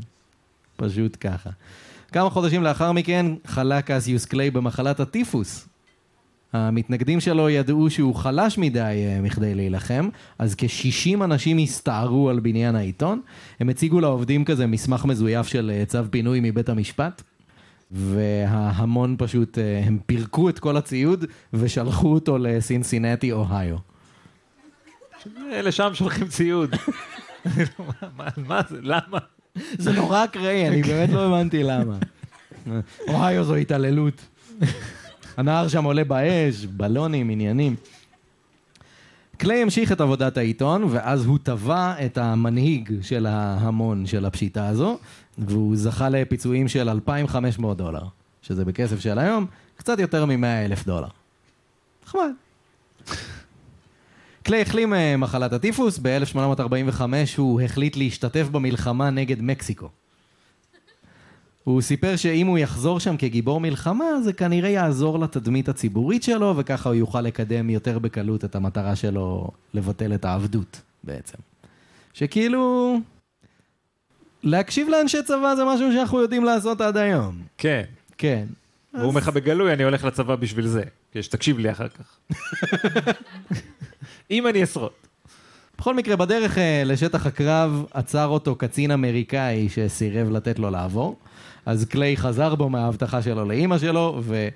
פשוט 0.76 1.17
ככה. 1.19 1.50
כמה 2.12 2.30
חודשים 2.30 2.63
לאחר 2.63 2.91
מכן 2.91 3.26
חלה 3.45 3.82
קסיוס 3.82 4.26
קליי 4.26 4.52
במחלת 4.52 5.00
הטיפוס. 5.00 5.67
המתנגדים 6.54 7.19
שלו 7.19 7.50
ידעו 7.50 7.89
שהוא 7.89 8.15
חלש 8.15 8.58
מדי 8.58 8.80
אה, 8.80 9.19
מכדי 9.21 9.56
להילחם, 9.56 10.10
אז 10.39 10.56
כ-60 10.58 11.23
אנשים 11.23 11.58
הסתערו 11.58 12.30
על 12.30 12.39
בניין 12.39 12.76
העיתון. 12.76 13.21
הם 13.60 13.69
הציגו 13.69 14.00
לעובדים 14.00 14.45
כזה 14.45 14.67
מסמך 14.67 15.06
מזויף 15.06 15.47
של 15.47 15.71
אה, 15.73 15.86
צו 15.86 16.00
פינוי 16.12 16.39
מבית 16.43 16.69
המשפט. 16.69 17.23
וההמון 17.91 19.15
פשוט, 19.17 19.58
אה, 19.58 19.82
הם 19.86 20.00
פירקו 20.06 20.50
את 20.50 20.60
כל 20.60 20.78
הציוד 20.78 21.26
ושלחו 21.54 22.13
אותו 22.13 22.38
לסינסינטי, 22.38 23.32
אוהיו. 23.32 23.76
לשם 25.52 25.89
שולחים 25.93 26.28
ציוד. 26.28 26.76
מה- 28.47 28.62
זה, 28.69 28.78
למה? 28.82 29.17
זה 29.78 29.91
נורא 29.91 30.23
אקראי, 30.23 30.67
אני 30.67 30.82
באמת 30.88 31.10
לא 31.10 31.26
הבנתי 31.28 31.63
למה. 31.63 31.97
אוהיו 33.08 33.43
זו 33.43 33.56
התעללות. 33.56 34.26
הנהר 35.38 35.67
שם 35.67 35.84
עולה 35.84 36.04
באש, 36.04 36.65
בלונים, 36.65 37.30
עניינים. 37.30 37.76
קליי 39.38 39.62
המשיך 39.62 39.91
את 39.91 40.02
עבודת 40.02 40.38
העיתון, 40.38 40.84
ואז 40.89 41.26
הוא 41.26 41.38
תבע 41.43 41.93
את 42.06 42.17
המנהיג 42.17 42.91
של 43.02 43.26
ההמון 43.26 44.06
של 44.06 44.26
הפשיטה 44.26 44.67
הזו, 44.67 45.00
והוא 45.38 45.76
זכה 45.76 46.10
לפיצויים 46.10 46.67
של 46.67 46.89
2,500 46.89 47.78
דולר, 47.78 48.04
שזה 48.41 48.65
בכסף 48.65 49.00
של 49.00 49.19
היום, 49.19 49.45
קצת 49.76 50.00
יותר 50.00 50.26
מ-100 50.26 50.65
אלף 50.65 50.86
דולר. 50.86 51.08
נחמד. 52.06 52.32
קליי 54.43 54.62
החלים 54.62 54.93
אה, 54.93 55.17
מחלת 55.17 55.54
הטיפוס, 55.54 56.00
ב-1845 56.02 57.02
הוא 57.38 57.62
החליט 57.62 57.97
להשתתף 57.97 58.47
במלחמה 58.52 59.10
נגד 59.10 59.41
מקסיקו. 59.41 59.89
הוא 61.63 61.82
סיפר 61.82 62.15
שאם 62.15 62.47
הוא 62.47 62.58
יחזור 62.58 63.00
שם 63.00 63.17
כגיבור 63.17 63.60
מלחמה, 63.60 64.06
זה 64.23 64.34
כנראה 64.34 64.69
יעזור 64.69 65.19
לתדמית 65.19 65.69
הציבורית 65.69 66.23
שלו, 66.23 66.54
וככה 66.58 66.89
הוא 66.89 66.95
יוכל 66.95 67.21
לקדם 67.21 67.69
יותר 67.69 68.00
בקלות 68.00 68.45
את 68.45 68.56
המטרה 68.56 68.95
שלו 68.95 69.47
לבטל 69.73 70.13
את 70.13 70.26
העבדות 70.26 70.82
בעצם. 71.04 71.38
שכאילו, 72.13 72.95
להקשיב 74.43 74.89
לאנשי 74.89 75.23
צבא 75.23 75.56
זה 75.56 75.65
משהו 75.65 75.91
שאנחנו 75.93 76.19
יודעים 76.21 76.43
לעשות 76.43 76.82
עד 76.82 76.97
היום. 76.97 77.41
כן. 77.58 77.84
כן. 78.17 78.45
והוא 78.93 79.08
אומר 79.08 79.21
לך 79.21 79.30
בגלוי, 79.30 79.73
אני 79.73 79.84
הולך 79.84 80.04
לצבא 80.04 80.36
בשביל 80.36 80.67
זה. 80.67 80.84
כדי 81.12 81.23
שתקשיב 81.23 81.60
לי 81.60 81.71
אחר 81.71 81.88
כך. 81.88 82.38
אם 84.32 84.47
אני 84.47 84.63
אשרוד. 84.63 84.91
בכל 85.78 85.95
מקרה, 85.95 86.15
בדרך 86.15 86.58
אה, 86.58 86.84
לשטח 86.86 87.26
הקרב 87.26 87.86
עצר 87.93 88.28
אותו 88.28 88.56
קצין 88.56 88.91
אמריקאי 88.91 89.69
שסירב 89.69 90.30
לתת 90.30 90.60
לו 90.60 90.69
לעבור. 90.69 91.15
אז 91.65 91.86
קליי 91.86 92.17
חזר 92.17 92.56
בו 92.56 92.69
מההבטחה 92.69 93.21
שלו 93.21 93.45
לאימא 93.45 93.78
שלו, 93.78 94.19
ו... 94.23 94.47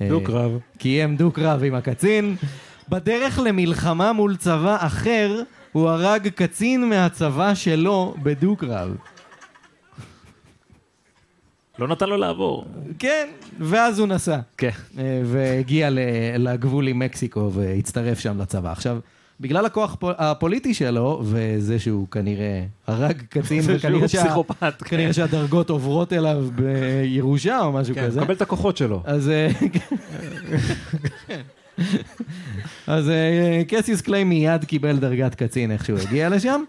אה, 0.00 0.08
דו-קרב. 0.08 0.58
קיים 0.78 1.16
דו-קרב 1.16 1.64
עם 1.64 1.74
הקצין. 1.74 2.36
בדרך 2.88 3.38
למלחמה 3.38 4.12
מול 4.12 4.36
צבא 4.36 4.76
אחר, 4.80 5.42
הוא 5.74 5.88
הרג 5.88 6.28
קצין 6.28 6.88
מהצבא 6.88 7.54
שלו 7.54 8.14
בדו-קרב. 8.22 8.94
לא 11.78 11.88
נתן 11.88 12.08
לו 12.08 12.16
לעבור. 12.16 12.64
כן, 12.98 13.28
ואז 13.60 13.98
הוא 13.98 14.08
נסע. 14.08 14.38
כן. 14.58 14.70
אה, 14.98 15.22
והגיע 15.24 15.88
לגבול 16.38 16.88
עם 16.88 16.98
מקסיקו 16.98 17.50
והצטרף 17.52 18.18
שם 18.18 18.40
לצבא. 18.40 18.72
עכשיו, 18.72 18.98
בגלל 19.40 19.66
הכוח 19.66 19.94
פו- 20.00 20.10
הפוליטי 20.18 20.74
שלו, 20.74 21.22
וזה 21.24 21.78
שהוא 21.78 22.08
כנראה 22.08 22.64
הרג 22.86 23.22
קצין, 23.28 23.60
וכנראה 23.66 24.08
שה- 24.08 24.24
פסיכופת, 24.24 24.82
כן. 24.82 24.88
כנראה 24.96 25.12
שהדרגות 25.12 25.70
עוברות 25.70 26.12
אליו 26.12 26.44
בירושה 26.54 27.60
או 27.60 27.72
משהו 27.72 27.94
כן, 27.94 28.06
כזה. 28.06 28.20
מקבל 28.20 28.34
את 28.34 28.42
הכוחות 28.42 28.76
שלו. 28.76 29.02
אז... 29.04 29.30
אז 32.86 33.08
אה, 33.10 33.62
קסיוס 33.68 34.00
קליי 34.00 34.24
מיד 34.24 34.64
קיבל 34.64 34.96
דרגת 34.96 35.34
קצין 35.34 35.70
איך 35.70 35.84
שהוא 35.84 35.98
הגיע 35.98 36.28
לשם. 36.28 36.62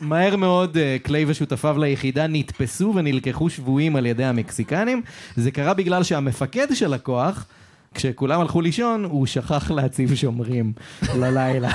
מהר 0.00 0.36
מאוד 0.36 0.76
אה, 0.76 0.96
קליי 1.02 1.24
ושותפיו 1.28 1.78
ליחידה 1.78 2.26
נתפסו 2.26 2.92
ונלקחו 2.96 3.50
שבויים 3.50 3.96
על 3.96 4.06
ידי 4.06 4.24
המקסיקנים. 4.24 5.02
זה 5.36 5.50
קרה 5.50 5.74
בגלל 5.74 6.02
שהמפקד 6.02 6.66
של 6.74 6.94
הכוח, 6.94 7.46
כשכולם 7.94 8.40
הלכו 8.40 8.60
לישון, 8.60 9.04
הוא 9.04 9.26
שכח 9.26 9.70
להציב 9.70 10.14
שומרים 10.14 10.72
ללילה. 11.20 11.70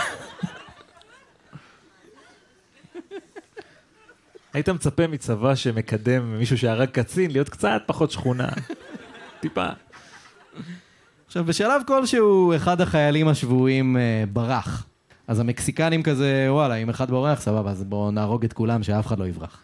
היית 4.53 4.69
מצפה 4.69 5.07
מצבא 5.07 5.55
שמקדם 5.55 6.37
מישהו 6.39 6.57
שהרג 6.57 6.89
קצין 6.89 7.31
להיות 7.31 7.49
קצת 7.49 7.81
פחות 7.85 8.11
שכונה. 8.11 8.47
טיפה. 9.39 9.67
עכשיו, 11.29 11.45
בשלב 11.45 11.81
כלשהו, 11.87 12.55
אחד 12.55 12.81
החיילים 12.81 13.27
השבויים 13.27 13.97
אה, 13.97 14.23
ברח. 14.33 14.85
אז 15.27 15.39
המקסיקנים 15.39 16.03
כזה, 16.03 16.47
וואלה, 16.49 16.75
אם 16.75 16.89
אחד 16.89 17.09
בורח, 17.09 17.41
סבבה, 17.41 17.71
אז 17.71 17.83
בואו 17.83 18.11
נהרוג 18.11 18.43
את 18.43 18.53
כולם, 18.53 18.83
שאף 18.83 19.07
אחד 19.07 19.19
לא 19.19 19.27
יברח. 19.27 19.61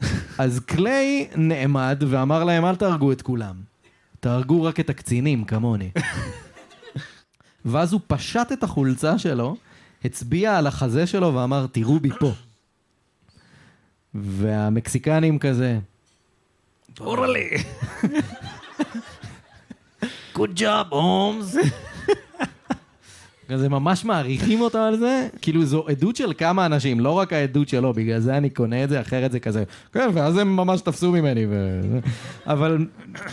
אז 0.38 0.60
קליי 0.60 1.28
נעמד 1.36 2.02
ואמר 2.08 2.44
להם, 2.44 2.64
אל 2.64 2.76
תהרגו 2.76 3.12
את 3.12 3.22
כולם. 3.22 3.54
תהרגו 4.20 4.62
רק 4.62 4.80
את 4.80 4.90
הקצינים, 4.90 5.44
כמוני. 5.44 5.90
ואז 7.64 7.92
הוא 7.92 8.00
פשט 8.06 8.52
את 8.52 8.62
החולצה 8.62 9.18
שלו, 9.18 9.56
הצביע 10.04 10.58
על 10.58 10.66
החזה 10.66 11.06
שלו 11.06 11.34
ואמר, 11.34 11.66
תראו 11.72 12.00
בי 12.00 12.10
פה. 12.10 12.32
והמקסיקנים 14.14 15.38
כזה, 15.38 15.78
אורלי. 17.00 17.50
Good 20.40 20.60
job, 20.60 20.86
הומס. 20.88 21.56
כזה 23.48 23.68
ממש 23.68 24.04
מעריכים 24.04 24.60
אותו 24.60 24.78
על 24.78 24.96
זה, 24.96 25.28
כאילו 25.42 25.64
זו 25.64 25.84
עדות 25.88 26.16
של 26.16 26.32
כמה 26.38 26.66
אנשים, 26.66 27.00
לא 27.00 27.10
רק 27.10 27.32
העדות 27.32 27.68
שלו, 27.68 27.92
בגלל 27.92 28.20
זה 28.20 28.36
אני 28.36 28.50
קונה 28.50 28.84
את 28.84 28.88
זה, 28.88 29.00
אחרת 29.00 29.32
זה 29.32 29.40
כזה, 29.40 29.64
כן, 29.92 30.10
ואז 30.14 30.36
הם 30.36 30.56
ממש 30.56 30.80
תפסו 30.80 31.12
ממני, 31.12 31.46
ו... 31.48 31.80
אבל 32.46 32.86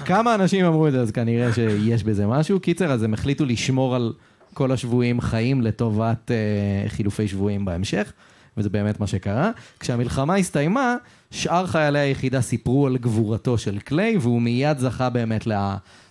כמה 0.06 0.36
אנשים 0.36 0.66
אמרו 0.66 0.88
את 0.88 0.92
זה, 0.92 1.02
אז 1.02 1.12
כנראה 1.12 1.54
שיש 1.54 2.04
בזה 2.04 2.28
משהו. 2.28 2.60
קיצר, 2.60 2.92
אז 2.92 3.04
הם 3.04 3.14
החליטו 3.14 3.46
לשמור 3.46 3.96
על 3.96 4.14
כל 4.54 4.72
השבויים 4.72 5.22
חיים 5.22 5.62
לטובת 5.62 6.32
אה, 6.32 6.90
חילופי 6.90 7.28
שבויים 7.28 7.66
בהמשך, 7.66 8.14
וזה 8.58 8.70
באמת 8.70 9.00
מה 9.00 9.08
שקרה. 9.08 9.52
כשהמלחמה 9.80 10.36
הסתיימה, 10.36 10.96
שאר 11.32 11.68
חיילי 11.68 12.00
היחידה 12.00 12.42
סיפרו 12.42 12.88
על 12.88 12.98
גבורתו 12.98 13.58
של 13.58 13.80
קליי, 13.80 14.18
והוא 14.18 14.42
מיד 14.42 14.78
זכה 14.78 15.10
באמת 15.10 15.48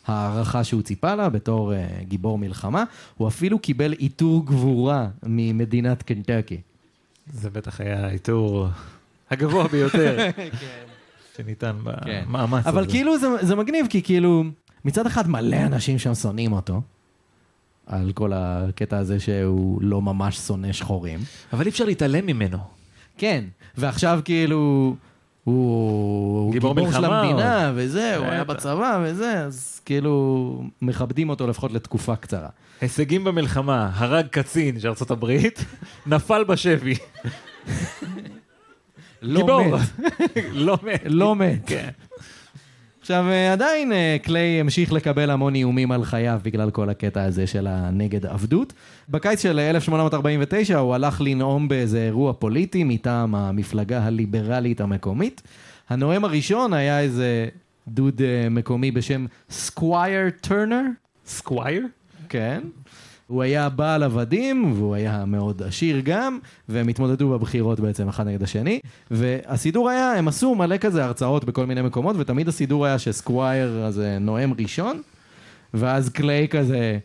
להערכה 0.08 0.64
שהוא 0.64 0.82
ציפה 0.82 1.14
לה 1.14 1.28
בתור 1.28 1.72
uh, 1.72 2.04
גיבור 2.04 2.38
מלחמה. 2.38 2.84
הוא 3.16 3.28
אפילו 3.28 3.58
קיבל 3.58 3.92
עיטור 3.92 4.46
גבורה 4.46 5.08
ממדינת 5.22 6.02
קנטקי. 6.02 6.60
זה 7.32 7.50
בטח 7.50 7.80
היה 7.80 8.06
העיטור 8.06 8.68
הגבוה 9.30 9.68
ביותר 9.68 10.18
שניתן 11.36 11.76
כן. 12.04 12.24
במאמץ 12.26 12.66
הזה. 12.66 12.68
אבל 12.68 12.90
כאילו 12.90 13.18
זה, 13.18 13.26
זה 13.40 13.56
מגניב, 13.56 13.86
כי 13.90 14.02
כאילו, 14.02 14.44
מצד 14.84 15.06
אחד 15.06 15.30
מלא 15.30 15.56
אנשים 15.56 15.98
שם 15.98 16.14
שונאים 16.14 16.52
אותו, 16.52 16.80
על 17.86 18.12
כל 18.12 18.32
הקטע 18.34 18.98
הזה 18.98 19.20
שהוא 19.20 19.82
לא 19.82 20.02
ממש 20.02 20.36
שונא 20.36 20.72
שחורים. 20.72 21.20
אבל 21.52 21.64
אי 21.64 21.70
אפשר 21.70 21.84
להתעלם 21.84 22.26
ממנו. 22.26 22.58
כן, 23.18 23.44
ועכשיו 23.76 24.20
כאילו, 24.24 24.94
הוא 25.46 26.52
גיבור 26.52 26.74
גיבור 26.74 26.92
של 26.92 27.04
המדינה, 27.04 27.72
וזה, 27.74 28.16
הוא 28.16 28.26
היה. 28.26 28.44
בצבא 28.44 29.00
וזה, 29.04 29.40
אז 29.40 29.80
כאילו, 29.84 30.62
מכבדים 30.82 31.28
אותו 31.28 31.46
לפחות 31.46 31.72
לתקופה 31.72 32.16
קצרה. 32.16 32.48
הישגים 32.80 33.24
במלחמה, 33.24 33.90
הרג 33.94 34.26
קצין 34.26 34.80
של 34.80 34.88
הברית, 35.10 35.64
נפל 36.06 36.44
בשבי. 36.44 36.94
לא 39.22 39.40
גיבור. 39.40 39.76
מת, 39.76 39.80
לא 40.66 40.78
מת. 40.82 41.02
לא 41.04 41.36
מת. 41.36 41.72
עכשיו, 43.06 43.24
אה, 43.28 43.52
עדיין 43.52 43.92
אה, 43.92 44.16
קליי 44.22 44.60
המשיך 44.60 44.92
לקבל 44.92 45.30
המון 45.30 45.54
איומים 45.54 45.92
על 45.92 46.04
חייו 46.04 46.40
בגלל 46.44 46.70
כל 46.70 46.90
הקטע 46.90 47.22
הזה 47.22 47.46
של 47.46 47.66
הנגד 47.66 48.26
עבדות. 48.26 48.72
בקיץ 49.08 49.42
של 49.42 49.58
1849 49.58 50.78
הוא 50.78 50.94
הלך 50.94 51.20
לנאום 51.20 51.68
באיזה 51.68 52.02
אירוע 52.02 52.32
פוליטי 52.32 52.84
מטעם 52.84 53.34
המפלגה 53.34 54.02
הליברלית 54.02 54.80
המקומית. 54.80 55.42
הנואם 55.88 56.24
הראשון 56.24 56.72
היה 56.72 57.00
איזה 57.00 57.48
דוד 57.88 58.22
אה, 58.22 58.48
מקומי 58.50 58.90
בשם 58.90 59.26
סקווייר 59.50 60.30
טרנר. 60.40 60.82
סקווייר? 61.26 61.86
כן. 62.28 62.60
הוא 63.26 63.42
היה 63.42 63.68
בעל 63.68 64.02
עבדים, 64.02 64.72
והוא 64.72 64.94
היה 64.94 65.24
מאוד 65.24 65.62
עשיר 65.62 66.00
גם, 66.04 66.38
והם 66.68 66.88
התמודדו 66.88 67.28
בבחירות 67.28 67.80
בעצם 67.80 68.08
אחד 68.08 68.26
נגד 68.26 68.42
השני. 68.42 68.80
והסידור 69.10 69.90
היה, 69.90 70.12
הם 70.12 70.28
עשו 70.28 70.54
מלא 70.54 70.76
כזה 70.76 71.04
הרצאות 71.04 71.44
בכל 71.44 71.66
מיני 71.66 71.82
מקומות, 71.82 72.16
ותמיד 72.18 72.48
הסידור 72.48 72.86
היה 72.86 72.98
שסקווייר 72.98 73.84
הזה 73.84 74.18
נואם 74.20 74.52
ראשון, 74.58 75.02
ואז 75.74 76.08
קליי 76.08 76.48
כזה 76.48 76.98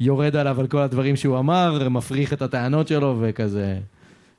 יורד 0.00 0.36
עליו 0.36 0.60
על 0.60 0.66
כל 0.66 0.78
הדברים 0.78 1.16
שהוא 1.16 1.38
אמר, 1.38 1.88
מפריך 1.88 2.32
את 2.32 2.42
הטענות 2.42 2.88
שלו, 2.88 3.16
וכזה... 3.20 3.78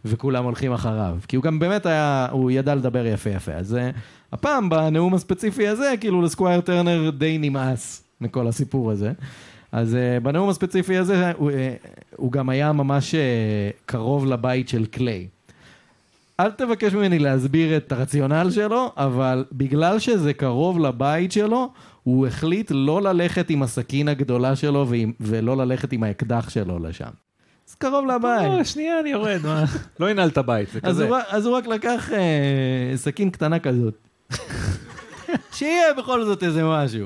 וכולם 0.06 0.43
הולכים 0.43 0.73
אחריו. 0.73 1.17
כי 1.28 1.36
הוא 1.36 1.43
גם 1.43 1.60
באמת 1.60 1.86
היה, 1.86 2.28
הוא 2.32 2.52
ידע 2.52 2.76
לדבר 2.76 3.06
יפה 3.06 3.30
יפה. 3.30 3.52
אז 3.52 3.73
uh, 3.73 3.97
הפעם, 4.32 4.69
בנאום 4.69 5.13
הספציפי 5.13 5.67
הזה, 5.67 5.93
כאילו 6.00 6.21
לסקווייר 6.21 6.62
טרנר 6.62 7.10
די 7.10 7.38
נמאס 7.38 8.04
מכל 8.21 8.47
הסיפור 8.47 8.91
הזה. 8.91 9.12
אז 9.71 9.93
uh, 9.93 10.23
בנאום 10.23 10.49
הספציפי 10.49 10.97
הזה, 10.97 11.32
הוא, 11.32 11.51
uh, 11.51 11.53
הוא 12.15 12.32
גם 12.32 12.49
היה 12.49 12.71
ממש 12.71 13.15
קרוב 13.86 14.25
לבית 14.25 14.69
של 14.69 14.86
קליי. 14.86 15.27
אל 16.39 16.51
תבקש 16.51 16.93
ממני 16.93 17.19
להסביר 17.19 17.77
את 17.77 17.91
הרציונל 17.91 18.51
שלו, 18.51 18.91
אבל 18.97 19.45
בגלל 19.51 19.99
שזה 19.99 20.34
קרוב 20.34 20.80
לבית 20.80 21.32
שלו, 21.32 21.71
הוא 22.03 22.27
החליט 22.27 22.71
לא 22.75 23.01
ללכת 23.01 23.49
עם 23.49 23.63
הסכין 23.63 24.08
הגדולה 24.08 24.56
שלו 24.56 24.88
ועם, 24.89 25.12
ולא 25.19 25.58
ללכת 25.58 25.93
עם 25.93 26.03
האקדח 26.03 26.49
שלו 26.49 26.80
לשם. 26.80 27.10
זה 27.67 27.75
קרוב 27.77 28.06
לבית. 28.06 28.49
לא, 28.58 28.63
שנייה, 28.63 28.99
אני 28.99 29.10
יורד, 29.10 29.39
מה? 29.43 29.63
לא 29.99 30.10
ינעל 30.10 30.30
את 30.30 30.38
הבית, 30.38 30.69
זה 30.69 30.80
אז 30.84 30.95
כזה. 30.95 31.08
הוא, 31.08 31.17
אז 31.30 31.45
הוא 31.45 31.58
רק 31.58 31.67
לקח 31.67 32.12
אה, 32.12 32.97
סכין 32.97 33.30
קטנה 33.30 33.60
כזאת. 33.60 34.08
שיהיה 35.56 35.93
בכל 35.97 36.25
זאת 36.25 36.43
איזה 36.43 36.63
משהו. 36.63 37.06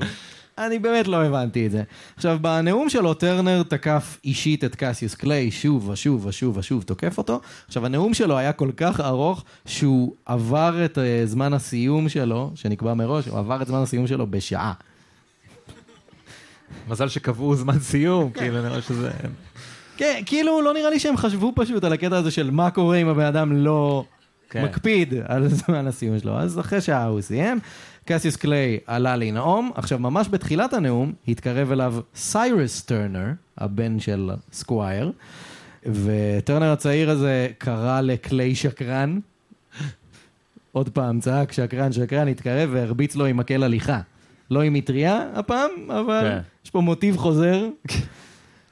אני 0.58 0.78
באמת 0.78 1.08
לא 1.08 1.24
הבנתי 1.24 1.66
את 1.66 1.70
זה. 1.70 1.82
עכשיו, 2.16 2.38
בנאום 2.40 2.88
שלו 2.88 3.14
טרנר 3.14 3.62
תקף 3.62 4.18
אישית 4.24 4.64
את 4.64 4.74
קסיוס 4.74 5.14
קליי, 5.14 5.50
שוב 5.50 5.88
ושוב 5.88 6.26
ושוב 6.26 6.56
ושוב 6.56 6.82
תוקף 6.82 7.18
אותו. 7.18 7.40
עכשיו, 7.66 7.86
הנאום 7.86 8.14
שלו 8.14 8.38
היה 8.38 8.52
כל 8.52 8.70
כך 8.76 9.00
ארוך, 9.00 9.44
שהוא 9.66 10.14
עבר 10.26 10.84
את 10.84 10.98
אה, 10.98 11.22
זמן 11.24 11.52
הסיום 11.52 12.08
שלו, 12.08 12.50
שנקבע 12.54 12.94
מראש, 12.94 13.28
הוא 13.28 13.38
עבר 13.38 13.62
את 13.62 13.66
זמן 13.66 13.78
הסיום 13.78 14.06
שלו 14.06 14.26
בשעה. 14.26 14.72
מזל 16.88 17.08
שקבעו 17.08 17.56
זמן 17.56 17.78
סיום, 17.78 18.30
כאילו, 18.30 18.62
נראה 18.62 18.82
שזה... 18.82 19.10
כן, 19.96 20.22
כאילו, 20.26 20.62
לא 20.62 20.74
נראה 20.74 20.90
לי 20.90 20.98
שהם 20.98 21.16
חשבו 21.16 21.52
פשוט 21.56 21.84
על 21.84 21.92
הקטע 21.92 22.16
הזה 22.16 22.30
של 22.30 22.50
מה 22.50 22.70
קורה 22.70 22.96
אם 22.96 23.08
הבן 23.08 23.24
אדם 23.24 23.52
לא 23.52 24.04
כן. 24.52 24.64
מקפיד 24.64 25.14
על 25.24 25.48
זמן 25.48 25.86
הסיום 25.86 26.18
שלו. 26.18 26.38
אז 26.38 26.60
אחרי 26.60 26.80
שעה 26.80 27.04
הוא 27.04 27.20
סיים, 27.20 27.58
קסיוס 28.04 28.36
קליי 28.36 28.78
עלה 28.86 29.16
לנאום. 29.16 29.70
עכשיו, 29.74 29.98
ממש 29.98 30.28
בתחילת 30.30 30.72
הנאום, 30.72 31.12
התקרב 31.28 31.72
אליו 31.72 31.94
סיירס 32.14 32.82
טרנר, 32.82 33.26
הבן 33.58 34.00
של 34.00 34.30
סקווייר, 34.52 35.12
וטרנר 35.86 36.72
הצעיר 36.72 37.10
הזה 37.10 37.48
קרא 37.58 38.00
לקליי 38.00 38.54
שקרן. 38.54 39.18
עוד 40.72 40.88
פעם, 40.88 41.20
צעק 41.20 41.52
שקרן, 41.52 41.92
שקרן, 41.92 42.28
התקרב 42.28 42.70
והרביץ 42.72 43.16
לו 43.16 43.26
עם 43.26 43.36
מקל 43.36 43.62
הליכה. 43.62 44.00
לא 44.50 44.62
עם 44.62 44.72
מטריה 44.72 45.30
הפעם, 45.34 45.70
אבל 45.88 46.20
כן. 46.22 46.38
יש 46.64 46.70
פה 46.70 46.80
מוטיב 46.80 47.16
חוזר. 47.16 47.68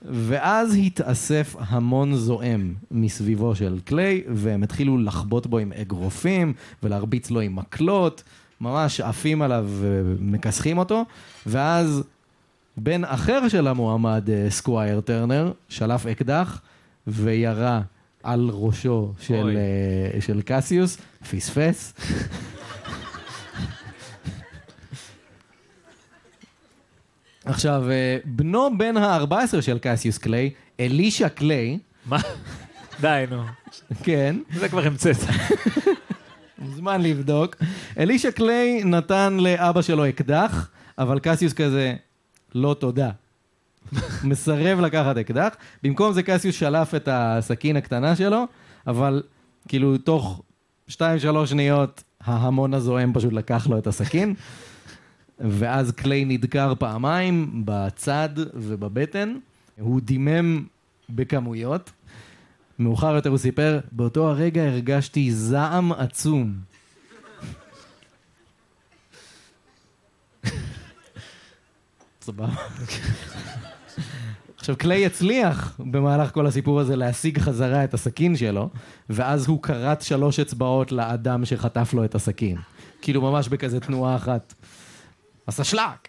ואז 0.03 0.75
התאסף 0.75 1.57
המון 1.59 2.15
זועם 2.15 2.75
מסביבו 2.91 3.55
של 3.55 3.79
קליי, 3.85 4.23
והם 4.29 4.63
התחילו 4.63 4.99
לחבוט 4.99 5.47
בו 5.47 5.59
עם 5.59 5.73
אגרופים 5.73 6.53
ולהרביץ 6.83 7.31
לו 7.31 7.41
עם 7.41 7.57
מקלות, 7.57 8.23
ממש 8.61 9.01
עפים 9.01 9.43
עליו 9.43 9.67
ומכסחים 9.71 10.79
אותו, 10.79 11.05
ואז 11.47 12.03
בן 12.77 13.05
אחר 13.05 13.49
של 13.49 13.67
המועמד, 13.67 14.31
אה, 14.31 14.51
סקווייר 14.51 15.01
טרנר, 15.01 15.53
שלף 15.69 16.07
אקדח 16.07 16.61
וירה 17.07 17.81
על 18.23 18.51
ראשו 18.53 19.13
של. 19.21 19.57
אה, 20.15 20.21
של 20.21 20.43
קסיוס, 20.45 20.99
פספס. 21.31 21.95
עכשיו, 27.51 27.91
אה, 27.91 28.19
בנו 28.25 28.79
בן 28.79 28.97
ה-14 28.97 29.61
של 29.61 29.79
קסיוס 29.79 30.19
קליי, 30.19 30.51
אלישע 30.81 31.29
קליי, 31.29 31.79
מה? 32.07 32.19
די, 33.01 33.25
נו. 33.31 33.43
כן, 34.03 34.37
זה 34.55 34.69
כבר 34.69 34.85
המצאת. 34.85 35.17
מוזמן 36.59 37.03
לבדוק. 37.03 37.57
אלישע 37.99 38.31
קליי 38.31 38.85
נתן 38.85 39.37
לאבא 39.41 39.83
שלו 39.83 40.09
אקדח, 40.09 40.71
אבל 40.99 41.19
קסיוס 41.19 41.53
כזה, 41.53 41.95
לא 42.55 42.77
תודה. 42.79 43.11
מסרב 44.25 44.81
לקחת 44.81 45.17
אקדח. 45.17 45.55
במקום 45.83 46.13
זה 46.13 46.23
קסיוס 46.23 46.57
שלף 46.57 46.95
את 46.95 47.09
הסכין 47.13 47.77
הקטנה 47.77 48.17
שלו, 48.17 48.45
אבל 48.87 49.23
כאילו 49.69 49.99
תוך 49.99 50.43
2-3 50.91 50.93
שניות 51.47 52.03
ההמון 52.21 52.75
הזועם 52.75 53.13
פשוט 53.15 53.33
לקח 53.33 53.67
לו 53.67 53.79
את 53.79 53.87
הסכין. 53.87 54.35
ואז 55.41 55.91
קליי 55.91 56.25
נדקר 56.25 56.75
פעמיים 56.79 57.63
בצד 57.65 58.29
ובבטן. 58.55 59.37
הוא 59.81 60.01
דימם 60.01 60.65
בכמויות. 61.11 61.91
מאוחר 62.79 63.15
יותר 63.15 63.31
הוא 63.31 63.39
סיפר, 63.39 63.81
באותו 63.93 64.29
הרגע 64.29 64.63
הרגשתי 64.63 65.33
זעם 65.33 65.93
עצום. 65.93 66.55
סבבה. 72.23 72.49
עכשיו, 74.57 74.77
קליי 74.77 75.07
הצליח 75.07 75.77
במהלך 75.79 76.35
כל 76.35 76.47
הסיפור 76.47 76.81
הזה 76.81 76.97
להשיג 76.97 77.39
חזרה 77.39 77.85
את 77.85 77.95
הסכין 77.95 78.37
שלו, 78.37 78.71
ואז 79.11 79.47
הוא 79.47 79.63
כרת 79.63 80.03
שלוש 80.03 80.41
אצבעות 80.41 80.93
לאדם 80.93 81.45
שחטף 81.45 81.95
לו 81.95 82.05
את 82.05 82.15
הסכין. 82.15 82.57
כאילו 83.03 83.23
ממש 83.23 83.49
בכזה 83.49 83.81
תנועה 83.81 84.17
אחת. 84.17 84.55
עשה 85.51 85.65
שלק! 85.65 86.09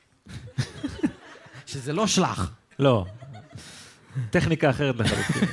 שזה 1.65 1.93
לא 1.93 2.07
שלח. 2.07 2.51
לא. 2.79 3.05
טכניקה 4.29 4.69
אחרת 4.69 4.95
לחלוטין. 4.99 5.49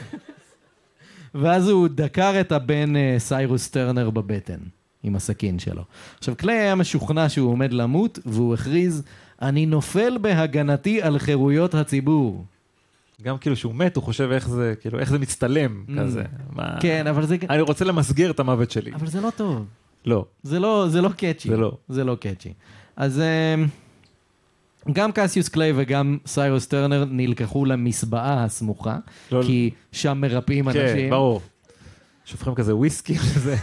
ואז 1.34 1.68
הוא 1.68 1.88
דקר 1.88 2.40
את 2.40 2.52
הבן 2.52 2.96
אה, 2.96 3.14
סיירוס 3.18 3.68
טרנר 3.70 4.10
בבטן, 4.10 4.58
עם 5.02 5.16
הסכין 5.16 5.58
שלו. 5.58 5.82
עכשיו, 6.18 6.34
קליי 6.36 6.56
היה 6.58 6.74
משוכנע 6.74 7.28
שהוא 7.28 7.50
עומד 7.50 7.72
למות, 7.72 8.18
והוא 8.26 8.54
הכריז, 8.54 9.02
אני 9.42 9.66
נופל 9.66 10.18
בהגנתי 10.20 11.02
על 11.02 11.18
חירויות 11.18 11.74
הציבור. 11.74 12.44
גם 13.22 13.38
כאילו 13.38 13.56
שהוא 13.56 13.74
מת, 13.74 13.96
הוא 13.96 14.04
חושב 14.04 14.28
איך 14.32 14.48
זה, 14.48 14.74
כאילו, 14.80 14.98
איך 14.98 15.10
זה 15.10 15.18
מצטלם, 15.18 15.84
Mm. 15.88 15.92
כזה. 16.00 16.22
מה- 16.50 16.76
כן, 16.80 17.06
אבל 17.06 17.26
זה, 17.26 17.36
אני 17.50 17.60
רוצה 17.60 17.84
למסגר 17.84 18.30
את 18.30 18.40
המוות 18.40 18.70
שלי. 18.70 18.94
אבל 18.94 19.06
זה 19.06 19.20
לא 19.20 19.30
טוב. 19.36 19.66
לא. 20.06 20.24
זה 20.42 20.58
לא, 20.58 20.86
זה 20.88 21.00
לא 21.02 21.08
קאצ'י. 21.08 21.48
זה 21.48 21.56
לא. 21.56 21.72
זה 21.88 22.04
לא 22.04 22.14
קאצ'י. 22.20 22.52
אז 22.98 23.20
אה, 23.20 23.54
גם 24.92 25.12
קסיוס 25.12 25.48
קליי 25.48 25.72
וגם 25.76 26.18
סיירוס 26.26 26.66
טרנר 26.66 27.04
נלקחו 27.10 27.64
למסבעה 27.64 28.44
הסמוכה, 28.44 28.98
לא- 29.32 29.42
כי 29.42 29.70
שם 29.92 30.18
מרפאים 30.20 30.72
כן, 30.72 30.80
אנשים. 30.80 31.10
ברור. 31.10 31.40
שופכים 32.24 32.54
כזה 32.54 32.76
וויסקי 32.76 33.16
וזה. 33.18 33.56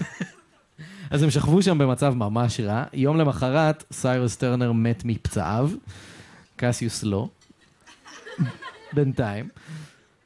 אז 1.11 1.23
הם 1.23 1.29
שכבו 1.29 1.61
שם 1.61 1.77
במצב 1.77 2.13
ממש 2.13 2.59
רע. 2.59 2.83
יום 2.93 3.17
למחרת, 3.17 3.83
סיירוס 3.91 4.35
טרנר 4.37 4.71
מת 4.71 5.05
מפצעיו, 5.05 5.69
קסיוס 6.55 7.03
לא. 7.03 7.27
בינתיים. 8.93 9.49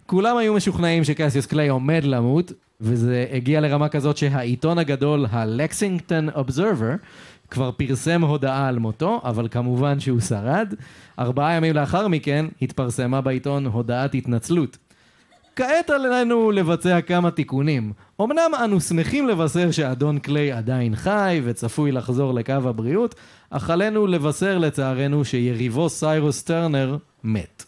כולם 0.05 0.37
היו 0.37 0.53
משוכנעים 0.53 1.03
שקסיוס 1.03 1.45
קליי 1.45 1.67
עומד 1.69 2.03
למות, 2.03 2.51
וזה 2.81 3.25
הגיע 3.31 3.61
לרמה 3.61 3.89
כזאת 3.89 4.17
שהעיתון 4.17 4.77
הגדול, 4.77 5.25
ה-Lexington 5.31 6.35
Observer, 6.35 6.97
כבר 7.51 7.71
פרסם 7.71 8.21
הודעה 8.21 8.67
על 8.67 8.79
מותו, 8.79 9.21
אבל 9.23 9.47
כמובן 9.51 9.99
שהוא 9.99 10.19
שרד. 10.19 10.73
ארבעה 11.19 11.53
ימים 11.53 11.75
לאחר 11.75 12.07
מכן 12.07 12.45
התפרסמה 12.61 13.21
בעיתון 13.21 13.65
הודעת 13.65 14.15
התנצלות. 14.15 14.77
כעת 15.55 15.89
עלינו 15.89 16.51
לבצע 16.51 17.01
כמה 17.01 17.31
תיקונים. 17.31 17.93
אמנם 18.21 18.51
אנו 18.63 18.81
שמחים 18.81 19.27
לבשר 19.27 19.71
שאדון 19.71 20.19
קליי 20.19 20.51
עדיין 20.51 20.95
חי 20.95 21.41
וצפוי 21.43 21.91
לחזור 21.91 22.33
לקו 22.33 22.53
הבריאות, 22.53 23.15
אך 23.49 23.69
עלינו 23.69 24.07
לבשר 24.07 24.57
לצערנו 24.57 25.25
שיריבו 25.25 25.89
סיירוס 25.89 26.43
טרנר 26.43 26.97
מת. 27.23 27.63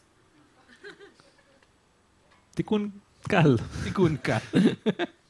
תיקון 2.55 2.89
קל. 3.27 3.57
תיקון 3.83 4.15
קל. 4.21 4.37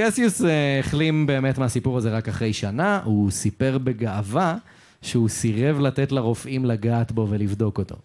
קסיוס 0.00 0.42
אה, 0.44 0.80
החלים 0.80 1.26
באמת 1.26 1.58
מהסיפור 1.58 1.98
הזה 1.98 2.10
רק 2.10 2.28
אחרי 2.28 2.52
שנה, 2.52 3.00
הוא 3.04 3.30
סיפר 3.30 3.78
בגאווה 3.78 4.56
שהוא 5.02 5.28
סירב 5.28 5.80
לתת 5.80 6.12
לרופאים 6.12 6.64
לגעת 6.64 7.12
בו 7.12 7.26
ולבדוק 7.30 7.78
אותו. 7.78 7.96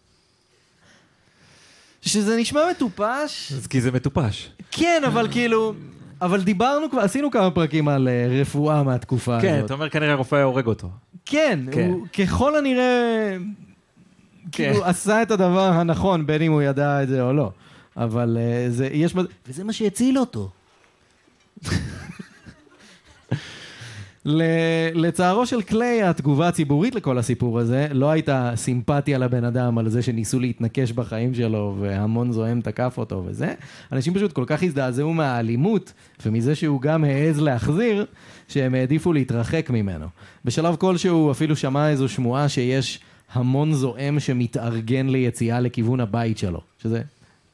שזה 2.01 2.37
נשמע 2.37 2.61
מטופש. 2.71 3.53
אז 3.57 3.67
כי 3.67 3.81
זה 3.81 3.91
מטופש. 3.91 4.49
כן, 4.71 5.01
אבל 5.07 5.27
כאילו... 5.31 5.73
אבל 6.21 6.41
דיברנו 6.41 6.89
כבר, 6.89 7.01
עשינו 7.01 7.31
כמה 7.31 7.51
פרקים 7.51 7.87
על 7.87 8.07
אה, 8.07 8.41
רפואה 8.41 8.83
מהתקופה 8.83 9.41
כן, 9.41 9.53
הזאת. 9.53 9.65
אתה 9.65 9.73
אומר 9.73 9.89
כנראה 9.89 10.11
הרופא 10.11 10.35
היה 10.35 10.45
הורג 10.45 10.67
אותו. 10.67 10.89
כן, 11.25 11.59
כן. 11.71 11.89
הוא 11.89 12.07
ככל 12.07 12.55
הנראה... 12.55 13.37
כאילו 14.51 14.85
עשה 14.85 15.21
את 15.21 15.31
הדבר 15.31 15.69
הנכון, 15.69 16.25
בין 16.25 16.41
אם 16.41 16.51
הוא 16.51 16.61
ידע 16.61 17.03
את 17.03 17.07
זה 17.07 17.21
או 17.21 17.33
לא. 17.33 17.51
אבל 17.97 18.37
אה, 18.39 18.65
זה, 18.69 18.87
יש... 18.91 19.15
וזה 19.47 19.63
מה 19.63 19.73
שהציל 19.73 20.19
אותו. 20.19 20.49
לצערו 24.95 25.45
של 25.45 25.61
קליי, 25.61 26.03
התגובה 26.03 26.47
הציבורית 26.47 26.95
לכל 26.95 27.18
הסיפור 27.18 27.59
הזה 27.59 27.88
לא 27.91 28.11
הייתה 28.11 28.51
סימפתיה 28.55 29.18
לבן 29.18 29.43
אדם 29.43 29.78
על 29.78 29.89
זה 29.89 30.01
שניסו 30.01 30.39
להתנקש 30.39 30.91
בחיים 30.91 31.34
שלו 31.34 31.76
והמון 31.80 32.32
זועם 32.32 32.61
תקף 32.61 32.93
אותו 32.97 33.24
וזה. 33.26 33.53
אנשים 33.91 34.14
פשוט 34.14 34.34
כל 34.34 34.43
כך 34.47 34.64
הזדעזעו 34.64 35.14
מהאלימות 35.14 35.93
ומזה 36.26 36.55
שהוא 36.55 36.82
גם 36.82 37.03
העז 37.03 37.39
להחזיר, 37.41 38.05
שהם 38.47 38.76
העדיפו 38.76 39.14
להתרחק 39.14 39.70
ממנו. 39.70 40.05
בשלב 40.45 40.76
כלשהו 40.76 41.18
הוא 41.18 41.32
אפילו 41.32 41.55
שמע 41.55 41.89
איזו 41.89 42.09
שמועה 42.09 42.49
שיש 42.49 42.99
המון 43.34 43.74
זועם 43.74 44.20
שמתארגן 44.20 45.09
ליציאה 45.09 45.59
לכיוון 45.59 45.99
הבית 45.99 46.38
שלו, 46.38 46.61
שזה, 46.84 47.01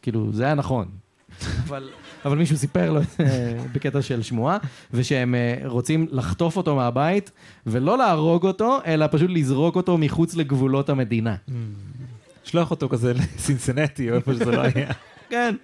כאילו, 0.02 0.34
זה 0.34 0.44
היה 0.46 0.56
נכון. 0.56 0.88
אבל, 1.68 1.90
אבל 2.26 2.38
מישהו 2.38 2.58
סיפר 2.58 2.92
לו 2.92 3.02
את 3.02 3.08
זה 3.18 3.58
בקטע 3.74 4.02
של 4.02 4.22
שמועה, 4.22 4.58
ושהם 4.94 5.36
אה, 5.36 5.56
רוצים 5.66 6.08
לחטוף 6.12 6.58
אותו 6.58 6.76
מהבית, 6.76 7.32
ולא 7.68 7.98
להרוג 7.98 8.46
אותו, 8.46 8.78
אלא 8.86 9.06
פשוט 9.12 9.30
לזרוק 9.30 9.76
אותו 9.76 9.98
מחוץ 9.98 10.36
לגבולות 10.36 10.90
המדינה. 10.90 11.36
שלוח 12.44 12.72
אותו 12.72 12.90
כזה 12.90 13.14
לסינסנטי 13.14 14.12
או 14.12 14.16
איפה 14.16 14.34
שזה 14.34 14.46
לא 14.46 14.62
היה. 14.62 14.92
כן. 15.30 15.56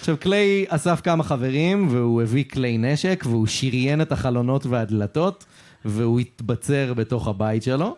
עכשיו, 0.00 0.16
קליי 0.16 0.64
אסף 0.68 1.00
כמה 1.00 1.24
חברים, 1.24 1.88
והוא 1.90 2.22
הביא 2.22 2.44
כלי 2.52 2.78
נשק, 2.78 3.24
והוא 3.26 3.46
שריין 3.46 4.00
את 4.00 4.12
החלונות 4.12 4.66
והדלתות, 4.66 5.44
והוא 5.84 6.20
התבצר 6.20 6.94
בתוך 6.94 7.28
הבית 7.28 7.62
שלו. 7.62 7.96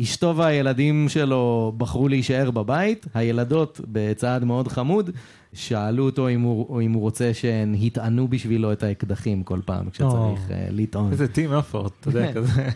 אשתו 0.00 0.36
והילדים 0.36 1.08
שלו 1.08 1.72
בחרו 1.76 2.08
להישאר 2.08 2.50
בבית, 2.50 3.06
הילדות, 3.14 3.80
בצעד 3.92 4.44
מאוד 4.44 4.68
חמוד, 4.68 5.10
שאלו 5.52 6.04
אותו 6.04 6.28
אם 6.28 6.40
הוא, 6.40 6.82
אם 6.82 6.92
הוא 6.92 7.02
רוצה 7.02 7.34
שהן 7.34 7.74
יטענו 7.74 8.28
בשבילו 8.28 8.72
את 8.72 8.82
האקדחים 8.82 9.42
כל 9.42 9.60
פעם 9.64 9.90
כשצריך 9.90 10.10
או. 10.10 10.54
uh, 10.54 10.70
לטעון. 10.70 11.12
איזה 11.12 11.28
טים 11.28 11.52
אפורט, 11.52 11.92
אתה 12.00 12.08
יודע, 12.08 12.26
כן. 12.26 12.32
כזה. 12.34 12.68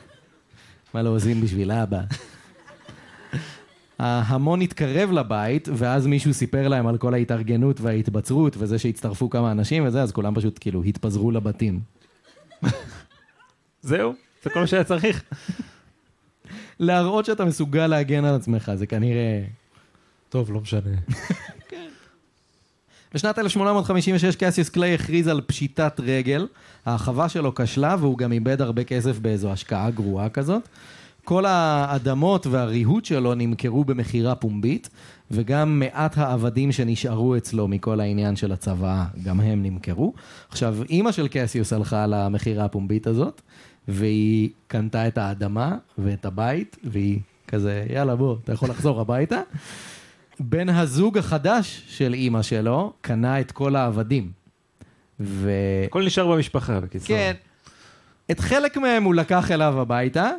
מה 0.94 1.02
לא 1.02 1.10
עושים 1.10 1.40
בשביל 1.40 1.70
אבא. 1.70 2.00
ההמון 3.98 4.60
התקרב 4.60 5.10
לבית, 5.12 5.68
ואז 5.72 6.06
מישהו 6.06 6.34
סיפר 6.34 6.68
להם 6.68 6.86
על 6.86 6.98
כל 6.98 7.14
ההתארגנות 7.14 7.80
וההתבצרות, 7.80 8.56
וזה 8.58 8.78
שהצטרפו 8.78 9.30
כמה 9.30 9.52
אנשים 9.52 9.86
וזה, 9.86 10.02
אז 10.02 10.12
כולם 10.12 10.34
פשוט 10.34 10.58
כאילו 10.60 10.82
התפזרו 10.82 11.30
לבתים. 11.30 11.80
זהו, 13.82 14.14
זה 14.42 14.50
כל 14.50 14.60
מה 14.60 14.66
שהיה 14.66 14.84
צריך. 14.84 15.22
להראות 16.81 17.24
שאתה 17.24 17.45
מסוגל 17.45 17.87
להגן 17.87 18.24
על 18.24 18.35
עצמך, 18.35 18.72
זה 18.74 18.87
כנראה... 18.87 19.43
טוב, 20.29 20.53
לא 20.53 20.61
משנה. 20.61 20.91
בשנת 23.14 23.39
1856 23.39 24.37
קסיוס 24.37 24.68
קליי 24.68 24.95
הכריז 24.95 25.29
על 25.29 25.41
פשיטת 25.41 26.01
רגל, 26.01 26.47
ההרחבה 26.87 27.29
שלו 27.29 27.55
כשלה 27.55 27.97
והוא 28.01 28.18
גם 28.18 28.33
איבד 28.33 28.61
הרבה 28.61 28.85
כסף 28.85 29.18
באיזו 29.18 29.53
השקעה 29.53 29.91
גרועה 29.91 30.29
כזאת. 30.29 30.68
כל 31.24 31.47
האדמות 31.47 32.47
והריהוט 32.47 33.05
שלו 33.05 33.35
נמכרו 33.35 33.85
במכירה 33.85 34.35
פומבית, 34.35 34.89
וגם 35.31 35.79
מעט 35.79 36.18
העבדים 36.18 36.72
שנשארו 36.72 37.37
אצלו 37.37 37.68
מכל 37.68 38.01
העניין 38.01 38.37
של 38.37 38.53
הצבא, 38.53 39.05
גם 39.24 39.41
הם 39.41 39.62
נמכרו. 39.62 40.12
עכשיו, 40.49 40.77
אימא 40.91 41.12
של 41.12 41.29
קסיוס 41.29 41.72
הלכה 41.72 42.07
למכירה 42.07 42.64
הפומבית 42.64 43.07
הזאת, 43.07 43.43
והיא 43.89 44.51
קנתה 44.66 45.09
את 45.09 45.18
האדמה 45.18 45.76
ואת 45.99 46.24
הבית, 46.24 46.76
והיא 46.84 47.20
כזה, 47.49 47.87
יאללה 47.91 48.16
בוא, 48.16 48.37
אתה 48.45 48.53
יכול 48.53 48.70
לחזור 48.70 49.01
הביתה. 49.01 49.41
בן 50.41 50.68
הזוג 50.68 51.18
החדש 51.18 51.84
של 51.89 52.14
אימא 52.14 52.43
שלו 52.43 52.93
קנה 53.01 53.41
את 53.41 53.53
כל 53.53 53.76
העבדים. 53.76 54.30
ו... 55.20 55.51
הכל 55.87 56.05
נשאר 56.05 56.32
במשפחה, 56.32 56.80
בקיצור. 56.80 57.09
כן. 57.09 57.32
את 58.30 58.41
חלק 58.41 58.76
מהם 58.76 59.03
הוא 59.03 59.14
לקח 59.14 59.51
אליו 59.51 59.80
הביתה, 59.80 60.30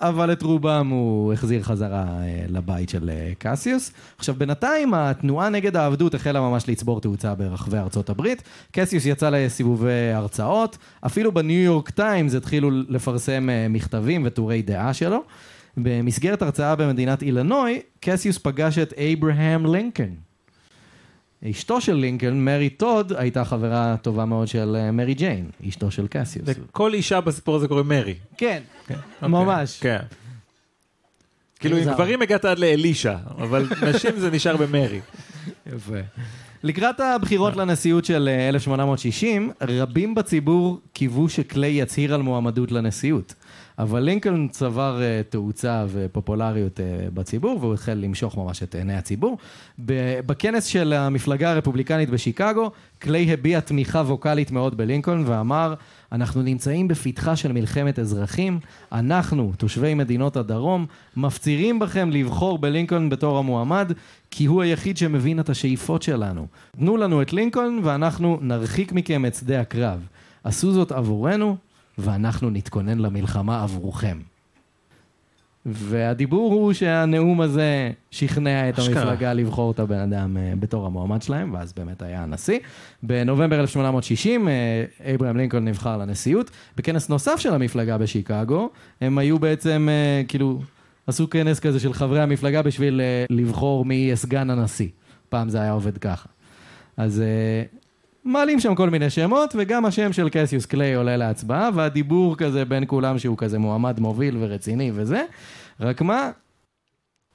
אבל 0.00 0.32
את 0.32 0.42
רובם 0.42 0.88
הוא 0.88 1.32
החזיר 1.32 1.62
חזרה 1.62 2.04
אה, 2.20 2.44
לבית 2.48 2.88
של 2.88 3.10
אה, 3.10 3.32
קסיוס. 3.38 3.92
עכשיו, 4.18 4.34
בינתיים 4.34 4.94
התנועה 4.94 5.48
נגד 5.48 5.76
העבדות 5.76 6.14
החלה 6.14 6.40
ממש 6.40 6.68
לצבור 6.68 7.00
תאוצה 7.00 7.34
ברחבי 7.34 7.78
ארצות 7.78 8.10
הברית. 8.10 8.42
קסיוס 8.72 9.06
יצא 9.06 9.30
לסיבובי 9.30 10.12
הרצאות, 10.14 10.78
אפילו 11.06 11.32
בניו 11.32 11.62
יורק 11.62 11.90
טיימס 11.90 12.34
התחילו 12.34 12.70
לפרסם 12.70 13.50
אה, 13.50 13.66
מכתבים 13.68 14.22
וטורי 14.26 14.62
דעה 14.62 14.94
שלו. 14.94 15.22
במסגרת 15.76 16.42
הרצאה 16.42 16.76
במדינת 16.76 17.22
אילנוי, 17.22 17.80
קסיוס 18.00 18.38
פגש 18.38 18.78
את 18.78 18.92
אברהם 18.92 19.66
לינקולן. 19.66 20.25
אשתו 21.50 21.80
של 21.80 21.94
לינקולן, 21.94 22.44
מרי 22.44 22.68
טוד, 22.68 23.12
הייתה 23.16 23.44
חברה 23.44 23.96
טובה 24.02 24.24
מאוד 24.24 24.48
של 24.48 24.76
אה, 24.78 24.90
מרי 24.90 25.14
ג'יין, 25.14 25.50
אשתו 25.68 25.90
של 25.90 26.06
קסיוס. 26.06 26.48
לכל 26.48 26.94
אישה 26.94 27.20
בסיפור 27.20 27.56
הזה 27.56 27.68
קוראים 27.68 27.88
מרי. 27.88 28.14
כן, 28.36 28.62
אוקיי. 28.82 28.96
ממש. 29.22 29.78
כן. 29.80 29.98
כאילו 31.60 31.76
עם. 31.76 31.84
גברים 31.84 32.22
הגעת 32.22 32.44
עד 32.44 32.58
לאלישע, 32.58 33.16
אבל 33.38 33.66
נשים 33.82 34.10
זה 34.16 34.30
נשאר 34.30 34.56
במרי. 34.56 35.00
יפה. 35.66 35.98
לקראת 36.62 37.00
הבחירות 37.00 37.56
לנשיאות 37.56 38.04
של 38.04 38.28
אה, 38.32 38.48
1860, 38.48 39.50
רבים 39.60 40.14
בציבור 40.14 40.80
קיוו 40.92 41.28
שקליי 41.28 41.80
יצהיר 41.80 42.14
על 42.14 42.22
מועמדות 42.22 42.72
לנשיאות. 42.72 43.34
אבל 43.78 44.00
לינקולן 44.00 44.48
צבר 44.48 45.02
אה, 45.02 45.20
תאוצה 45.28 45.84
ופופולריות 45.88 46.80
אה, 46.80 46.84
בציבור, 47.14 47.58
והוא 47.60 47.74
החל 47.74 47.94
למשוך 47.94 48.36
ממש 48.36 48.62
את 48.62 48.74
עיני 48.74 48.94
הציבור. 48.94 49.38
בכנס 50.26 50.64
של 50.64 50.92
המפלגה 50.92 51.50
הרפובליקנית 51.50 52.10
בשיקגו, 52.10 52.70
קליי 52.98 53.32
הביע 53.32 53.60
תמיכה 53.60 53.98
ווקאלית 53.98 54.50
מאוד 54.50 54.76
בלינקולן 54.76 55.22
ואמר, 55.26 55.74
אנחנו 56.12 56.42
נמצאים 56.42 56.88
בפתחה 56.88 57.36
של 57.36 57.52
מלחמת 57.52 57.98
אזרחים, 57.98 58.60
אנחנו, 58.92 59.52
תושבי 59.56 59.94
מדינות 59.94 60.36
הדרום, 60.36 60.86
מפצירים 61.16 61.78
בכם 61.78 62.10
לבחור 62.10 62.58
בלינקולן 62.58 63.08
בתור 63.08 63.38
המועמד, 63.38 63.92
כי 64.30 64.46
הוא 64.46 64.62
היחיד 64.62 64.96
שמבין 64.96 65.40
את 65.40 65.48
השאיפות 65.48 66.02
שלנו. 66.02 66.46
תנו 66.76 66.96
לנו 66.96 67.22
את 67.22 67.32
לינקולן 67.32 67.78
ואנחנו 67.82 68.38
נרחיק 68.40 68.92
מכם 68.92 69.26
את 69.26 69.34
שדה 69.34 69.60
הקרב. 69.60 70.06
עשו 70.44 70.72
זאת 70.72 70.92
עבורנו, 70.92 71.56
ואנחנו 71.98 72.50
נתכונן 72.50 72.98
למלחמה 72.98 73.62
עבורכם. 73.62 74.18
והדיבור 75.66 76.52
הוא 76.52 76.72
שהנאום 76.72 77.40
הזה 77.40 77.90
שכנע 78.10 78.68
את 78.68 78.78
אשכרה. 78.78 79.02
המפלגה 79.02 79.32
לבחור 79.32 79.70
את 79.70 79.78
הבן 79.78 79.98
אדם 79.98 80.36
אה, 80.36 80.52
בתור 80.58 80.86
המועמד 80.86 81.22
שלהם, 81.22 81.54
ואז 81.54 81.72
באמת 81.72 82.02
היה 82.02 82.22
הנשיא. 82.22 82.58
בנובמבר 83.02 83.60
1860, 83.60 84.48
אה, 84.48 84.84
אברהם 85.14 85.36
לינקולן 85.36 85.68
נבחר 85.68 85.96
לנשיאות. 85.96 86.50
בכנס 86.76 87.08
נוסף 87.08 87.36
של 87.38 87.54
המפלגה 87.54 87.98
בשיקגו, 87.98 88.70
הם 89.00 89.18
היו 89.18 89.38
בעצם, 89.38 89.88
אה, 89.90 90.22
כאילו, 90.28 90.60
עשו 91.06 91.30
כנס 91.30 91.60
כזה 91.60 91.80
של 91.80 91.92
חברי 91.92 92.20
המפלגה 92.20 92.62
בשביל 92.62 93.00
לבחור 93.30 93.84
מי 93.84 93.94
יהיה 93.94 94.16
סגן 94.16 94.50
הנשיא. 94.50 94.88
פעם 95.28 95.48
זה 95.48 95.60
היה 95.60 95.72
עובד 95.72 95.98
ככה. 95.98 96.28
אז 96.96 97.22
מעלים 98.26 98.60
שם 98.60 98.74
כל 98.74 98.90
מיני 98.90 99.10
שמות, 99.10 99.54
וגם 99.58 99.84
השם 99.84 100.12
של 100.12 100.28
קסיוס 100.28 100.66
קליי 100.66 100.94
עולה 100.94 101.16
להצבעה, 101.16 101.70
והדיבור 101.74 102.36
כזה 102.36 102.64
בין 102.64 102.84
כולם 102.86 103.18
שהוא 103.18 103.38
כזה 103.38 103.58
מועמד 103.58 104.00
מוביל 104.00 104.36
ורציני 104.40 104.90
וזה. 104.94 105.24
רק 105.80 106.02
מה, 106.02 106.30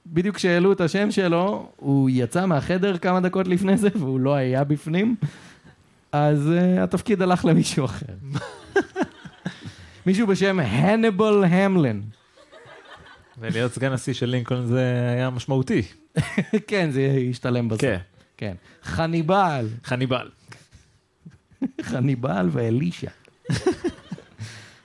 בדיוק 0.06 0.36
כשהעלו 0.36 0.72
את 0.72 0.80
השם 0.80 1.10
שלו, 1.10 1.68
הוא 1.76 2.10
יצא 2.12 2.46
מהחדר 2.46 2.98
כמה 2.98 3.20
דקות 3.20 3.48
לפני 3.48 3.76
זה, 3.76 3.88
והוא 3.94 4.20
לא 4.20 4.34
היה 4.34 4.64
בפנים, 4.64 5.16
אז 6.12 6.48
uh, 6.48 6.80
התפקיד 6.80 7.22
הלך 7.22 7.44
למישהו 7.44 7.84
אחר. 7.84 8.06
מישהו 10.06 10.26
בשם 10.26 10.60
הנבל 10.60 11.44
המלן. 11.44 12.00
ולהיות 13.38 13.72
סגן 13.72 13.92
נשיא 13.92 14.14
של 14.14 14.26
לינקולן 14.26 14.66
זה 14.66 15.10
היה 15.16 15.30
משמעותי. 15.30 15.82
כן, 16.68 16.90
זה 16.90 17.16
השתלם 17.30 17.68
בסוף. 17.68 17.80
כן. 17.80 17.98
כן. 18.36 18.54
חניבל. 18.82 19.68
חניבל. 19.84 20.28
חניבל 21.82 22.48
ואלישע. 22.52 23.10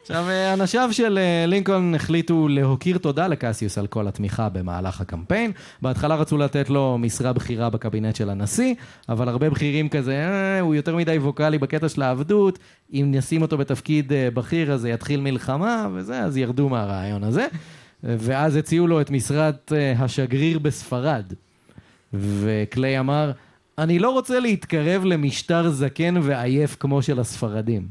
עכשיו, 0.09 0.29
אה, 0.29 0.53
אנשיו 0.53 0.89
של 0.91 1.17
אה, 1.17 1.45
לינקולן 1.47 1.95
החליטו 1.95 2.47
להכיר 2.47 2.97
תודה 2.97 3.27
לקסיוס 3.27 3.77
על 3.77 3.87
כל 3.87 4.07
התמיכה 4.07 4.49
במהלך 4.49 5.01
הקמפיין. 5.01 5.51
בהתחלה 5.81 6.15
רצו 6.15 6.37
לתת 6.37 6.69
לו 6.69 6.97
משרה 6.97 7.33
בכירה 7.33 7.69
בקבינט 7.69 8.15
של 8.15 8.29
הנשיא, 8.29 8.75
אבל 9.09 9.29
הרבה 9.29 9.49
בכירים 9.49 9.89
כזה, 9.89 10.15
אה, 10.15 10.59
הוא 10.59 10.75
יותר 10.75 10.95
מדי 10.95 11.17
ווקאלי 11.17 11.57
בקטע 11.57 11.89
של 11.89 12.01
העבדות, 12.01 12.59
אם 12.93 13.11
נשים 13.15 13.41
אותו 13.41 13.57
בתפקיד 13.57 14.13
אה, 14.13 14.29
בכיר 14.33 14.73
אז 14.73 14.85
יתחיל 14.85 15.19
מלחמה 15.19 15.87
וזה, 15.93 16.19
אז 16.19 16.37
ירדו 16.37 16.69
מהרעיון 16.69 17.23
הזה. 17.23 17.47
ואז 18.03 18.55
הציעו 18.55 18.87
לו 18.87 19.01
את 19.01 19.09
משרת 19.09 19.71
השגריר 19.97 20.59
בספרד. 20.59 21.33
וקליי 22.13 22.99
אמר, 22.99 23.31
אני 23.77 23.99
לא 23.99 24.09
רוצה 24.09 24.39
להתקרב 24.39 25.03
למשטר 25.05 25.69
זקן 25.69 26.15
ועייף 26.21 26.75
כמו 26.79 27.01
של 27.01 27.19
הספרדים. 27.19 27.87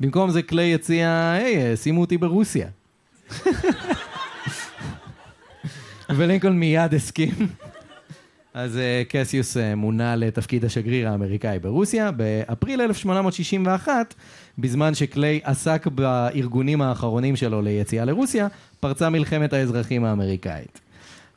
במקום 0.00 0.30
זה 0.30 0.42
קליי 0.42 0.74
הציע, 0.74 1.32
היי, 1.32 1.76
שימו 1.76 2.00
אותי 2.00 2.18
ברוסיה. 2.18 2.68
ולינקולן 6.16 6.58
מיד 6.58 6.94
הסכים. 6.94 7.34
אז 8.54 8.76
uh, 8.76 9.08
קסיוס 9.08 9.56
uh, 9.56 9.60
מונה 9.76 10.16
לתפקיד 10.16 10.64
השגריר 10.64 11.08
האמריקאי 11.08 11.58
ברוסיה. 11.58 12.10
באפריל 12.10 12.80
1861, 12.80 14.14
בזמן 14.58 14.94
שקליי 14.94 15.40
עסק 15.44 15.86
בארגונים 15.86 16.82
האחרונים 16.82 17.36
שלו 17.36 17.62
ליציאה 17.62 18.04
לרוסיה, 18.04 18.48
פרצה 18.80 19.10
מלחמת 19.10 19.52
האזרחים 19.52 20.04
האמריקאית. 20.04 20.89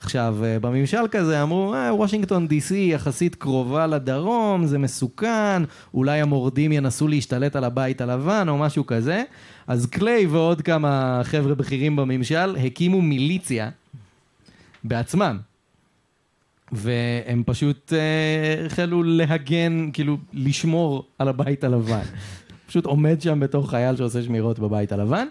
עכשיו, 0.03 0.37
uh, 0.39 0.59
בממשל 0.59 1.07
כזה 1.11 1.43
אמרו, 1.43 1.73
אה, 1.73 1.95
וושינגטון 1.95 2.47
די.סי 2.47 2.89
יחסית 2.93 3.35
קרובה 3.35 3.87
לדרום, 3.87 4.65
זה 4.65 4.77
מסוכן, 4.77 5.63
אולי 5.93 6.21
המורדים 6.21 6.71
ינסו 6.71 7.07
להשתלט 7.07 7.55
על 7.55 7.63
הבית 7.63 8.01
הלבן 8.01 8.45
או 8.49 8.57
משהו 8.57 8.85
כזה. 8.85 9.23
אז 9.67 9.85
קליי 9.85 10.25
ועוד 10.25 10.61
כמה 10.61 11.21
חבר'ה 11.23 11.55
בכירים 11.55 11.95
בממשל 11.95 12.55
הקימו 12.55 13.01
מיליציה 13.01 13.69
בעצמם. 14.83 15.37
והם 16.71 17.43
פשוט 17.45 17.93
אה, 17.93 18.65
החלו 18.65 19.03
להגן, 19.03 19.89
כאילו, 19.93 20.17
לשמור 20.33 21.05
על 21.19 21.27
הבית 21.27 21.63
הלבן. 21.63 22.03
פשוט 22.67 22.85
עומד 22.85 23.21
שם 23.21 23.39
בתור 23.39 23.69
חייל 23.69 23.95
שעושה 23.95 24.23
שמירות 24.23 24.59
בבית 24.59 24.91
הלבן, 24.91 25.27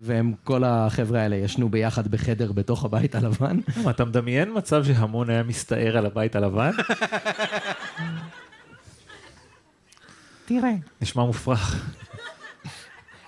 והם, 0.00 0.32
כל 0.44 0.64
החבר'ה 0.64 1.20
האלה 1.20 1.36
ישנו 1.36 1.68
ביחד 1.68 2.08
בחדר 2.08 2.52
בתוך 2.52 2.84
הבית 2.84 3.14
הלבן. 3.14 3.58
מה, 3.84 3.90
אתה 3.90 4.04
מדמיין 4.04 4.52
מצב 4.56 4.84
שהמון 4.84 5.30
היה 5.30 5.42
מסתער 5.42 5.96
על 5.96 6.06
הבית 6.06 6.36
הלבן? 6.36 6.70
תראה. 10.44 10.72
נשמע 11.00 11.24
מופרך. 11.24 11.90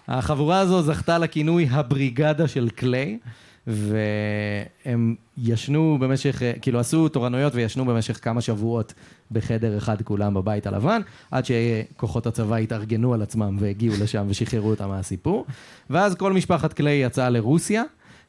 החבורה 0.09 0.59
הזו 0.59 0.83
זכתה 0.83 1.19
לכינוי 1.19 1.69
הבריגדה 1.71 2.49
של 2.49 2.69
קליי, 2.69 3.19
והם 3.67 5.14
ישנו 5.39 5.99
במשך, 6.01 6.43
כאילו 6.62 6.81
עשו 6.81 7.09
תורנויות 7.09 7.55
וישנו 7.55 7.85
במשך 7.85 8.25
כמה 8.25 8.41
שבועות 8.41 8.95
בחדר 9.31 9.79
אחד 9.79 10.03
כולם 10.03 10.35
בבית 10.35 10.67
הלבן, 10.67 11.01
עד 11.31 11.45
שכוחות 11.45 12.27
הצבא 12.27 12.57
התארגנו 12.57 13.14
על 13.14 13.23
עצמם 13.23 13.57
והגיעו 13.61 13.95
לשם 14.01 14.27
ושחררו 14.29 14.71
אותם 14.71 14.89
מהסיפור. 14.89 15.47
ואז 15.91 16.14
כל 16.14 16.33
משפחת 16.33 16.73
קליי 16.73 17.05
יצאה 17.05 17.31
לרוסיה, 17.31 17.83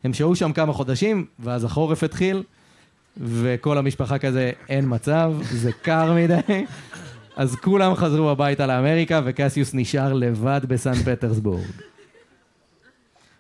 הם 0.04 0.14
שהו 0.14 0.36
שם 0.36 0.54
כמה 0.54 0.74
חודשים, 0.74 1.26
ואז 1.40 1.64
החורף 1.64 2.04
התחיל, 2.04 2.44
וכל 3.18 3.78
המשפחה 3.78 4.18
כזה, 4.18 4.52
אין 4.70 4.86
מצב, 4.88 5.34
זה 5.52 5.72
קר 5.72 6.14
מדי. 6.14 6.66
אז 7.36 7.56
כולם 7.56 7.96
חזרו 7.96 8.30
הביתה 8.30 8.68
לאמריקה, 8.68 9.22
וקסיוס 9.26 9.74
נשאר 9.74 10.14
לבד 10.14 10.62
בסן 10.68 10.94
פטרסבורג. 10.94 11.66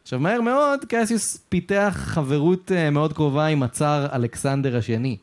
עכשיו, 0.08 0.20
מהר 0.20 0.41
מאוד, 0.41 0.86
קסיוס 0.88 1.38
פיתח 1.49 1.95
חברות 1.97 2.72
אה, 2.72 2.89
מאוד 2.89 3.14
קרובה 3.14 3.45
עם 3.45 3.64
הצאר 3.64 4.16
אלכסנדר 4.16 4.78
השני. 4.78 5.18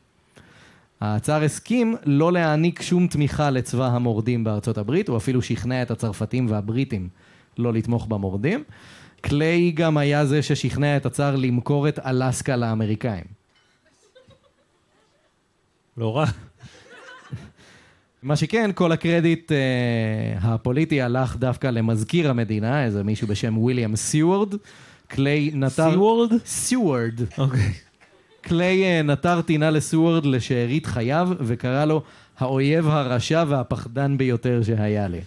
הצאר 1.01 1.43
הסכים 1.43 1.95
לא 2.05 2.31
להעניק 2.31 2.81
שום 2.81 3.07
תמיכה 3.07 3.49
לצבא 3.49 3.87
המורדים 3.87 4.43
בארצות 4.43 4.77
הברית, 4.77 5.07
הוא 5.07 5.17
אפילו 5.17 5.41
שכנע 5.41 5.81
את 5.81 5.91
הצרפתים 5.91 6.47
והבריטים 6.49 7.09
לא 7.57 7.73
לתמוך 7.73 8.07
במורדים. 8.07 8.63
קליי 9.21 9.71
גם 9.71 9.97
היה 9.97 10.25
זה 10.25 10.41
ששכנע 10.41 10.97
את 10.97 11.05
הצאר 11.05 11.35
למכור 11.35 11.89
את 11.89 11.99
אלסקה 11.99 12.55
לאמריקאים. 12.55 13.25
לא 15.97 16.17
רע. 16.17 16.25
מה 18.25 18.35
שכן, 18.35 18.71
כל 18.75 18.91
הקרדיט 18.91 19.51
אה, 19.51 19.57
הפוליטי 20.41 21.01
הלך 21.01 21.35
דווקא 21.35 21.67
למזכיר 21.67 22.29
המדינה, 22.29 22.85
איזה 22.85 23.03
מישהו 23.03 23.27
בשם 23.27 23.57
וויליאם 23.57 23.95
סיוורד. 23.95 24.55
קליי 25.07 25.51
נטר... 25.53 25.91
סיוורד? 25.91 26.29
סיוורד. 26.45 27.13
אוקיי. 27.37 27.73
קליי 28.41 28.83
אה, 28.83 29.01
נטר 29.01 29.41
טינה 29.41 29.69
לסיוורד 29.69 30.25
לשארית 30.25 30.85
חייו, 30.85 31.29
וקרא 31.39 31.85
לו 31.85 32.03
האויב 32.37 32.87
הרשע 32.87 33.43
והפחדן 33.47 34.17
ביותר 34.17 34.61
שהיה 34.63 35.07
לי. 35.07 35.21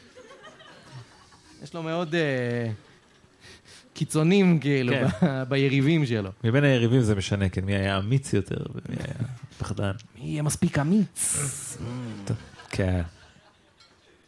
יש 1.62 1.74
לו 1.74 1.82
מאוד 1.82 2.14
אה, 2.14 2.70
קיצונים, 3.94 4.59
כאילו, 4.59 4.92
כן. 4.92 5.07
ב- 5.26 5.42
ביריבים 5.49 6.07
שלו. 6.07 6.30
מבין 6.44 6.64
היריבים 6.64 7.01
זה 7.01 7.14
משנה, 7.14 7.49
כן, 7.49 7.64
מי 7.64 7.74
היה 7.74 7.99
אמיץ 7.99 8.32
יותר 8.32 8.64
ומי 8.70 8.96
היה 8.99 9.28
פחדן. 9.59 9.92
מי 10.18 10.24
יהיה 10.30 10.42
מספיק 10.42 10.78
אמיץ? 10.78 11.38
כן. 12.70 13.02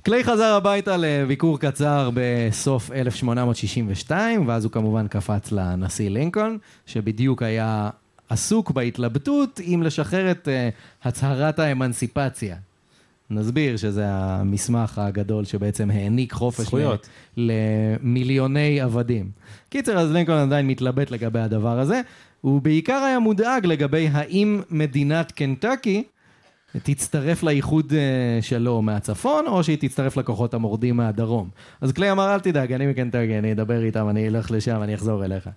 קליי 0.03 0.25
חזר 0.25 0.55
הביתה 0.55 0.97
לביקור 0.97 1.59
קצר 1.59 2.11
בסוף 2.15 2.91
1862, 2.93 4.49
ואז 4.49 4.65
הוא 4.65 4.73
כמובן 4.73 5.09
קפץ 5.09 5.53
לנשיא 5.53 6.11
לינקולן, 6.11 6.57
שבדיוק 6.87 7.43
היה 7.43 7.91
עסוק 8.29 8.71
בהתלבטות 8.71 9.61
אם 9.61 9.83
לשחרר 9.85 10.31
את 10.31 10.49
uh, 10.49 11.07
הצהרת 11.09 11.59
האמנסיפציה. 11.59 12.57
נסביר 13.31 13.77
שזה 13.77 14.05
המסמך 14.09 14.99
הגדול 14.99 15.45
שבעצם 15.45 15.91
העניק 15.91 16.33
חופש 16.33 16.65
זכויות. 16.65 17.09
למיליוני 17.37 18.81
עבדים. 18.81 19.31
קיצר, 19.69 19.99
אז 19.99 20.13
לינקולן 20.13 20.39
עדיין 20.39 20.67
מתלבט 20.67 21.11
לגבי 21.11 21.41
הדבר 21.41 21.79
הזה. 21.81 22.01
הוא 22.41 22.63
בעיקר 22.63 23.03
היה 23.07 23.19
מודאג 23.19 23.67
לגבי 23.67 24.09
האם 24.13 24.61
מדינת 24.71 25.33
קנטקי 25.33 26.03
תצטרף 26.79 27.43
לאיחוד 27.43 27.93
אה, 27.93 28.43
שלו 28.43 28.83
מהצפון, 28.83 29.47
או 29.47 29.65
שהיא 29.65 29.79
תצטרף 29.81 30.17
לכוחות 30.17 30.55
המורדים 30.55 30.97
מהדרום. 30.97 31.49
אז 31.81 31.93
קליי 31.93 32.13
אמר, 32.13 32.35
אל 32.35 32.41
תדאג, 32.41 32.73
אני 32.73 32.87
מקנטקי, 32.87 33.39
אני 33.39 33.53
אדבר 33.53 33.85
איתם, 33.85 34.09
אני 34.09 34.29
אלך 34.29 34.51
לשם, 34.51 34.83
אני 34.83 34.95
אחזור 34.95 35.25
אליך. 35.25 35.49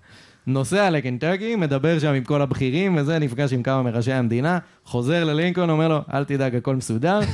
נוסע 0.48 0.90
לקנטקי, 0.90 1.56
מדבר 1.56 2.00
שם 2.00 2.14
עם 2.14 2.24
כל 2.24 2.42
הבכירים 2.42 2.98
וזה, 2.98 3.20
נפגש 3.20 3.54
עם 3.54 3.64
כמה 3.64 3.84
מראשי 3.84 4.12
המדינה, 4.12 4.60
חוזר 4.86 5.24
ללינקולן, 5.24 5.70
אומר 5.70 5.88
לו, 5.88 6.00
אל 6.14 6.24
תדאג, 6.24 6.56
הכל 6.56 6.76
מסודר. 6.76 7.20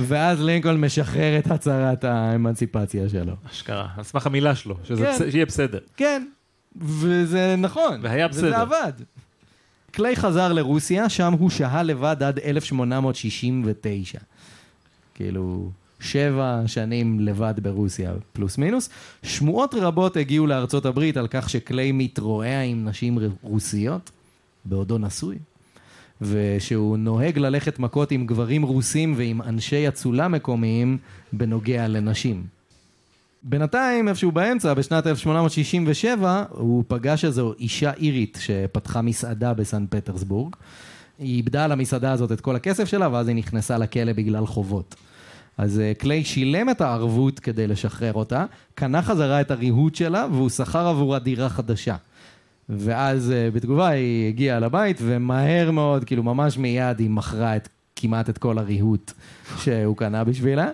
ואז 0.00 0.42
לינקולן 0.42 0.80
משחרר 0.80 1.38
את 1.38 1.50
הצהרת 1.50 2.04
האמנציפציה 2.04 3.08
שלו. 3.08 3.32
אשכרה, 3.50 3.88
על 3.96 4.04
סמך 4.04 4.26
המילה 4.26 4.54
שלו, 4.54 4.76
שזה 4.84 5.04
כן. 5.04 5.30
שיהיה 5.30 5.46
בסדר. 5.46 5.78
כן, 5.96 6.26
וזה 6.76 7.54
נכון. 7.58 8.00
והיה 8.02 8.26
וזה 8.30 8.46
בסדר. 8.46 8.60
עבד. 8.60 8.92
קליי 9.94 10.16
חזר 10.16 10.52
לרוסיה, 10.52 11.08
שם 11.08 11.32
הוא 11.32 11.50
שהה 11.50 11.82
לבד 11.82 12.16
עד 12.22 12.38
1869. 12.38 14.18
כאילו, 15.14 15.70
שבע 16.00 16.62
שנים 16.66 17.20
לבד 17.20 17.54
ברוסיה, 17.62 18.12
פלוס 18.32 18.58
מינוס. 18.58 18.88
שמועות 19.22 19.74
רבות 19.74 20.16
הגיעו 20.16 20.46
לארצות 20.46 20.86
הברית 20.86 21.16
על 21.16 21.26
כך 21.30 21.50
שקליי 21.50 21.92
מתרועע 21.92 22.62
עם 22.62 22.84
נשים 22.88 23.18
רוסיות, 23.42 24.10
בעודו 24.64 24.98
נשוי, 24.98 25.36
ושהוא 26.20 26.96
נוהג 26.96 27.38
ללכת 27.38 27.78
מכות 27.78 28.10
עם 28.10 28.26
גברים 28.26 28.62
רוסים 28.62 29.14
ועם 29.16 29.42
אנשי 29.42 29.88
אצולה 29.88 30.28
מקומיים 30.28 30.98
בנוגע 31.32 31.88
לנשים. 31.88 32.53
בינתיים, 33.46 34.08
איפשהו 34.08 34.32
באמצע, 34.32 34.74
בשנת 34.74 35.06
1867, 35.06 36.44
הוא 36.50 36.84
פגש 36.88 37.24
איזו 37.24 37.54
אישה 37.58 37.92
אירית 37.92 38.38
שפתחה 38.40 39.02
מסעדה 39.02 39.54
בסן 39.54 39.84
פטרסבורג. 39.90 40.56
היא 41.18 41.36
איבדה 41.36 41.64
על 41.64 41.72
המסעדה 41.72 42.12
הזאת 42.12 42.32
את 42.32 42.40
כל 42.40 42.56
הכסף 42.56 42.84
שלה, 42.84 43.08
ואז 43.12 43.28
היא 43.28 43.36
נכנסה 43.36 43.78
לכלא 43.78 44.12
בגלל 44.12 44.46
חובות. 44.46 44.94
אז 45.58 45.80
אה, 45.80 45.92
קליי 45.98 46.24
שילם 46.24 46.70
את 46.70 46.80
הערבות 46.80 47.40
כדי 47.40 47.66
לשחרר 47.66 48.12
אותה, 48.12 48.44
קנה 48.74 49.02
חזרה 49.02 49.40
את 49.40 49.50
הריהוט 49.50 49.94
שלה, 49.94 50.26
והוא 50.32 50.48
שכר 50.48 50.86
עבורה 50.86 51.18
דירה 51.18 51.48
חדשה. 51.48 51.96
ואז 52.68 53.30
אה, 53.30 53.50
בתגובה 53.50 53.88
היא 53.88 54.28
הגיעה 54.28 54.60
לבית, 54.60 54.96
ומהר 55.00 55.70
מאוד, 55.70 56.04
כאילו 56.04 56.22
ממש 56.22 56.58
מיד 56.58 56.98
היא 56.98 57.10
מכרה 57.10 57.56
את, 57.56 57.68
כמעט 57.96 58.30
את 58.30 58.38
כל 58.38 58.58
הריהוט 58.58 59.12
שהוא 59.62 59.96
קנה 59.96 60.24
בשבילה. 60.24 60.70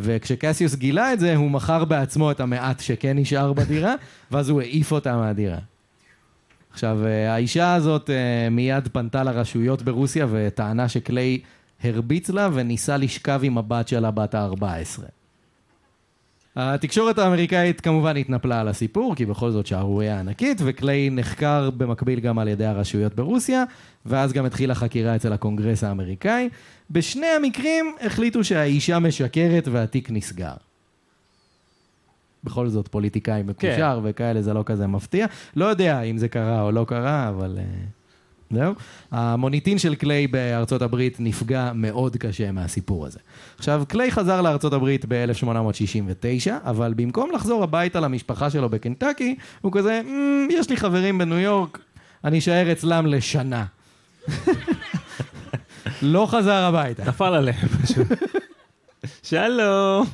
וכשקסיוס 0.00 0.74
גילה 0.74 1.12
את 1.12 1.20
זה, 1.20 1.36
הוא 1.36 1.50
מכר 1.50 1.84
בעצמו 1.84 2.30
את 2.30 2.40
המעט 2.40 2.80
שכן 2.80 3.18
נשאר 3.18 3.52
בדירה, 3.52 3.94
ואז 4.30 4.48
הוא 4.48 4.60
העיף 4.60 4.92
אותה 4.92 5.16
מהדירה. 5.16 5.58
עכשיו, 6.72 7.06
אה, 7.06 7.34
האישה 7.34 7.74
הזאת 7.74 8.10
אה, 8.10 8.50
מיד 8.50 8.88
פנתה 8.92 9.22
לרשויות 9.22 9.82
ברוסיה 9.82 10.26
וטענה 10.30 10.88
שקליי 10.88 11.38
הרביץ 11.84 12.30
לה 12.30 12.48
וניסה 12.52 12.96
לשכב 12.96 13.40
עם 13.42 13.58
הבת 13.58 13.88
שלה 13.88 14.10
בת 14.10 14.34
ה-14. 14.34 15.17
התקשורת 16.60 17.18
האמריקאית 17.18 17.80
כמובן 17.80 18.16
התנפלה 18.16 18.60
על 18.60 18.68
הסיפור, 18.68 19.14
כי 19.14 19.26
בכל 19.26 19.50
זאת 19.50 19.66
שערורייה 19.66 20.20
ענקית, 20.20 20.60
וקליי 20.64 21.10
נחקר 21.10 21.70
במקביל 21.70 22.20
גם 22.20 22.38
על 22.38 22.48
ידי 22.48 22.64
הרשויות 22.64 23.14
ברוסיה, 23.14 23.64
ואז 24.06 24.32
גם 24.32 24.44
התחילה 24.44 24.74
חקירה 24.74 25.16
אצל 25.16 25.32
הקונגרס 25.32 25.84
האמריקאי. 25.84 26.48
בשני 26.90 27.26
המקרים 27.26 27.94
החליטו 28.00 28.44
שהאישה 28.44 28.98
משקרת 28.98 29.68
והתיק 29.68 30.10
נסגר. 30.10 30.54
בכל 32.44 32.68
זאת 32.68 32.88
פוליטיקאי 32.88 33.42
מקושר 33.42 34.00
כן. 34.02 34.08
וכאלה, 34.10 34.42
זה 34.42 34.54
לא 34.54 34.62
כזה 34.66 34.86
מפתיע. 34.86 35.26
לא 35.56 35.64
יודע 35.64 36.02
אם 36.02 36.18
זה 36.18 36.28
קרה 36.28 36.62
או 36.62 36.72
לא 36.72 36.84
קרה, 36.88 37.28
אבל... 37.28 37.58
אה, 37.58 37.97
זהו. 38.50 38.74
המוניטין 39.10 39.78
של 39.78 39.94
קליי 39.94 40.26
בארצות 40.26 40.82
הברית 40.82 41.16
נפגע 41.20 41.72
מאוד 41.74 42.16
קשה 42.16 42.52
מהסיפור 42.52 43.06
הזה. 43.06 43.18
עכשיו, 43.58 43.82
קליי 43.88 44.10
חזר 44.10 44.42
לארצות 44.42 44.72
הברית 44.72 45.04
ב-1869, 45.08 46.50
אבל 46.64 46.94
במקום 46.96 47.30
לחזור 47.34 47.62
הביתה 47.62 48.00
למשפחה 48.00 48.50
שלו 48.50 48.68
בקנטקי, 48.68 49.36
הוא 49.60 49.72
כזה, 49.72 50.00
ממ, 50.04 50.52
יש 50.52 50.70
לי 50.70 50.76
חברים 50.76 51.18
בניו 51.18 51.38
יורק, 51.38 51.78
אני 52.24 52.38
אשאר 52.38 52.72
אצלם 52.72 53.06
לשנה. 53.06 53.64
לא 56.02 56.26
חזר 56.30 56.64
הביתה. 56.64 57.04
נפל 57.04 57.24
עליהם 57.34 57.68
פשוט. 57.68 58.06
שלום. 59.30 60.06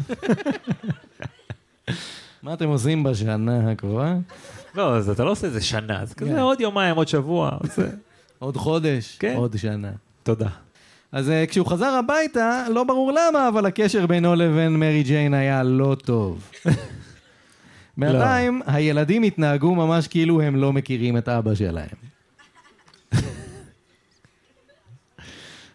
מה 2.43 2.55
אתם 2.55 2.68
עושים 2.68 3.03
בשנה 3.03 3.70
הקרובה? 3.70 4.14
לא, 4.74 4.97
אז 4.97 5.11
אתה 5.11 5.24
לא 5.24 5.30
עושה 5.30 5.47
איזה 5.47 5.61
שנה, 5.61 6.05
זה 6.05 6.14
כזה 6.14 6.30
כן. 6.30 6.39
עוד 6.39 6.61
יומיים, 6.61 6.97
עוד 6.97 7.09
שבוע. 7.09 7.59
עוד 8.45 8.57
חודש, 8.57 9.16
כן. 9.18 9.34
עוד 9.36 9.57
שנה. 9.57 9.90
תודה. 10.22 10.49
אז 11.12 11.28
uh, 11.28 11.32
כשהוא 11.51 11.66
חזר 11.66 11.90
הביתה, 11.90 12.64
לא 12.70 12.84
ברור 12.84 13.12
למה, 13.12 13.49
אבל 13.49 13.66
הקשר 13.66 14.07
בינו 14.07 14.34
לבין 14.34 14.76
מרי 14.76 15.03
ג'יין 15.03 15.34
היה 15.34 15.62
לא 15.62 15.97
טוב. 16.05 16.51
בינתיים, 17.99 18.62
לא. 18.66 18.72
הילדים 18.72 19.22
התנהגו 19.22 19.74
ממש 19.74 20.09
כאילו 20.09 20.40
הם 20.40 20.57
לא 20.57 20.72
מכירים 20.72 21.16
את 21.16 21.28
אבא 21.28 21.55
שלהם. 21.55 21.97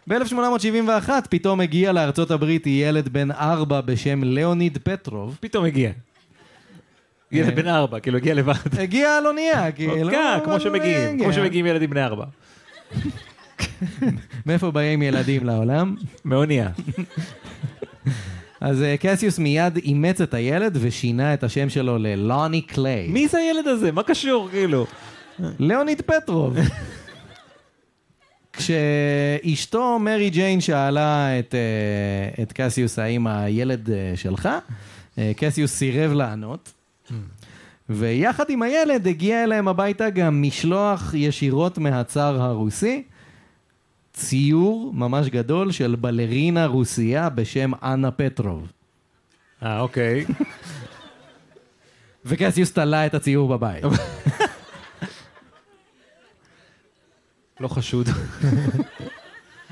ב-1871 0.08 1.08
פתאום 1.30 1.60
הגיע 1.60 1.92
לארצות 1.92 2.30
הברית 2.30 2.66
ילד 2.66 3.08
בן 3.08 3.30
ארבע 3.30 3.80
בשם 3.80 4.24
ליאוניד 4.24 4.78
פטרוב. 4.82 5.38
פתאום 5.40 5.64
הגיע. 5.64 5.90
ילד 7.32 7.54
בן 7.54 7.68
ארבע, 7.68 8.00
כאילו 8.00 8.18
הגיע 8.18 8.34
לבד. 8.34 8.78
הגיע 8.78 9.16
על 9.16 9.26
אונייה, 9.26 9.72
כאילו. 9.76 10.10
כן, 10.10 10.38
כמו 10.44 10.60
שמגיעים, 10.60 11.18
כמו 11.18 11.32
שמגיעים 11.32 11.66
ילדים 11.66 11.90
בני 11.90 12.04
ארבע. 12.04 12.24
מאיפה 14.46 14.70
באים 14.70 15.02
ילדים 15.02 15.46
לעולם? 15.46 15.96
מאונייה. 16.24 16.68
אז 18.60 18.82
אה, 18.82 18.96
קסיוס 18.96 19.38
מיד 19.38 19.76
אימץ 19.76 20.20
את 20.20 20.34
הילד 20.34 20.78
ושינה 20.80 21.34
את 21.34 21.44
השם 21.44 21.68
שלו 21.68 21.98
ללוני 21.98 22.62
קליי. 22.62 23.08
מי 23.08 23.28
זה 23.28 23.38
הילד 23.38 23.66
הזה? 23.66 23.92
מה 23.92 24.02
קשור, 24.02 24.48
כאילו? 24.50 24.86
ליאוניד 25.58 26.02
פטרוב. 26.02 26.56
כשאשתו 28.52 29.98
מרי 29.98 30.30
ג'יין 30.30 30.60
שאלה 30.60 31.38
את, 31.38 31.54
אה, 31.54 32.42
את 32.42 32.52
קסיוס 32.52 32.98
האם 32.98 33.26
הילד 33.26 33.90
אה, 33.90 34.12
שלך, 34.16 34.48
קסיוס 35.36 35.72
סירב 35.72 36.12
לענות. 36.12 36.72
ויחד 37.92 38.50
עם 38.50 38.62
הילד 38.62 39.06
הגיע 39.06 39.44
אליהם 39.44 39.68
הביתה 39.68 40.10
גם 40.10 40.42
משלוח 40.42 41.14
ישירות 41.14 41.78
מהצאר 41.78 42.42
הרוסי, 42.42 43.02
ציור 44.12 44.92
ממש 44.94 45.28
גדול 45.28 45.72
של 45.72 45.96
בלרינה 46.00 46.66
רוסייה 46.66 47.28
בשם 47.28 47.70
אנה 47.82 48.10
פטרוב. 48.10 48.72
אה, 49.62 49.80
אוקיי. 49.80 50.24
וקסיוס 52.24 52.72
תלה 52.72 53.06
את 53.06 53.14
הציור 53.14 53.48
בבית. 53.48 53.84
לא 57.60 57.68
חשוד. 57.68 58.08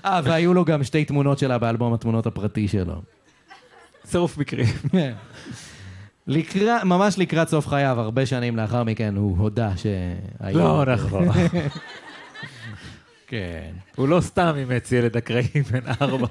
אה, 0.04 0.20
והיו 0.24 0.54
לו 0.54 0.64
גם 0.64 0.84
שתי 0.84 1.04
תמונות 1.04 1.38
שלה 1.38 1.58
באלבום 1.58 1.94
התמונות 1.94 2.26
הפרטי 2.26 2.68
שלו. 2.68 3.02
צירוף 4.04 4.38
מקרי. 4.38 4.64
כן. 6.28 6.32
לקראת, 6.34 6.84
ממש 6.84 7.18
לקראת 7.18 7.48
סוף 7.48 7.66
חייו, 7.66 8.00
הרבה 8.00 8.26
שנים 8.26 8.56
לאחר 8.56 8.84
מכן, 8.84 9.16
הוא 9.16 9.36
הודה 9.38 9.72
שהיו... 9.76 10.58
לא 10.58 10.84
נכון. 10.84 11.28
כן. 13.30 13.70
הוא 13.96 14.08
לא 14.08 14.20
סתם 14.20 14.52
אימץ 14.56 14.92
ילד 14.92 15.16
אקראי 15.16 15.62
בן 15.72 15.92
ארבע 16.00 16.26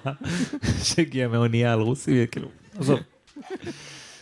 שהגיע 0.83 1.27
מאונייה 1.27 1.73
על 1.73 1.79
רוסי, 1.79 2.25
כאילו, 2.31 2.47
עזוב. 2.79 2.99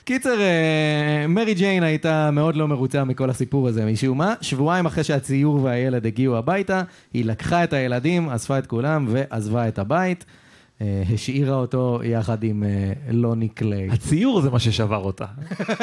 קיצר, 0.04 0.40
אה, 0.42 1.28
מרי 1.28 1.54
ג'יין 1.54 1.84
הייתה 1.84 2.32
מאוד 2.32 2.56
לא 2.56 2.68
מרוצה 2.68 3.04
מכל 3.04 3.30
הסיפור 3.30 3.68
הזה 3.68 3.86
משום 3.86 4.18
מה. 4.18 4.34
שבועיים 4.42 4.86
אחרי 4.86 5.04
שהציור 5.04 5.64
והילד 5.64 6.06
הגיעו 6.06 6.38
הביתה, 6.38 6.82
היא 7.14 7.26
לקחה 7.26 7.64
את 7.64 7.74
הילדים, 7.74 8.30
אספה 8.30 8.58
את 8.58 8.68
כולם 8.68 9.06
ועזבה 9.10 9.68
את 9.68 9.80
הבית. 9.80 10.26
אה, 10.82 11.04
השאירה 11.14 11.56
אותו 11.56 12.00
יחד 12.04 12.44
עם 12.44 12.64
אה, 12.64 12.94
לוני 13.10 13.50
קליי. 13.50 13.90
הציור 13.92 14.42
זה 14.42 14.50
מה 14.50 14.60
ששבר 14.60 15.04
אותה. 15.04 15.26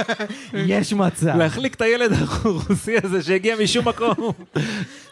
יש 0.54 0.92
מצב. 0.92 1.36
להחליק 1.36 1.74
את 1.74 1.80
הילד 1.80 2.10
הרוסי 2.12 2.96
הזה 3.02 3.22
שהגיע 3.22 3.56
משום 3.62 3.88
מקום. 3.88 4.14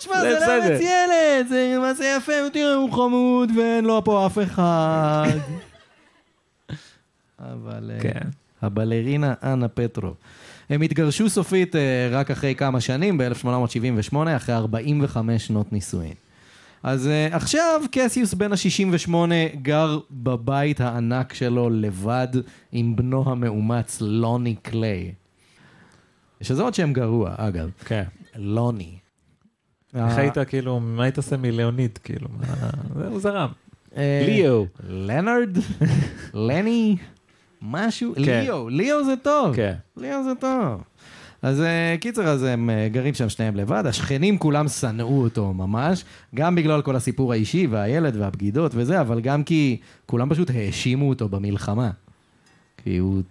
שמע, 0.00 0.20
זה 0.20 0.38
לא 0.40 0.46
ארץ 0.46 0.80
ילד, 0.80 1.48
זה 1.48 1.76
מעשה 1.80 2.16
יפה, 2.16 2.32
תראה, 2.52 2.74
הוא 2.74 2.92
חמוד 2.92 3.50
ואין 3.56 3.84
לו 3.84 4.04
פה 4.04 4.26
אף 4.26 4.38
אחד. 4.38 5.30
אבל 7.38 7.90
אה, 7.94 8.00
כן. 8.00 8.28
הבלרינה 8.62 9.34
אנה 9.42 9.68
פטרו. 9.68 10.10
הם 10.70 10.82
התגרשו 10.82 11.30
סופית 11.30 11.74
רק 12.10 12.30
אחרי 12.30 12.54
כמה 12.54 12.80
שנים, 12.80 13.18
ב-1878, 13.18 14.16
אחרי 14.36 14.54
45 14.54 15.46
שנות 15.46 15.72
נישואין. 15.72 16.14
אז 16.82 17.06
uh, 17.06 17.34
עכשיו 17.34 17.80
קסיוס 17.92 18.34
בן 18.34 18.52
ה-68 18.52 19.14
גר 19.62 19.98
בבית 20.10 20.80
הענק 20.80 21.34
שלו 21.34 21.70
לבד 21.70 22.28
עם 22.72 22.96
בנו 22.96 23.30
המאומץ 23.30 24.00
לוני 24.00 24.54
קליי. 24.54 25.12
שזה 26.40 26.62
עוד 26.62 26.74
שם 26.74 26.92
גרוע, 26.92 27.34
אגב. 27.36 27.70
כן. 27.84 28.04
לוני. 28.36 28.98
איך 29.94 30.16
היית 30.16 30.38
כאילו, 30.38 30.80
מה 30.80 31.02
היית 31.02 31.16
עושה 31.16 31.36
מלאוניד, 31.36 31.98
כאילו? 31.98 32.28
זהו, 32.98 33.20
זרם. 33.20 33.48
אה, 33.96 34.22
ליאו. 34.26 34.66
לנארד? 34.88 35.56
לני? 36.34 36.96
משהו? 37.62 38.14
כן. 38.14 38.40
ליאו, 38.40 38.68
ליאו 38.68 39.04
זה 39.04 39.14
טוב. 39.22 39.56
כן. 39.56 39.74
ליאו 39.96 40.24
זה 40.24 40.32
טוב. 40.40 40.82
אז 41.42 41.60
אה, 41.60 41.96
קיצר, 42.00 42.28
אז 42.28 42.42
הם 42.42 42.70
אה, 42.70 42.88
גרים 42.88 43.14
שם 43.14 43.28
שניהם 43.28 43.56
לבד, 43.56 43.86
השכנים 43.86 44.38
כולם 44.38 44.68
שנאו 44.68 45.22
אותו 45.22 45.52
ממש, 45.52 46.04
גם 46.34 46.54
בגלל 46.54 46.82
כל 46.82 46.96
הסיפור 46.96 47.32
האישי 47.32 47.66
והילד 47.66 48.16
והבגידות 48.16 48.72
וזה, 48.74 49.00
אבל 49.00 49.20
גם 49.20 49.44
כי 49.44 49.76
כולם 50.06 50.30
פשוט 50.30 50.50
האשימו 50.50 51.08
אותו 51.08 51.28
במלחמה. 51.28 51.90
כי 52.84 52.96
הוא 52.96 53.22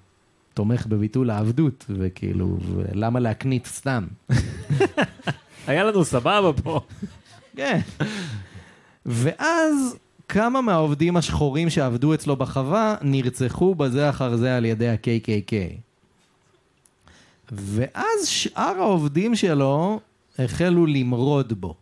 תומך 0.54 0.86
בביטול 0.86 1.30
העבדות, 1.30 1.86
וכאילו, 1.90 2.58
למה 2.94 3.20
להקנית 3.20 3.66
סתם? 3.66 4.04
היה 5.68 5.84
לנו 5.84 6.06
סבבה 6.06 6.54
פה. 6.64 6.80
כן. 7.56 7.80
ואז 9.06 9.96
כמה 10.30 10.62
מהעובדים 10.62 11.18
השחורים 11.18 11.70
שעבדו 11.70 12.14
אצלו 12.14 12.36
בחווה 12.36 12.96
נרצחו 13.02 13.76
בזה 13.76 14.10
אחר 14.10 14.36
זה 14.36 14.58
על 14.58 14.66
ידי 14.66 14.90
ה-KKK. 14.90 15.54
ואז 17.52 18.28
שאר 18.28 18.76
העובדים 18.80 19.36
שלו 19.36 20.00
החלו 20.40 20.86
למרוד 20.86 21.54
בו. 21.62 21.76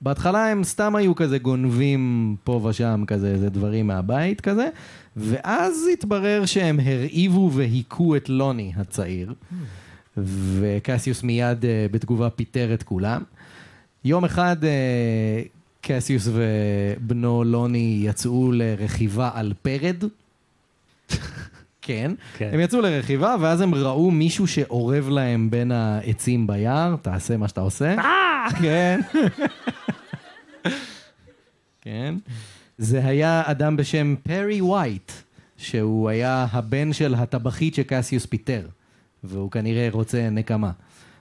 בהתחלה 0.00 0.50
הם 0.50 0.64
סתם 0.64 0.96
היו 0.96 1.14
כזה 1.14 1.38
גונבים 1.38 2.36
פה 2.44 2.52
ושם 2.64 3.04
כזה, 3.06 3.28
איזה 3.28 3.50
דברים 3.50 3.86
מהבית 3.86 4.40
כזה, 4.40 4.68
ואז 5.16 5.86
התברר 5.92 6.46
שהם 6.46 6.80
הרעיבו 6.80 7.50
והיכו 7.52 8.16
את 8.16 8.28
לוני 8.28 8.72
הצעיר, 8.76 9.34
וקסיוס 10.16 11.22
מיד 11.22 11.62
uh, 11.62 11.66
בתגובה 11.92 12.30
פיטר 12.30 12.74
את 12.74 12.82
כולם. 12.82 13.22
יום 14.04 14.24
אחד 14.24 14.56
uh, 14.62 14.66
קסיוס 15.80 16.28
ובנו 16.32 17.44
לוני 17.44 18.02
יצאו 18.04 18.52
לרכיבה 18.52 19.30
על 19.34 19.52
פרד. 19.62 20.04
כן. 21.90 22.12
כן. 22.38 22.50
הם 22.52 22.60
יצאו 22.60 22.80
לרכיבה, 22.80 23.36
ואז 23.40 23.60
הם 23.60 23.74
ראו 23.74 24.10
מישהו 24.10 24.46
שאורב 24.46 25.08
להם 25.08 25.50
בין 25.50 25.72
העצים 25.72 26.46
ביער, 26.46 26.96
תעשה 27.02 27.36
מה 27.36 27.48
שאתה 27.48 27.60
עושה. 27.60 27.94
כן. 28.62 29.00
כן. 31.82 32.14
זה 32.78 33.04
היה 33.04 33.42
אדם 33.46 33.76
בשם 33.76 34.14
פרי 34.22 34.60
וייט, 34.60 35.12
שהוא 35.56 36.08
היה 36.08 36.46
הבן 36.52 36.92
של 36.92 37.14
הטבחית 37.14 37.74
שקסיוס 37.74 38.26
פיטר, 38.26 38.66
והוא 39.24 39.50
כנראה 39.50 39.88
רוצה 39.92 40.30
נקמה. 40.30 40.70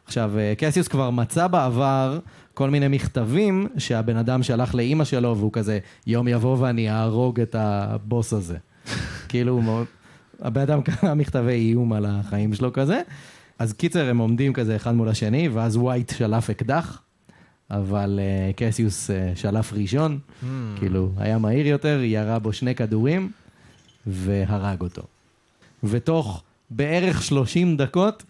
עכשיו, 0.06 0.32
אה, 0.38 0.54
קסיוס 0.58 0.88
כבר 0.88 1.10
מצא 1.10 1.48
בעבר 1.48 2.20
כל 2.54 2.70
מיני 2.70 2.88
מכתבים 2.88 3.68
שהבן 3.78 4.18
אדם 4.18 4.44
שלח 4.44 4.76
לאימא 4.76 5.04
שלו, 5.04 5.38
והוא 5.38 5.54
כזה, 5.54 5.80
יום 6.08 6.28
יבוא 6.28 6.58
ואני 6.60 6.90
אהרוג 6.90 7.40
את 7.40 7.56
הבוס 7.60 8.34
הזה. 8.34 8.58
כאילו, 9.30 9.62
הבן 10.42 10.62
אדם 10.62 10.82
קרא 10.82 11.14
מכתבי 11.14 11.52
איום 11.52 11.94
על 11.94 12.06
החיים 12.06 12.54
שלו 12.54 12.74
כזה. 12.74 13.02
אז 13.60 13.74
קיצר, 13.74 14.10
הם 14.10 14.18
עומדים 14.18 14.54
כזה 14.54 14.76
אחד 14.76 14.96
מול 14.96 15.10
השני, 15.10 15.48
ואז 15.48 15.78
ווייט 15.78 16.14
שלף 16.18 16.50
אקדח, 16.50 17.02
אבל 17.72 18.20
uh, 18.20 18.54
קסיוס 18.56 19.10
uh, 19.10 19.14
שלף 19.36 19.74
ראשון, 19.74 20.20
Hmm. 20.42 20.46
כאילו, 20.80 21.12
היה 21.18 21.38
מהיר 21.38 21.68
יותר, 21.68 22.00
ירה 22.04 22.40
בו 22.40 22.54
שני 22.54 22.76
כדורים, 22.76 23.32
והרג 24.08 24.82
אותו. 24.82 25.02
ותוך 25.84 26.44
בערך 26.70 27.24
30 27.24 27.78
דקות, 27.78 28.24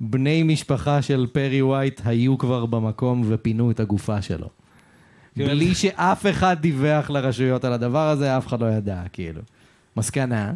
בני 0.00 0.42
משפחה 0.42 1.02
של 1.02 1.26
פרי 1.32 1.62
ווייט 1.62 2.00
היו 2.04 2.38
כבר 2.38 2.66
במקום 2.66 3.24
ופינו 3.28 3.70
את 3.70 3.80
הגופה 3.80 4.22
שלו. 4.22 4.48
כן. 5.34 5.46
בלי 5.46 5.74
שאף 5.74 6.26
אחד 6.26 6.56
דיווח 6.60 7.10
לרשויות 7.10 7.64
על 7.64 7.72
הדבר 7.72 8.08
הזה, 8.08 8.38
אף 8.38 8.46
אחד 8.46 8.60
לא 8.60 8.66
ידע, 8.66 9.02
כאילו. 9.12 9.40
מסקנה, 9.96 10.52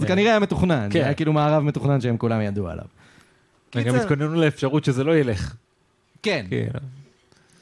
זה 0.00 0.06
כן. 0.06 0.14
כנראה 0.14 0.30
היה 0.30 0.38
מתוכנן, 0.38 0.88
כן. 0.90 0.98
זה 0.98 1.04
היה 1.04 1.14
כאילו 1.14 1.32
מערב 1.32 1.62
מתוכנן 1.62 2.00
שהם 2.00 2.16
כולם 2.16 2.40
ידעו 2.40 2.68
עליו. 2.68 2.84
הם 3.74 3.82
גם 3.82 3.92
קיצר- 3.94 4.02
התכוננו 4.02 4.34
לאפשרות 4.34 4.84
שזה 4.84 5.04
לא 5.04 5.16
ילך. 5.16 5.54
כן, 6.22 6.46
כאילו. 6.48 6.80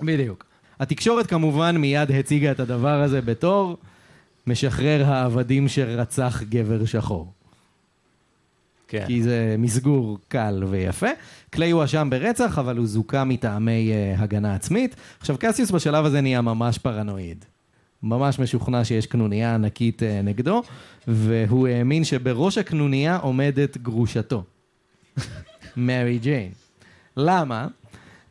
בדיוק. 0.00 0.44
התקשורת 0.80 1.26
כמובן 1.26 1.76
מיד 1.76 2.10
הציגה 2.10 2.50
את 2.50 2.60
הדבר 2.60 3.02
הזה 3.02 3.20
בתור 3.20 3.76
משחרר 4.46 5.04
העבדים 5.06 5.68
שרצח 5.68 6.42
גבר 6.48 6.84
שחור. 6.84 7.32
כן. 8.88 9.04
כי 9.06 9.22
זה 9.22 9.54
מסגור 9.58 10.18
קל 10.28 10.64
ויפה. 10.68 11.06
קליי 11.50 11.70
הואשם 11.70 12.08
ברצח, 12.10 12.58
אבל 12.58 12.76
הוא 12.76 12.86
זוכה 12.86 13.24
מטעמי 13.24 13.92
uh, 13.92 14.20
הגנה 14.22 14.54
עצמית. 14.54 14.96
עכשיו, 15.20 15.36
קסיוס 15.38 15.70
בשלב 15.70 16.04
הזה 16.04 16.20
נהיה 16.20 16.40
ממש 16.40 16.78
פרנואיד. 16.78 17.44
ממש 18.02 18.38
משוכנע 18.38 18.84
שיש 18.84 19.06
קנוניה 19.06 19.54
ענקית 19.54 20.02
uh, 20.02 20.04
נגדו, 20.24 20.62
והוא 21.08 21.68
האמין 21.68 22.04
שבראש 22.04 22.58
הקנוניה 22.58 23.16
עומדת 23.16 23.76
גרושתו, 23.76 24.44
מרי 25.76 26.18
ג'יין. 26.18 26.50
למה? 27.16 27.66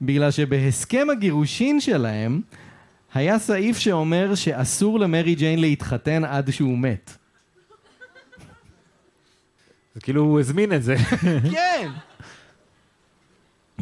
בגלל 0.02 0.32
שבהסכם 0.32 1.08
הגירושין 1.12 1.80
שלהם, 1.80 2.42
היה 3.14 3.40
סעיף 3.40 3.78
שאומר 3.78 4.36
שאסור 4.36 5.00
למרי 5.00 5.36
ג'יין 5.36 5.60
להתחתן 5.60 6.24
עד 6.26 6.52
שהוא 6.52 6.78
מת. 6.78 7.18
זה 9.96 10.02
כאילו 10.02 10.22
הוא 10.22 10.40
הזמין 10.40 10.74
את 10.74 10.84
זה. 10.84 10.96
כן! 11.54 11.90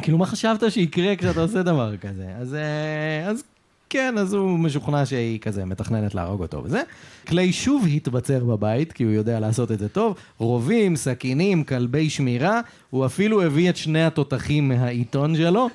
כאילו, 0.02 0.18
מה 0.18 0.26
חשבת 0.26 0.72
שיקרה 0.72 1.16
כשאתה 1.16 1.40
עושה 1.40 1.62
דבר 1.62 1.96
כזה? 1.96 2.34
אז, 2.38 2.54
אה, 2.54 3.28
אז 3.28 3.44
כן, 3.90 4.18
אז 4.18 4.32
הוא 4.32 4.58
משוכנע 4.58 5.06
שהיא 5.06 5.40
כזה 5.40 5.64
מתכננת 5.64 6.14
להרוג 6.14 6.42
אותו 6.42 6.62
וזה. 6.64 6.82
קליי 7.24 7.52
שוב 7.52 7.86
התבצר 7.86 8.44
בבית, 8.44 8.92
כי 8.92 9.04
הוא 9.04 9.12
יודע 9.12 9.40
לעשות 9.40 9.72
את 9.72 9.78
זה 9.78 9.88
טוב. 9.88 10.16
רובים, 10.38 10.96
סכינים, 10.96 11.64
כלבי 11.64 12.10
שמירה. 12.10 12.60
הוא 12.90 13.06
אפילו 13.06 13.42
הביא 13.42 13.70
את 13.70 13.76
שני 13.76 14.04
התותחים 14.04 14.68
מהעיתון 14.68 15.36
שלו, 15.36 15.68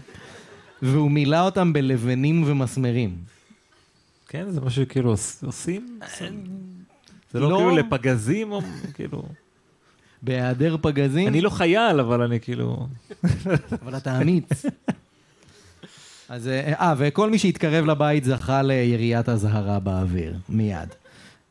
והוא 0.81 1.11
מילא 1.11 1.45
אותם 1.45 1.73
בלבנים 1.73 2.43
ומסמרים. 2.47 3.15
כן, 4.27 4.45
זה 4.49 4.61
משהו 4.61 4.83
כאילו 4.89 5.09
עוש- 5.09 5.43
עושים? 5.45 5.99
זה 7.31 7.39
לא 7.39 7.49
לא. 7.49 7.55
כאילו 7.57 7.77
לפגזים 7.77 8.51
או 8.51 8.61
כאילו... 8.93 9.23
בהיעדר 10.23 10.77
פגזים, 10.81 11.27
אני 11.27 11.41
לא 11.41 11.49
חייל, 11.49 11.99
אבל 11.99 12.21
אני 12.21 12.39
כאילו... 12.39 12.87
אבל 13.81 13.97
אתה 13.97 14.21
אמיץ. 14.21 14.65
אז, 16.31 16.47
אה, 16.47 16.73
אה, 16.73 16.93
וכל 16.97 17.29
מי 17.29 17.37
שהתקרב 17.37 17.85
לבית 17.85 18.23
זכה 18.23 18.61
ליריית 18.61 19.29
אזהרה 19.29 19.79
באוויר, 19.79 20.35
מיד. 20.49 20.89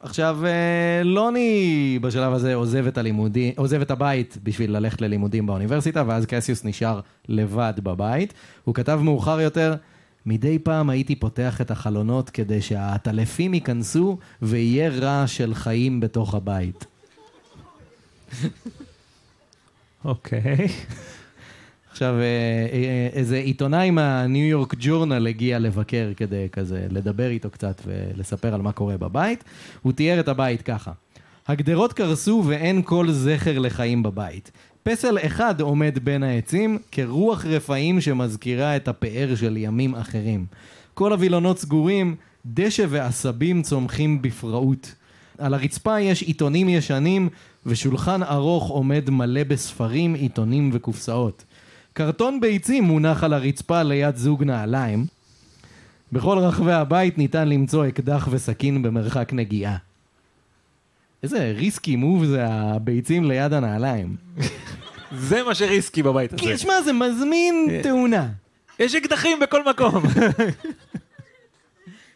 עכשיו, 0.01 0.39
אה, 0.47 1.03
לוני 1.05 1.99
בשלב 2.03 2.33
הזה 2.33 2.55
עוזב 2.55 2.87
את 2.87 2.99
הלימודים, 2.99 3.53
עוזב 3.57 3.81
את 3.81 3.91
הבית 3.91 4.37
בשביל 4.43 4.77
ללכת 4.77 5.01
ללימודים 5.01 5.47
באוניברסיטה, 5.47 6.05
ואז 6.07 6.27
קסיוס 6.27 6.65
נשאר 6.65 7.01
לבד 7.29 7.73
בבית. 7.83 8.35
הוא 8.65 8.75
כתב 8.75 9.01
מאוחר 9.03 9.41
יותר, 9.41 9.75
מדי 10.27 10.59
פעם 10.59 10.91
הייתי 10.91 11.17
פותח 11.17 11.61
את 11.61 11.71
החלונות 11.71 12.31
כדי 12.31 12.63
שהעטלפים 12.63 13.55
ייכנסו 13.55 14.19
ויהיה 14.43 14.91
רעש 14.91 15.37
של 15.37 15.55
חיים 15.55 16.01
בתוך 16.01 16.35
הבית. 16.35 16.85
אוקיי. 20.05 20.69
עכשיו, 22.01 22.15
אה, 22.15 22.23
אה, 22.73 23.09
איזה 23.13 23.37
עיתונאי 23.37 23.91
מהניו 23.91 24.47
יורק 24.47 24.75
ג'ורנל 24.79 25.27
הגיע 25.27 25.59
לבקר 25.59 26.13
כדי 26.17 26.47
כזה 26.53 26.87
לדבר 26.91 27.31
איתו 27.31 27.51
קצת 27.51 27.83
ולספר 27.87 28.55
על 28.55 28.63
מה 28.63 28.73
קורה 28.73 28.97
בבית. 28.97 29.45
הוא 29.83 29.93
תיאר 29.93 30.21
את 30.21 30.29
הבית 30.29 30.63
ככה: 30.63 30.93
הגדרות 31.49 31.93
קרסו 31.93 32.43
ואין 32.47 32.83
כל 32.83 33.11
זכר 33.11 33.59
לחיים 33.59 34.03
בבית. 34.03 34.51
פסל 34.83 35.19
אחד 35.27 35.61
עומד 35.61 35.99
בין 36.03 36.23
העצים 36.23 36.79
כרוח 36.93 37.47
רפאים 37.47 38.01
שמזכירה 38.01 38.77
את 38.77 38.89
הפאר 38.89 39.35
של 39.35 39.57
ימים 39.57 39.95
אחרים. 39.95 40.47
כל 40.95 41.13
הווילונות 41.13 41.59
סגורים, 41.59 42.17
דשא 42.47 42.85
ועשבים 42.89 43.63
צומחים 43.63 44.23
בפראות. 44.23 44.95
על 45.39 45.55
הרצפה 45.55 46.01
יש 46.01 46.23
עיתונים 46.23 46.69
ישנים 46.69 47.29
ושולחן 47.67 48.23
ארוך 48.23 48.69
עומד 48.69 49.11
מלא 49.11 49.45
בספרים, 49.45 50.15
עיתונים 50.15 50.71
וקופסאות. 50.73 51.45
קרטון 51.93 52.41
ביצים 52.41 52.85
מונח 52.85 53.25
על 53.25 53.33
הרצפה 53.33 53.83
ליד 53.83 54.17
זוג 54.17 54.45
נעליים. 54.45 55.07
בכל 56.13 56.39
רחבי 56.39 56.73
הבית 56.73 57.19
ניתן 57.19 57.49
למצוא 57.49 57.89
אקדח 57.89 58.29
וסכין 58.31 58.83
במרחק 58.83 59.33
נגיעה. 59.33 59.77
איזה 61.23 61.53
ריסקי 61.57 61.97
מוב 61.97 62.25
זה 62.25 62.47
הביצים 62.47 63.25
ליד 63.25 63.53
הנעליים. 63.53 64.17
זה 65.29 65.43
מה 65.43 65.55
שריסקי 65.55 66.03
בבית 66.03 66.33
הזה. 66.33 66.43
כי 66.43 66.59
שמע, 66.59 66.83
זה 66.83 66.93
מזמין 66.93 67.81
תאונה. 67.83 68.29
יש 68.79 68.95
אקדחים 68.95 69.41
בכל 69.41 69.71
מקום. 69.71 70.03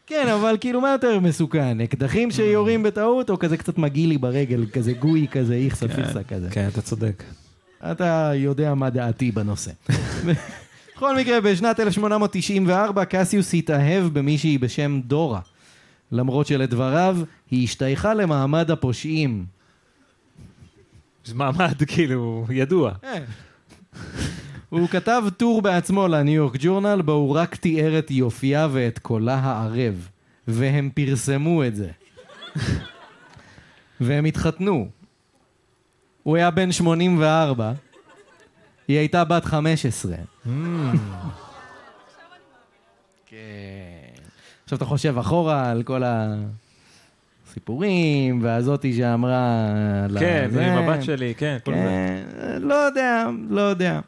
כן, 0.06 0.28
אבל 0.28 0.56
כאילו 0.60 0.80
מה 0.80 0.92
יותר 0.92 1.20
מסוכן? 1.20 1.80
אקדחים 1.80 2.30
שיורים 2.30 2.82
בטעות, 2.82 3.30
או 3.30 3.38
כזה 3.38 3.56
קצת 3.56 3.78
מגעיל 3.78 4.08
לי 4.08 4.18
ברגל, 4.18 4.66
כזה 4.72 4.92
גוי 4.92 5.26
כזה, 5.30 5.54
איכסה 5.54 5.88
פיכסה 5.88 6.22
כזה. 6.22 6.48
כן, 6.50 6.68
אתה 6.68 6.82
צודק. 6.82 7.22
אתה 7.90 8.32
יודע 8.34 8.74
מה 8.74 8.90
דעתי 8.90 9.32
בנושא. 9.32 9.70
בכל 10.96 11.16
מקרה, 11.16 11.40
בשנת 11.40 11.80
1894 11.80 13.04
קסיוס 13.04 13.54
התאהב 13.54 14.04
במישהי 14.04 14.58
בשם 14.58 15.00
דורה. 15.04 15.40
למרות 16.12 16.46
שלדבריו, 16.46 17.18
היא 17.50 17.64
השתייכה 17.64 18.14
למעמד 18.14 18.70
הפושעים. 18.70 19.44
זה 21.24 21.34
מעמד 21.34 21.82
כאילו 21.86 22.46
ידוע. 22.50 22.92
הוא 24.68 24.88
כתב 24.88 25.22
טור 25.36 25.62
בעצמו 25.62 26.08
לניו 26.08 26.34
יורק 26.34 26.56
ג'ורנל, 26.58 27.02
בו 27.02 27.12
הוא 27.12 27.36
רק 27.36 27.56
תיאר 27.56 27.98
את 27.98 28.10
יופייה 28.10 28.68
ואת 28.72 28.98
קולה 28.98 29.34
הערב. 29.34 30.08
והם 30.48 30.90
פרסמו 30.94 31.64
את 31.64 31.76
זה. 31.76 31.90
והם 34.00 34.24
התחתנו. 34.24 34.88
הוא 36.24 36.36
היה 36.36 36.50
בן 36.50 36.72
84, 36.72 37.72
היא 38.88 38.98
הייתה 38.98 39.24
בת 39.24 39.44
15. 39.44 40.16
כן. 43.26 43.36
עכשיו 44.64 44.76
אתה 44.76 44.84
חושב 44.84 45.18
אחורה 45.18 45.70
על 45.70 45.82
כל 45.82 46.02
הסיפורים, 47.46 48.42
והזאתי 48.42 48.96
שאמרה... 48.96 49.66
כן, 50.18 50.46
לזה. 50.50 50.66
עם 50.66 50.78
הבת 50.78 51.02
שלי, 51.02 51.34
כן, 51.34 51.56
כל 51.64 51.74
זה. 51.74 51.78
כן, 51.80 52.22
לא 52.62 52.74
יודע, 52.74 53.26
לא 53.48 53.60
יודע. 53.60 54.00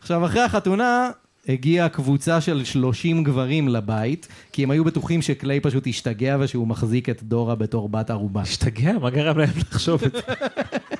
עכשיו, 0.00 0.26
אחרי 0.26 0.42
החתונה, 0.42 1.10
הגיעה 1.48 1.88
קבוצה 1.88 2.40
של 2.40 2.64
30 2.64 3.24
גברים 3.24 3.68
לבית, 3.68 4.28
כי 4.52 4.62
הם 4.62 4.70
היו 4.70 4.84
בטוחים 4.84 5.22
שקליי 5.22 5.60
פשוט 5.60 5.86
השתגע 5.86 6.36
ושהוא 6.40 6.66
מחזיק 6.66 7.08
את 7.08 7.22
דורה 7.22 7.54
בתור 7.54 7.88
בת 7.88 8.10
ערובה. 8.10 8.40
השתגע, 8.40 8.92
מה 8.92 9.10
גרם 9.10 9.38
להם 9.38 9.50
לחשוב 9.56 10.04
את 10.04 10.12
זה? 10.12 10.20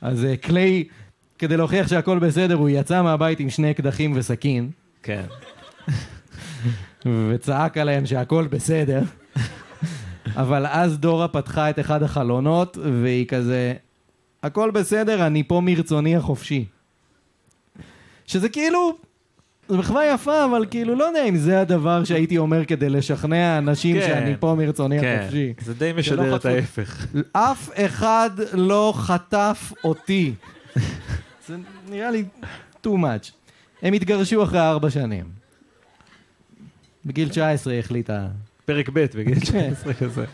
אז 0.00 0.24
אה, 0.24 0.36
קליי, 0.36 0.84
כדי 1.38 1.56
להוכיח 1.56 1.88
שהכל 1.88 2.18
בסדר, 2.18 2.54
הוא 2.54 2.68
יצא 2.68 3.02
מהבית 3.02 3.40
עם 3.40 3.50
שני 3.50 3.70
אקדחים 3.70 4.12
וסכין, 4.16 4.70
כן. 5.02 5.24
וצעק 7.30 7.78
עליהם 7.78 8.06
שהכל 8.06 8.46
בסדר. 8.46 9.02
אבל 10.36 10.66
אז 10.66 10.98
דורה 10.98 11.28
פתחה 11.28 11.70
את 11.70 11.78
אחד 11.78 12.02
החלונות, 12.02 12.78
והיא 13.02 13.26
כזה, 13.26 13.74
הכל 14.42 14.70
בסדר, 14.70 15.26
אני 15.26 15.42
פה 15.42 15.60
מרצוני 15.64 16.16
החופשי. 16.16 16.64
שזה 18.26 18.48
כאילו, 18.48 18.98
זו 19.70 19.76
מחווה 19.76 20.06
יפה, 20.14 20.44
אבל 20.44 20.66
כאילו, 20.70 20.94
לא 20.94 21.04
יודע 21.04 21.24
אם 21.24 21.36
זה 21.36 21.60
הדבר 21.60 22.04
שהייתי 22.04 22.38
אומר 22.38 22.64
כדי 22.64 22.90
לשכנע 22.90 23.58
אנשים 23.58 23.96
כן. 23.96 24.06
שאני 24.06 24.34
פה 24.40 24.54
מרצוני 24.58 25.00
כן, 25.00 25.18
החופשי. 25.20 25.52
זה 25.60 25.74
די 25.74 25.92
משדר 25.96 26.36
את 26.36 26.44
ההפך. 26.44 27.06
אף 27.32 27.70
אחד 27.76 28.30
לא 28.52 28.92
חטף 28.96 29.72
אותי. 29.84 30.34
זה 31.46 31.56
נראה 31.88 32.10
לי 32.10 32.24
too 32.86 32.90
much. 32.90 33.30
הם 33.82 33.92
התגרשו 33.92 34.42
אחרי 34.42 34.60
ארבע 34.60 34.90
שנים. 34.90 35.24
בגיל 37.06 37.28
19 37.28 37.72
היא 37.72 37.80
החליטה... 37.80 38.28
פרק 38.64 38.88
ב' 38.88 39.06
בגיל 39.14 39.34
כן. 39.34 39.74
19 39.74 39.94
כזה. 39.94 40.24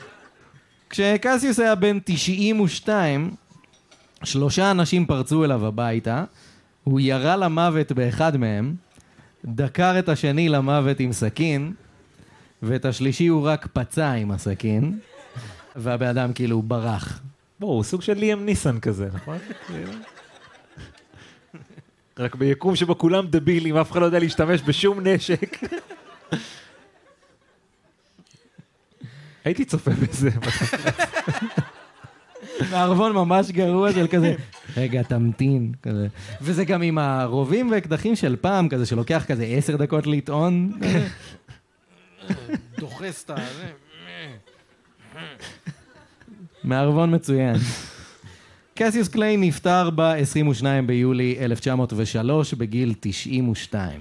כשקסיוס 0.90 1.60
היה 1.60 1.74
בן 1.74 1.98
92, 2.04 3.30
שלושה 4.24 4.70
אנשים 4.70 5.06
פרצו 5.06 5.44
אליו 5.44 5.66
הביתה, 5.66 6.24
הוא 6.84 7.00
ירה 7.00 7.36
למוות 7.36 7.92
באחד 7.92 8.36
מהם, 8.36 8.74
דקר 9.46 9.98
את 9.98 10.08
השני 10.08 10.48
למוות 10.48 11.00
עם 11.00 11.12
סכין, 11.12 11.72
ואת 12.62 12.84
השלישי 12.84 13.26
הוא 13.26 13.48
רק 13.48 13.66
פצע 13.72 14.12
עם 14.12 14.30
הסכין, 14.30 14.98
והבן 15.76 16.06
אדם 16.06 16.32
כאילו 16.32 16.62
ברח. 16.62 17.20
בואו, 17.60 17.72
הוא 17.72 17.84
סוג 17.84 18.02
של 18.02 18.14
ליאם 18.14 18.44
ניסן 18.44 18.80
כזה, 18.80 19.08
נכון? 19.14 19.38
רק 22.18 22.34
ביקום 22.34 22.76
שבו 22.76 22.98
כולם 22.98 23.26
דבילים, 23.26 23.76
אף 23.76 23.92
אחד 23.92 24.00
לא 24.00 24.06
יודע 24.06 24.18
להשתמש 24.18 24.60
בשום 24.66 25.00
נשק. 25.00 25.58
הייתי 29.44 29.64
צופה 29.64 29.90
בזה. 29.90 30.30
מערבון 32.70 33.12
ממש 33.12 33.50
גרוע 33.50 33.92
של 33.92 34.06
כזה, 34.06 34.34
רגע, 34.76 35.02
תמתין, 35.02 35.72
כזה. 35.82 36.06
וזה 36.40 36.64
גם 36.64 36.82
עם 36.82 36.98
הרובים 36.98 37.70
ואקדחים 37.70 38.16
של 38.16 38.36
פעם, 38.40 38.68
כזה, 38.68 38.86
שלוקח 38.86 39.24
כזה 39.28 39.44
עשר 39.44 39.76
דקות 39.76 40.06
לטעון. 40.06 40.72
דוחס 42.78 43.24
את 43.24 43.30
ה... 43.30 43.36
מערבון 46.64 47.14
מצוין. 47.14 47.56
קסיוס 48.74 49.08
קליי 49.08 49.36
נפטר 49.36 49.90
ב-22 49.94 50.64
ביולי 50.86 51.36
1903 51.40 52.54
בגיל 52.54 52.94
92. 53.00 54.00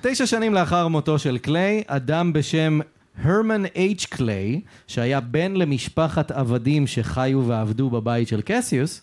תשע 0.00 0.26
שנים 0.26 0.54
לאחר 0.54 0.88
מותו 0.88 1.18
של 1.18 1.38
קליי, 1.38 1.82
אדם 1.86 2.32
בשם 2.32 2.80
הרמן 3.20 3.64
אייץ' 3.76 4.06
קליי, 4.10 4.60
שהיה 4.86 5.20
בן 5.20 5.52
למשפחת 5.52 6.30
עבדים 6.30 6.86
שחיו 6.86 7.46
ועבדו 7.46 7.90
בבית 7.90 8.28
של 8.28 8.40
קסיוס, 8.40 9.00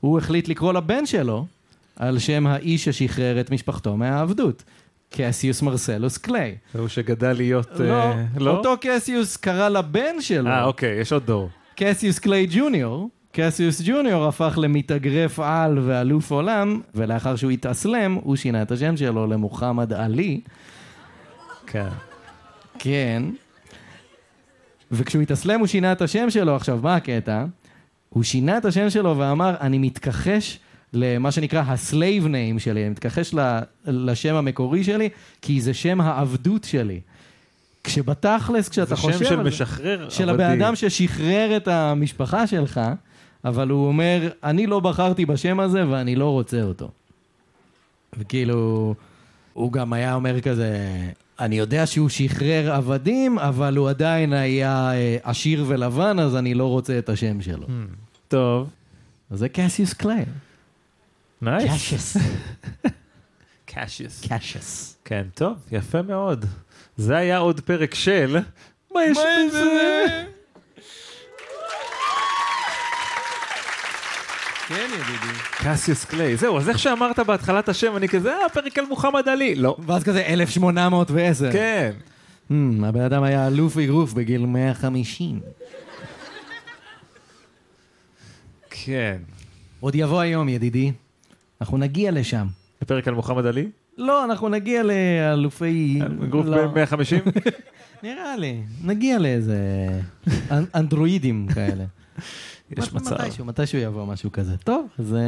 הוא 0.00 0.18
החליט 0.18 0.48
לקרוא 0.48 0.72
לבן 0.72 1.06
שלו 1.06 1.46
על 1.96 2.18
שם 2.18 2.46
האיש 2.46 2.84
ששחרר 2.84 3.40
את 3.40 3.50
משפחתו 3.50 3.96
מהעבדות, 3.96 4.62
קסיוס 5.10 5.62
מרסלוס 5.62 6.18
קליי. 6.18 6.56
הוא 6.72 6.88
שגדל 6.88 7.32
להיות... 7.32 7.80
לא, 7.80 7.92
אה, 7.92 8.24
לא? 8.36 8.50
אותו 8.50 8.74
קסיוס 8.80 9.36
קרא 9.36 9.68
לבן 9.68 10.20
שלו. 10.20 10.50
אה, 10.50 10.64
אוקיי, 10.64 11.00
יש 11.00 11.12
עוד 11.12 11.26
דור. 11.26 11.48
קסיוס 11.76 12.18
קליי 12.18 12.46
ג'וניור, 12.50 13.10
קסיוס 13.32 13.82
ג'וניור 13.84 14.26
הפך 14.26 14.58
למתאגרף 14.62 15.40
על 15.40 15.78
ואלוף 15.78 16.30
עולם, 16.30 16.80
ולאחר 16.94 17.36
שהוא 17.36 17.50
התאסלם, 17.50 18.14
הוא 18.14 18.36
שינה 18.36 18.62
את 18.62 18.70
השם 18.70 18.96
שלו 18.96 19.26
למוחמד 19.26 19.92
עלי. 19.92 20.40
כן. 21.66 21.88
כן. 22.78 23.22
וכשהוא 24.92 25.22
התאסלם 25.22 25.58
הוא 25.60 25.66
שינה 25.66 25.92
את 25.92 26.02
השם 26.02 26.30
שלו, 26.30 26.56
עכשיו 26.56 26.78
מה 26.82 26.96
הקטע? 26.96 27.44
הוא 28.08 28.22
שינה 28.22 28.58
את 28.58 28.64
השם 28.64 28.90
שלו 28.90 29.18
ואמר, 29.18 29.54
אני 29.60 29.78
מתכחש 29.78 30.58
למה 30.92 31.30
שנקרא 31.30 31.62
ה-slave 31.62 32.24
name 32.24 32.58
שלי, 32.58 32.82
אני 32.82 32.88
מתכחש 32.88 33.34
ל- 33.34 33.60
לשם 33.86 34.34
המקורי 34.34 34.84
שלי, 34.84 35.08
כי 35.42 35.60
זה 35.60 35.74
שם 35.74 36.00
העבדות 36.00 36.64
שלי. 36.64 37.00
כשבתכלס, 37.84 38.68
כשאתה 38.68 38.88
זה 38.88 38.96
חושב 38.96 39.18
שם 39.18 39.24
של 39.24 39.36
זה... 39.36 39.42
משחרר 39.42 40.08
של. 40.08 40.30
הבן 40.30 40.60
אדם 40.60 40.76
ששחרר 40.76 41.56
את 41.56 41.68
המשפחה 41.68 42.46
שלך, 42.46 42.80
אבל 43.44 43.68
הוא 43.68 43.86
אומר, 43.86 44.28
אני 44.44 44.66
לא 44.66 44.80
בחרתי 44.80 45.26
בשם 45.26 45.60
הזה 45.60 45.88
ואני 45.90 46.16
לא 46.16 46.30
רוצה 46.30 46.62
אותו. 46.62 46.90
וכאילו, 48.18 48.94
הוא 49.52 49.72
גם 49.72 49.92
היה 49.92 50.14
אומר 50.14 50.40
כזה, 50.40 50.76
אני 51.40 51.58
יודע 51.58 51.86
שהוא 51.86 52.08
שחרר 52.08 52.72
עבדים, 52.72 53.38
אבל 53.38 53.76
הוא 53.76 53.88
עדיין 53.88 54.32
היה 54.32 54.92
אה, 54.92 55.16
עשיר 55.22 55.64
ולבן, 55.68 56.18
אז 56.18 56.36
אני 56.36 56.54
לא 56.54 56.66
רוצה 56.66 56.98
את 56.98 57.08
השם 57.08 57.40
שלו. 57.40 57.66
הממ, 57.66 57.70
טוב. 58.28 58.70
אז 59.30 59.38
זה 59.38 59.48
קסיוס 59.48 59.92
קליי. 59.92 60.24
nice. 61.42 61.72
קשיוס. 61.72 62.16
קשיוס. 63.64 64.26
קשיוס. 64.28 64.96
כן, 65.04 65.26
טוב, 65.34 65.56
יפה 65.72 66.02
מאוד. 66.02 66.44
זה 66.96 67.16
היה 67.16 67.38
עוד 67.38 67.60
פרק 67.60 67.94
של... 67.94 68.38
מה 68.94 69.04
יש 69.04 69.18
בזה? 69.48 70.24
כן, 74.68 74.86
ידידי. 74.94 75.38
קסיוס 75.52 76.04
קליי. 76.04 76.36
זהו, 76.36 76.58
אז 76.58 76.68
איך 76.68 76.78
שאמרת 76.78 77.18
בהתחלת 77.18 77.68
השם, 77.68 77.96
אני 77.96 78.08
כזה, 78.08 78.32
אה, 78.32 78.48
פרק 78.48 78.78
על 78.78 78.84
מוחמד 78.86 79.28
עלי. 79.28 79.54
לא. 79.54 79.76
ואז 79.86 80.04
כזה 80.04 80.20
1810. 80.26 81.52
כן. 81.52 81.92
Hmm, 82.50 82.54
הבן 82.84 83.00
אדם 83.00 83.22
היה 83.22 83.46
אלוף 83.46 83.78
אגרוף 83.78 84.12
בגיל 84.12 84.46
150. 84.46 85.40
כן. 88.70 89.16
עוד 89.80 89.94
יבוא 89.94 90.20
היום, 90.20 90.48
ידידי. 90.48 90.92
אנחנו 91.60 91.78
נגיע 91.78 92.10
לשם. 92.10 92.46
לפרק 92.82 93.08
על 93.08 93.14
מוחמד 93.14 93.46
עלי? 93.46 93.66
לא, 93.98 94.24
אנחנו 94.24 94.48
נגיע 94.48 94.82
לאלופי... 94.82 96.00
גרוף 96.30 96.46
לא. 96.46 96.66
ב-150? 96.66 97.30
נראה 98.02 98.36
לי. 98.36 98.60
נגיע 98.84 99.18
לאיזה... 99.18 99.58
אנ- 100.50 100.64
אנדרואידים 100.74 101.46
כאלה. 101.54 101.84
יש 102.70 102.92
מצב. 102.92 103.14
מתישהו, 103.14 103.44
מתישהו 103.44 103.78
יבוא 103.78 104.06
משהו 104.06 104.32
כזה. 104.32 104.56
טוב, 104.56 104.86
אז... 104.98 105.14
אה, 105.14 105.20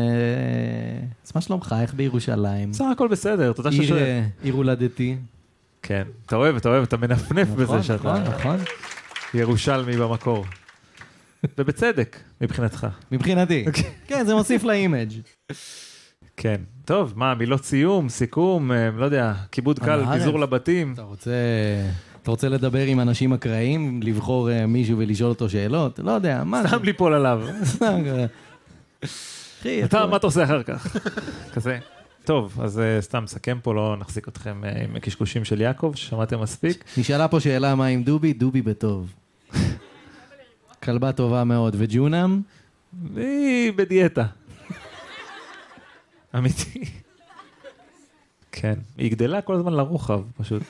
אז 1.26 1.32
מה 1.34 1.40
שלומך? 1.40 1.74
איך 1.80 1.94
בירושלים? 1.94 2.70
בסך 2.70 2.84
הכל 2.92 3.08
בסדר, 3.08 3.52
תודה 3.52 3.72
ששואל. 3.72 4.02
אה, 4.02 4.24
עיר 4.42 4.54
הולדתי. 4.54 5.16
כן. 5.82 6.02
אתה 6.26 6.36
אוהב, 6.36 6.56
אתה 6.56 6.68
אוהב, 6.68 6.82
אתה 6.82 6.96
מנפנף 6.96 7.48
נכון, 7.48 7.64
בזה 7.64 7.82
שאתה 7.82 8.18
נכון, 8.18 8.34
נכון. 8.34 8.56
ירושלמי 9.34 9.96
במקור. 9.96 10.44
ובצדק, 11.58 12.16
מבחינתך. 12.40 12.86
מבחינתי. 13.12 13.64
כן, 14.08 14.26
זה 14.26 14.34
מוסיף 14.34 14.64
לאימג'. 14.64 15.12
כן. 16.36 16.60
טוב, 16.84 17.12
מה, 17.16 17.34
מילות 17.34 17.64
סיום, 17.64 18.08
סיכום, 18.08 18.72
אה, 18.72 18.90
לא 18.96 19.04
יודע, 19.04 19.34
כיבוד 19.52 19.78
קל. 19.78 20.04
פיזור 20.12 20.40
לבתים. 20.40 20.92
אתה 20.92 21.02
רוצה... 21.02 21.30
אתה 22.28 22.32
רוצה 22.32 22.48
לדבר 22.48 22.82
עם 22.82 23.00
אנשים 23.00 23.32
אקראיים, 23.32 24.00
לבחור 24.02 24.50
אה, 24.50 24.66
מישהו 24.66 24.98
ולשאול 24.98 25.28
אותו 25.28 25.50
שאלות? 25.50 25.98
לא 25.98 26.12
יודע, 26.12 26.44
מה 26.44 26.62
זה? 26.62 26.68
סתם 26.68 26.84
ליפול 26.84 27.14
עליו. 27.14 27.42
סתם. 27.64 28.02
אחי, 29.04 29.84
אתה, 29.84 30.06
מה 30.06 30.16
אתה 30.16 30.26
עושה 30.26 30.44
אחר 30.44 30.62
כך? 30.62 30.96
כזה. 31.54 31.78
טוב, 32.24 32.58
אז 32.62 32.80
אה, 32.80 33.00
סתם 33.00 33.22
נסכם 33.22 33.58
פה, 33.62 33.74
לא 33.74 33.96
נחזיק 33.98 34.28
אתכם 34.28 34.64
אה, 34.64 34.84
עם 34.84 34.98
קשקושים 34.98 35.44
של 35.44 35.60
יעקב, 35.60 35.92
ששמעתם 35.94 36.40
מספיק. 36.40 36.84
נשאלה 36.96 37.28
פה 37.28 37.40
שאלה 37.40 37.74
מה 37.74 37.86
עם 37.86 38.02
דובי, 38.02 38.32
דובי 38.32 38.62
בטוב. 38.62 39.12
כלבה 40.82 41.12
טובה 41.12 41.44
מאוד. 41.44 41.76
וג'ונם? 41.78 42.40
היא 43.16 43.72
בדיאטה. 43.72 44.26
אמיתי. 46.36 46.84
כן, 48.52 48.74
היא 48.98 49.10
גדלה 49.10 49.40
כל 49.40 49.54
הזמן 49.54 49.72
לרוחב, 49.72 50.20
פשוט. 50.36 50.62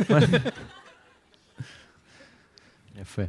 יפה. 3.01 3.23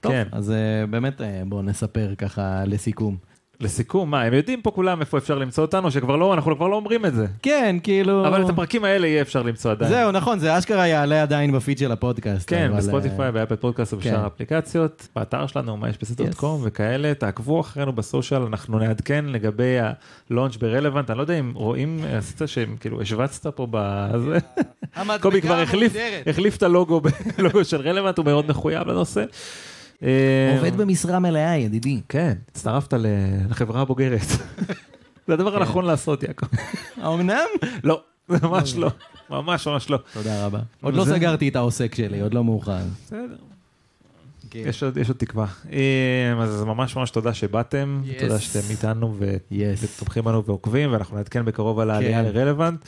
טוב, 0.00 0.12
כן. 0.12 0.28
אז 0.32 0.50
אה, 0.50 0.86
באמת 0.86 1.20
אה, 1.20 1.42
בואו 1.46 1.62
נספר 1.62 2.14
ככה 2.18 2.64
לסיכום. 2.66 3.16
לסיכום, 3.60 4.10
מה, 4.10 4.22
הם 4.22 4.34
יודעים 4.34 4.62
פה 4.62 4.70
כולם 4.70 5.00
איפה 5.00 5.18
אפשר 5.18 5.38
למצוא 5.38 5.64
אותנו, 5.64 5.90
שכבר 5.90 6.16
לא, 6.16 6.34
אנחנו 6.34 6.56
כבר 6.56 6.68
לא 6.68 6.76
אומרים 6.76 7.06
את 7.06 7.14
זה. 7.14 7.26
כן, 7.42 7.76
כאילו... 7.82 8.26
אבל 8.26 8.44
את 8.44 8.48
הפרקים 8.50 8.84
האלה 8.84 9.06
יהיה 9.06 9.22
אפשר 9.22 9.42
למצוא 9.42 9.70
עדיין. 9.70 9.92
זהו, 9.92 10.12
נכון, 10.12 10.38
זה 10.38 10.58
אשכרה 10.58 10.86
יעלה 10.86 11.22
עדיין 11.22 11.52
בפיד 11.52 11.78
של 11.78 11.92
הפודקאסט. 11.92 12.48
כן, 12.50 12.68
אבל, 12.70 12.76
בספוטיפיי, 12.76 13.26
אה, 13.26 13.30
באפל 13.30 13.56
פודקאסט 13.56 13.92
ובשאר 13.92 14.10
כן. 14.10 14.20
האפליקציות, 14.20 15.08
באתר 15.16 15.46
שלנו, 15.46 15.76
מה 15.76 15.88
יש 15.88 15.96
Yes. 15.96 16.00
בסט.קום 16.00 16.60
וכאלה, 16.64 17.14
תעקבו 17.14 17.60
אחרינו 17.60 17.92
בסושיאל, 17.92 18.42
אנחנו 18.42 18.78
נעדכן 18.78 19.24
לגבי 19.24 19.76
הלונץ' 20.30 20.56
ברלוונט, 20.56 21.10
אני 21.10 21.18
לא 21.18 21.22
יודע 21.22 21.34
אם 21.34 21.52
רואים, 21.54 22.00
עשית 22.18 22.42
שהם 22.46 22.76
כאילו 22.80 23.00
השווצת 23.00 23.46
פה 23.46 23.66
בזה, 23.70 24.38
קובי 25.20 25.42
כבר 25.42 25.60
החליף. 25.60 25.94
החליף 26.26 26.56
את 26.56 26.62
הלוגו 26.62 27.00
של 27.62 27.80
רלוונט, 27.80 28.18
הוא 28.18 28.24
מאוד 28.26 28.46
מחויב 28.48 28.88
לנושא. 28.88 29.24
אה, 30.02 30.56
עובד 30.56 30.76
במשרה 30.76 31.18
מלאה, 31.18 31.56
ידידי. 31.56 32.00
כן, 32.08 32.32
הצטרפת 32.50 32.94
לחברה 33.50 33.80
הבוגרת. 33.80 34.20
זה 35.26 35.34
הדבר 35.34 35.56
הנכון 35.56 35.84
לעשות, 35.84 36.22
יעקב. 36.22 36.46
האמנם? 36.96 37.46
לא, 37.84 38.02
ממש 38.28 38.76
לא, 38.76 38.90
ממש 39.30 39.66
ממש 39.68 39.90
לא. 39.90 39.98
תודה 40.12 40.46
רבה. 40.46 40.60
עוד 40.82 40.94
לא 40.94 41.04
סגרתי 41.04 41.48
את 41.48 41.56
העוסק 41.56 41.94
שלי, 41.94 42.20
עוד 42.20 42.34
לא 42.34 42.44
מאוחר. 42.44 42.78
בסדר, 43.04 43.36
כן. 43.38 43.57
יש 44.54 44.82
עוד 44.82 44.96
יש 44.96 45.08
עוד 45.08 45.16
תקווה. 45.16 45.46
אה, 45.72 45.78
אז 46.42 46.62
ממש 46.64 46.96
ממש 46.96 47.10
תודה 47.10 47.34
שבאתם, 47.34 48.00
Yes. 48.04 48.20
תודה 48.20 48.38
שאתם 48.40 48.66
איתנו 48.70 49.14
ו- 49.18 49.36
Yes. 49.52 49.54
ותומכים 49.96 50.24
בנו 50.24 50.44
ועוקבים, 50.44 50.92
ואנחנו 50.92 51.16
נעדכן 51.16 51.44
בקרוב 51.44 51.78
על 51.80 51.90
העלייה 51.90 52.22
כן. 52.24 52.28
לרלוונט. 52.34 52.84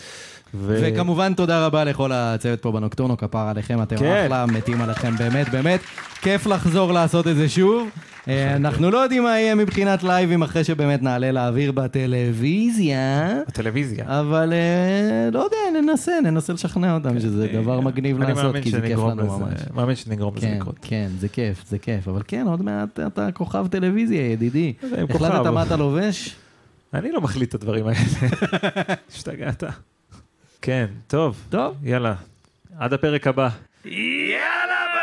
ו- 0.55 0.81
וכמובן 0.83 1.35
תודה 1.35 1.67
רבה 1.67 1.85
לכל 1.85 2.13
הצוות 2.13 2.63
פה 2.63 2.73
בנוקטורנו, 2.73 3.17
כפר 3.17 3.39
עליכם, 3.39 3.83
אתם 3.83 3.97
כן. 3.97 4.23
אחלה, 4.25 4.47
מתים 4.47 4.81
עליכם 4.81 5.17
באמת, 5.17 5.49
באמת. 5.49 5.81
כיף 6.23 6.47
לחזור 6.47 6.93
לעשות 6.93 7.27
את 7.27 7.37
זה 7.37 7.49
שוב. 7.49 7.89
אה, 8.29 8.57
אנחנו 8.57 8.91
לא 8.91 8.99
יודעים 8.99 9.23
מה 9.23 9.39
יהיה 9.39 9.55
מבחינת 9.55 10.03
לייבים 10.03 10.43
אחרי 10.43 10.65
שבאמת 10.65 11.03
נעלה 11.03 11.33
לאוויר 11.33 11.73
בטלוויזיה, 11.73 13.29
בטלוויזיה. 13.49 14.21
אבל 14.21 14.53
אה, 14.53 15.31
לא 15.33 15.39
יודע, 15.39 15.81
ננסה, 15.83 16.13
ננסה 16.23 16.53
לשכנע 16.53 16.95
אותם 16.95 17.21
שזה 17.21 17.47
אה, 17.47 17.63
דבר 17.63 17.81
מגניב 17.81 18.23
אני 18.23 18.33
לעשות, 18.33 18.57
כי 18.63 18.71
זה 18.71 18.81
כיף 18.81 18.99
לנו 18.99 19.39
ממש. 19.39 19.61
מאמין 19.75 19.97
שנגרום 19.97 20.37
לזה 20.37 20.47
כן, 20.47 20.57
לקרות. 20.57 20.79
כן, 20.83 21.09
זה 21.19 21.29
כיף, 21.29 21.65
זה 21.67 21.79
כיף, 21.79 22.09
אבל 22.09 22.23
כן, 22.29 22.47
עוד 22.47 22.63
מעט 22.63 23.01
אתה 23.01 23.33
כוכב 23.33 23.67
טלוויזיה, 23.71 24.33
ידידי. 24.33 24.73
החלטת. 25.11 25.47
מה 25.47 25.63
אתה 25.63 25.77
לובש? 25.77 26.37
אני 26.95 27.13
לא 27.13 27.21
מחליט 27.21 27.49
את 27.49 27.55
הדברים 27.55 27.87
האלה. 27.87 27.99
השתגעת. 29.13 29.65
כן, 30.63 30.87
טוב, 31.07 31.37
טוב. 31.49 31.77
יאללה. 31.83 32.15
עד 32.79 32.93
הפרק 32.93 33.27
הבא. 33.27 33.49
יאללה. 33.85 35.00